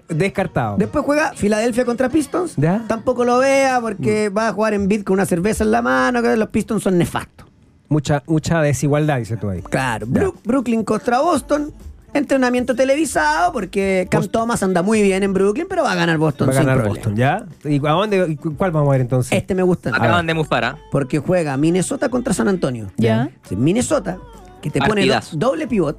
[0.09, 0.77] Descartado.
[0.77, 2.55] Después juega Filadelfia contra Pistons.
[2.57, 2.85] Ya.
[2.87, 4.37] Tampoco lo vea porque Mm.
[4.37, 6.99] va a jugar en beat con una cerveza en la mano, que los Pistons son
[6.99, 7.47] nefastos.
[7.89, 9.63] Mucha, mucha desigualdad, dices tú ahí.
[9.63, 10.07] Claro.
[10.07, 11.73] Bru- Brooklyn contra Boston.
[12.13, 14.41] Entrenamiento televisado porque Cam Boston.
[14.41, 16.89] Thomas anda muy bien en Brooklyn, pero va a ganar Boston Va a ganar.
[16.89, 17.45] Boston, ¿ya?
[17.65, 19.33] ¿Y a dónde, cuál vamos a ver entonces?
[19.33, 19.91] Este me gusta.
[19.91, 20.79] Acaban de mufar, ¿ah?
[20.91, 22.91] Porque juega Minnesota contra San Antonio.
[22.97, 23.31] Ya.
[23.49, 24.19] Sí, Minnesota,
[24.61, 25.99] que te pone doble pivot,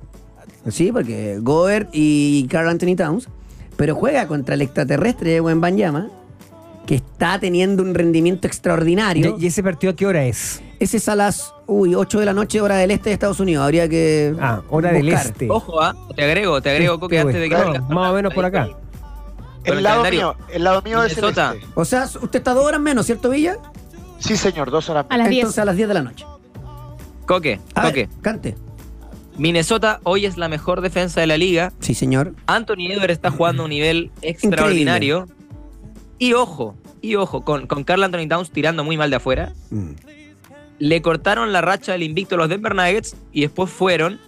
[0.69, 0.91] ¿sí?
[0.91, 3.27] Porque Gobert y Carl Anthony Towns,
[3.77, 6.09] pero juega contra el extraterrestre de Wembanyama,
[6.85, 9.37] que está teniendo un rendimiento extraordinario.
[9.39, 10.61] ¿Y ese partido a qué hora es?
[10.79, 13.63] Ese es a las uy, 8 de la noche, hora del este de Estados Unidos.
[13.63, 14.35] Habría que.
[14.39, 15.49] Ah, hora del este.
[15.49, 15.95] Ojo, ¿ah?
[16.15, 18.69] Te agrego, te agrego, Coque, antes de que sigas Más o menos por acá.
[19.63, 21.53] El el lado mío, el lado mío es el Minnesota.
[21.55, 21.67] este.
[21.75, 23.57] O sea, usted está dos horas menos, ¿cierto, Villa?
[24.17, 25.39] Sí, señor, dos horas A las 10.
[25.41, 26.25] Entonces a las 10 de la noche.
[27.25, 28.07] Coque, A Coque.
[28.07, 28.55] ver, cante.
[29.37, 31.71] Minnesota hoy es la mejor defensa de la liga.
[31.79, 32.33] Sí, señor.
[32.47, 35.27] Anthony Edwards está jugando a un nivel extraordinario.
[36.17, 39.53] Y ojo, y ojo, con, con Carl Anthony Towns tirando muy mal de afuera.
[39.69, 39.91] Mm.
[40.81, 44.19] Le cortaron la racha del invicto a los Denver Nuggets y después fueron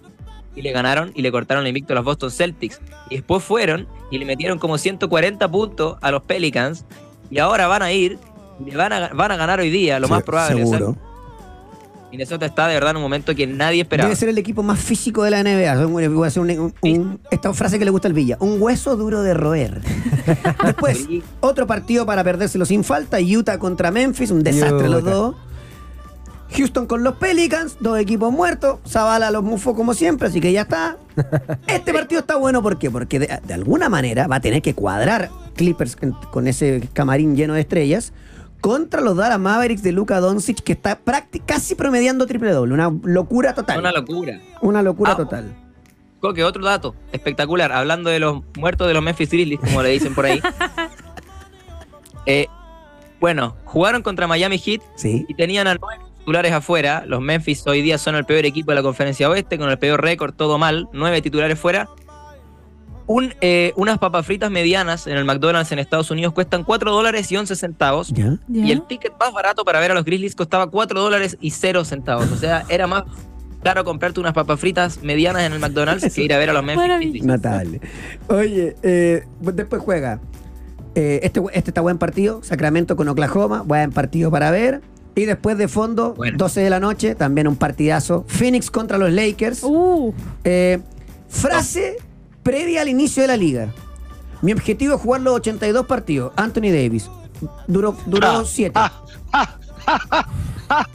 [0.54, 2.80] y le ganaron y le cortaron el invicto a los Boston Celtics.
[3.10, 6.84] Y después fueron y le metieron como 140 puntos a los Pelicans.
[7.28, 8.18] Y ahora van a ir
[8.64, 10.62] y le van a, van a ganar hoy día, lo Sí, más probable.
[10.62, 10.96] O sea, Seguro.
[12.12, 14.06] Minnesota está de verdad en un momento que nadie esperaba.
[14.08, 15.86] Debe ser el equipo más físico de la NBA.
[15.86, 18.36] Voy a hacer un- un- un- esta frase que le gusta al Villa.
[18.38, 19.80] Un hueso duro de roer.
[20.64, 21.08] Después,
[21.40, 23.18] otro partido para perdérselo sin falta.
[23.20, 24.30] Utah contra Memphis.
[24.30, 25.34] Un desastre los dos.
[26.56, 27.76] Houston con los Pelicans.
[27.80, 28.78] Dos equipos muertos.
[28.88, 30.98] Zavala los mufó como siempre, así que ya está.
[31.66, 32.90] Este partido está bueno, ¿por qué?
[32.90, 35.96] Porque de, de alguna manera va a tener que cuadrar Clippers
[36.30, 38.12] con, ese camarín lleno de estrellas
[38.60, 40.98] contra los Dallas Mavericks de Luka Doncic, que está
[41.46, 42.72] casi promediando triple doble.
[42.74, 43.78] Una locura total.
[43.78, 44.40] Una locura.
[44.62, 45.54] Una locura Ah, total.
[46.20, 50.14] Coque, otro dato espectacular, hablando de los muertos de los Memphis Grizzlies, como le dicen
[50.14, 50.40] por ahí.
[52.26, 52.46] Eh,
[53.20, 55.26] bueno, jugaron contra Miami Heat Sí.
[55.28, 57.04] y tenían a nueve titulares afuera.
[57.06, 60.00] Los Memphis hoy día son el peor equipo de la conferencia oeste, con el peor
[60.02, 61.86] récord, todo mal, nueve titulares fuera.
[63.06, 67.30] Un, eh, unas papas fritas medianas en el McDonald's en Estados Unidos cuestan 4 dólares
[67.30, 68.10] y 11 centavos.
[68.50, 71.84] Y el ticket más barato para ver a los Grizzlies costaba 4 dólares y 0
[71.84, 72.32] centavos.
[72.32, 73.04] O sea, era más
[73.62, 76.64] caro comprarte unas papas fritas medianas en el McDonald's que ir a ver a los
[76.64, 77.22] Memphis.
[77.24, 77.80] Notable.
[78.28, 80.20] Oye, eh, después juega.
[80.94, 82.42] eh, este, este está buen partido.
[82.42, 83.60] Sacramento con Oklahoma.
[83.66, 84.80] Buen partido para ver.
[85.16, 86.36] Y después de fondo, Bueno.
[86.38, 88.24] 12 de la noche, también un partidazo.
[88.26, 89.62] Phoenix contra los Lakers.
[89.62, 90.12] Uh,
[90.44, 90.80] Eh,
[91.28, 91.96] frase
[92.42, 93.72] previa al inicio de la liga.
[94.42, 96.32] Mi objetivo es jugar los 82 partidos.
[96.36, 97.08] Anthony Davis.
[97.66, 98.72] Duró, duró Ah, 7.
[98.74, 98.92] ah,
[99.32, 100.28] ah, ah,
[100.68, 100.86] ah.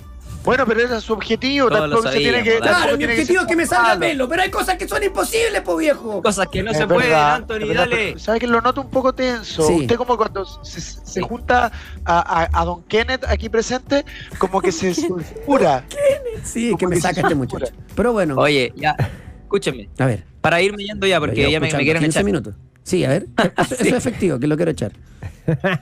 [0.49, 1.69] Bueno, pero ese es su objetivo.
[1.69, 3.99] Todos lo tampoco se tiene que, Claro, mi objetivo es que me salga malo.
[3.99, 6.23] pelo, pero hay cosas que son imposibles, po viejo.
[6.23, 7.95] Cosas que no Es se pueden, Anthony, verdad, dale.
[8.07, 9.61] pero ¿Sabe que lo noto un poco tenso?
[9.67, 9.73] Sí.
[9.81, 11.71] Usted como cuando se, se junta
[12.03, 14.03] a, a- a Don Kenneth aquí presente,
[14.39, 15.83] como que se sulfura.
[16.43, 17.71] Sí, que me que saca este muchacho.
[17.95, 18.95] Pero bueno, Oye, ya,
[19.43, 19.87] escúchenme.
[19.99, 20.23] a ver.
[20.41, 22.23] Para irme yendo ya, porque ya me, me quieren 15 echar.
[22.23, 22.55] minutos.
[22.81, 23.27] Sí, a ver.
[23.57, 24.93] Eso, eso es efectivo, que lo quiero echar.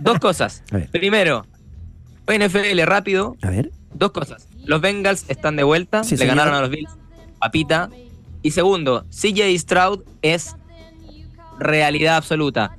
[0.02, 0.62] Dos cosas.
[0.72, 0.90] A ver.
[0.90, 1.46] Primero,
[2.28, 3.38] NFL rápido.
[3.42, 3.72] A ver.
[3.94, 4.48] Dos cosas.
[4.68, 6.04] Los Bengals están de vuelta.
[6.04, 6.36] Sí, le señor.
[6.36, 6.92] ganaron a los Bills.
[7.40, 7.90] Papita.
[8.44, 10.56] Y segundo, CJ Stroud es
[11.60, 12.78] realidad absoluta.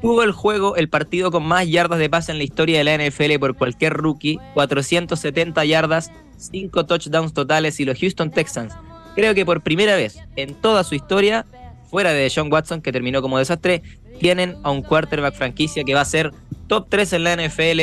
[0.00, 2.96] Tuvo el juego, el partido con más yardas de pase en la historia de la
[2.96, 4.38] NFL por cualquier rookie.
[4.54, 8.74] 470 yardas, 5 touchdowns totales y los Houston Texans.
[9.14, 11.46] Creo que por primera vez en toda su historia,
[11.90, 13.82] fuera de John Watson, que terminó como desastre,
[14.20, 16.32] tienen a un quarterback franquicia que va a ser
[16.66, 17.78] top 3 en la NFL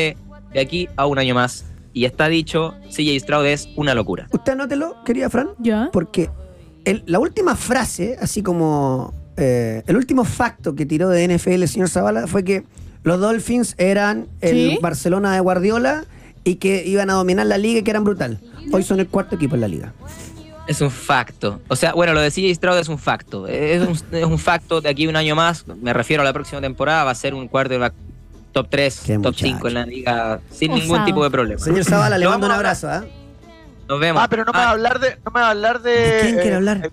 [0.53, 1.65] de aquí a un año más.
[1.97, 4.27] Y está dicho, CJ Stroud es una locura.
[4.31, 5.89] Usted anótelo, querida Fran, ¿Ya?
[5.91, 6.29] porque
[6.85, 11.67] el- la última frase, así como eh, el último facto que tiró de NFL el
[11.67, 12.63] señor Zavala fue que
[13.03, 14.79] los Dolphins eran el ¿Sí?
[14.81, 16.05] Barcelona de Guardiola
[16.43, 18.39] y que iban a dominar la liga y que eran brutal.
[18.71, 19.93] Hoy son el cuarto equipo en la liga.
[20.67, 21.61] Es un facto.
[21.69, 23.47] O sea, bueno, lo de CJ Stroud es un facto.
[23.47, 25.65] Es un, es un facto de aquí un año más.
[25.67, 27.03] Me refiero a la próxima temporada.
[27.05, 27.93] Va a ser un quarterback
[28.63, 29.45] top 3, Qué top muchacho.
[29.45, 30.84] 5 en la liga sin Osado.
[30.84, 31.59] ningún tipo de problema.
[31.59, 32.89] Señor Zavala, le mando un abrazo.
[32.89, 33.03] ¿ah?
[33.88, 34.21] Nos vemos.
[34.21, 35.17] Ah, pero no me va a hablar de.
[35.25, 35.91] No me va a hablar de.
[35.91, 36.81] ¿De quién quiere eh, hablar?
[36.85, 36.89] eh,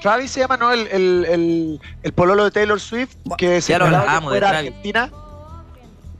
[0.00, 0.70] Travis se llama, ¿no?
[0.72, 4.56] El, el, el, el pololo de Taylor Swift, que se Ya lo hablamos de Travis.
[4.58, 5.10] Argentina.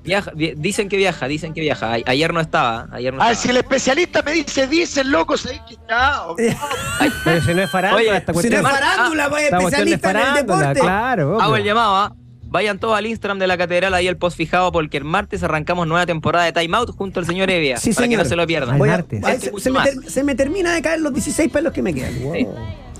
[0.05, 1.93] Viaja- vi- dicen que viaja, dicen que viaja.
[1.95, 2.89] A- ayer no estaba.
[2.93, 3.43] Ayer no Ah, estaba.
[3.43, 6.37] si el especialista me dice, dicen, loco, ¿sabes que chao?
[7.25, 8.67] Pero si no es farándula, Oye, esta Si no cuestión.
[8.67, 10.81] es farándula, pues cuestión especialista en el deporte.
[10.81, 11.41] claro.
[11.41, 12.13] Hago el llamado, ¿ah?
[12.55, 15.89] Vayan todos al Instagram de la catedral, ahí el post fijado, porque el martes arrancamos
[15.89, 17.79] nueva temporada de Time Out junto al señor Evia.
[17.79, 18.23] Sí, para que señor.
[18.23, 18.79] no se lo pierdan.
[18.79, 19.91] Voy a- Este se, me más.
[19.91, 22.13] ter- se me termina de caer los 16 pelos que me quedan.
[22.13, 22.47] Sí.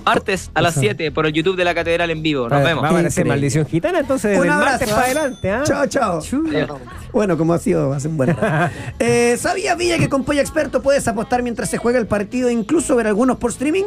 [0.05, 2.49] Martes a las 7 por el YouTube de la catedral en vivo.
[2.49, 2.83] Nos vemos.
[2.83, 4.71] Va a aparecer maldición gitana, entonces Un abrazo.
[4.71, 5.49] martes para adelante.
[5.51, 5.63] ¿ah?
[5.65, 6.19] Chao, chao.
[7.13, 8.73] Bueno, como ha sido hace un buen rato.
[8.99, 12.51] Eh, ¿Sabías, Villa, que con Polla Experto puedes apostar mientras se juega el partido e
[12.53, 13.85] incluso ver algunos por streaming?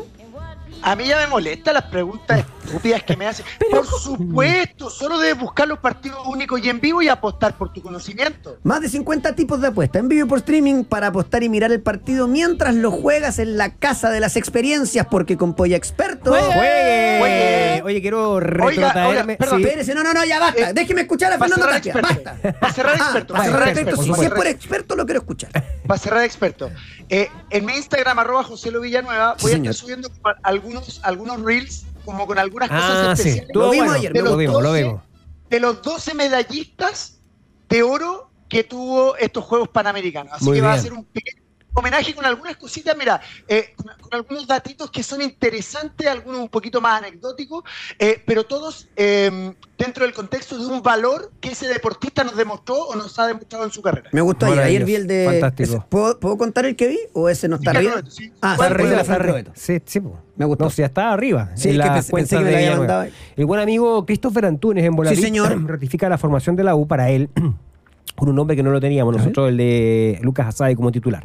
[0.83, 3.45] A mí ya me molesta las preguntas estúpidas que me hacen.
[3.71, 7.83] Por supuesto, solo debes buscar los partidos únicos y en vivo y apostar por tu
[7.83, 8.59] conocimiento.
[8.63, 11.73] Más de 50 tipos de apuesta en vivo y por streaming para apostar y mirar
[11.73, 16.31] el partido mientras lo juegas en la casa de las experiencias, porque con Polla Experto.
[16.31, 16.47] Juegue.
[16.47, 17.17] Juegue.
[17.19, 17.83] Juegue.
[17.85, 19.37] Oye, quiero oiga, retrotraerme.
[19.37, 19.65] perdón, sí.
[19.65, 20.71] Espérese, no, no, no, ya basta.
[20.71, 21.95] Eh, Déjeme escuchar a va a Fernando Tapia.
[22.01, 22.37] Basta.
[22.63, 23.91] Va a cerrar experto, Ah, va a cerrar experto.
[23.91, 24.97] experto, Si va a es por experto.
[24.97, 25.51] lo quiero escuchar.
[25.87, 26.71] Para cerrar experto.
[27.09, 29.71] Eh, en mi Instagram, arroba José Lo Villanueva, Sí, voy a señor.
[29.73, 30.35] estar subiendo como
[30.69, 33.29] algunos, algunos reels, como con algunas Ah, cosas sí.
[33.31, 33.55] especiales.
[33.55, 35.03] Lo Estuvo vimos ayer, de Lo los vimos, lo 12 vimos.
[35.51, 37.21] de los 12 medallistas
[37.69, 40.33] de oro que tuvo estos Juegos Panamericanos.
[40.33, 41.38] Así Muy que va a ser un pequeño
[41.79, 46.49] homenaje con algunas cositas, mira, eh, con, con algunos datitos que son interesantes, algunos un
[46.49, 47.65] poquito más anecdóticos,
[47.99, 52.77] eh, pero todos eh, dentro del contexto de un valor que ese deportista nos demostró
[52.77, 54.09] o nos ha demostrado en su carrera.
[54.13, 54.59] Me gustó ayer.
[54.61, 55.25] Ayer vi el de.
[55.27, 55.77] Fantástico.
[55.77, 56.99] ese- ¿Puedo, puedo contar el que vi?
[57.13, 58.03] ¿O ese no está arriba?
[58.09, 58.33] sí.
[58.43, 59.53] Ah, Está arriba Está re- Roberto.
[59.55, 60.19] Sí, sí, po.
[60.37, 60.65] Me gustó.
[60.65, 61.51] No, si está arriba.
[61.55, 62.95] Sí, en que las pensé- pensé cuentas que me de la había Villanueva.
[62.95, 63.17] mandado.
[63.37, 65.67] El buen amigo Christopher Antunes en Volarit Sí, señor.
[65.69, 67.29] ratifica la formación de la U para él
[68.17, 71.25] con un nombre que no lo teníamos nosotros, el de Lucas Asade como titular.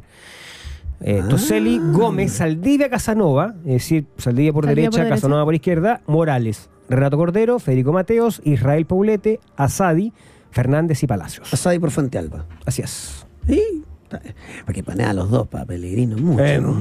[1.02, 1.28] Eh, Ah.
[1.28, 5.16] Toseli, Gómez, Saldivia, Casanova, es decir, Saldivia por Saldivia por derecha, derecha.
[5.16, 10.14] Casanova por izquierda, Morales, Renato Cordero, Federico Mateos, Israel Paulete, Asadi,
[10.52, 11.54] Fernández y Palacios.
[11.54, 12.46] Asadi por Fuente Alba.
[12.66, 13.26] Así es.
[13.48, 13.84] Sí.
[14.10, 16.44] Para que poner a los dos, para Pellegrino, mucho.
[16.46, 16.74] Eh, ¿no?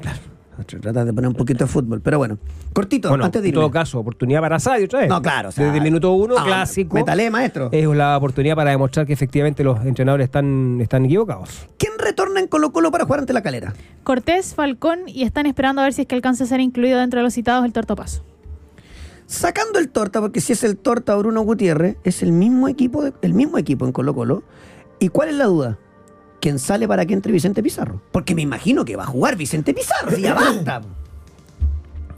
[0.00, 0.18] Claro.
[0.64, 2.00] Tratar de poner un poquito de fútbol.
[2.00, 2.38] Pero bueno,
[2.72, 3.62] cortito, Bueno, antes de en irme.
[3.62, 5.08] todo caso, oportunidad para Asadi otra vez.
[5.08, 5.48] No, claro.
[5.50, 6.94] o sea, Desde el minuto uno, ah, clásico.
[6.94, 7.68] Métale, maestro.
[7.72, 11.66] Es la oportunidad para demostrar que efectivamente los entrenadores están, están equivocados.
[11.78, 13.72] ¿Quién retorna en Colo Colo para jugar ante la calera?
[14.04, 17.18] Cortés, Falcón y están esperando a ver si es que alcanza a ser incluido dentro
[17.20, 18.22] de los citados el Tortopaso.
[19.26, 23.12] Sacando el torta, porque si es el torta Bruno Gutiérrez, es el mismo equipo, de-
[23.20, 24.42] el mismo equipo en Colo Colo.
[25.00, 25.78] ¿Y cuál es la duda?
[26.40, 28.00] ¿Quién sale para que entre Vicente Pizarro?
[28.12, 30.82] Porque me imagino que va a jugar Vicente Pizarro, si ya basta.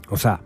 [0.09, 0.39] O sea,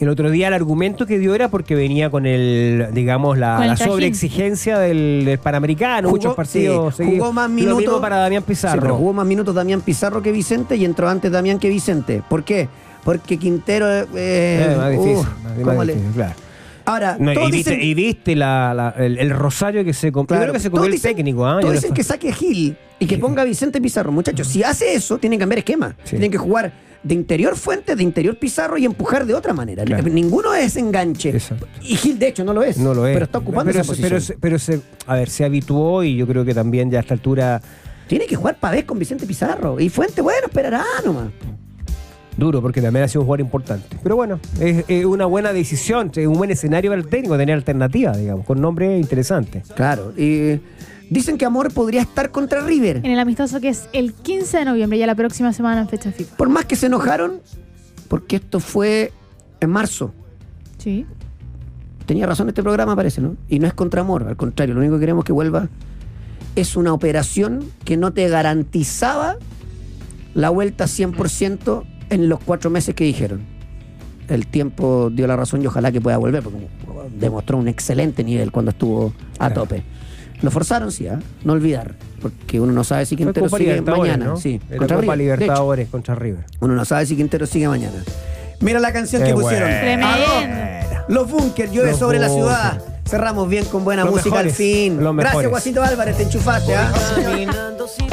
[0.00, 3.76] el otro día el argumento que dio era porque venía con el, digamos, la, la
[3.76, 6.96] sobreexigencia del, del Panamericano, Jugó- muchos partidos.
[6.96, 8.00] sí, jugó más minutos.
[8.00, 8.72] para Damián Pizarro.
[8.74, 12.22] Sí, pero jugó más minutos Damián Pizarro que Vicente y entró antes Damián que Vicente.
[12.28, 12.68] ¿Por qué?
[13.04, 13.86] Porque Quintero.
[13.90, 16.34] eh, Eh, más uh, difícil, más- más ¿cómo le- difícil, claro.
[16.90, 20.10] Ahora, No, todos y viste, dicen, y viste la- la- el, el rosario que se
[20.12, 20.26] comió.
[20.26, 21.46] Claro, que se comió el dicen- técnico.
[21.46, 21.58] ¿ah?
[21.60, 24.12] Todos dicen que saque Gil y que ponga a Vicente Pizarro.
[24.12, 25.96] Muchachos, si hace eso, tienen que cambiar esquema.
[26.04, 26.10] Sí.
[26.10, 26.72] Tienen que jugar
[27.02, 29.84] de interior Fuentes, de interior Pizarro y empujar de otra manera.
[29.84, 30.02] Claro.
[30.08, 31.30] Ninguno es enganche.
[31.30, 31.66] Exacto.
[31.82, 32.76] Y Gil, de hecho, no lo es.
[32.76, 33.14] No lo es.
[33.14, 34.22] Pero está ocupando pero, esa se- posición.
[34.28, 37.14] pero, pero se, a ver, se habituó y yo creo que también ya a esta
[37.14, 37.62] altura
[38.06, 39.78] Tiene que jugar Pavés con Vicente Pizarro.
[39.80, 41.28] Y Fuente, bueno, esperará nomás.
[42.36, 43.98] Duro, porque también ha sido un jugador importante.
[44.02, 47.54] Pero bueno, es, es una buena decisión, es un buen escenario para el técnico, tener
[47.54, 49.62] alternativa, digamos, con nombre interesante.
[49.74, 50.12] Claro.
[50.16, 50.60] Y
[51.10, 52.98] dicen que Amor podría estar contra River.
[52.98, 56.12] En el amistoso que es el 15 de noviembre, ya la próxima semana en fecha
[56.12, 56.36] FIFA.
[56.36, 57.40] Por más que se enojaron,
[58.08, 59.12] porque esto fue
[59.60, 60.12] en marzo.
[60.78, 61.04] Sí.
[62.06, 63.36] Tenía razón este programa, parece, ¿no?
[63.48, 65.68] Y no es contra Amor, al contrario, lo único que queremos que vuelva
[66.56, 69.36] es una operación que no te garantizaba
[70.34, 73.40] la vuelta 100% en los cuatro meses que dijeron.
[74.28, 76.68] El tiempo dio la razón y ojalá que pueda volver, porque
[77.18, 79.54] demostró un excelente nivel cuando estuvo a Claro.
[79.62, 79.82] tope.
[80.42, 81.18] Lo forzaron, sí, ¿ah?
[81.44, 84.24] no olvidar, porque uno no sabe si Quintero sigue mañana.
[84.26, 84.36] ¿no?
[84.36, 85.38] Sí, Era contra Copa River.
[85.40, 86.44] Libertadores contra River.
[86.60, 88.02] Uno no sabe si Quintero sigue mañana.
[88.60, 89.68] Mira la canción Qué que pusieron.
[89.68, 90.06] bueno.
[91.08, 92.80] Los Bunkers, llueve Los sobre la ciudad.
[93.06, 94.98] Cerramos bien con buena Los música mejores, al fin.
[95.16, 95.48] Gracias.
[95.50, 96.92] Guasito Álvarez, te enchufaste, ¿ah?
[97.22, 98.06] Caminando sin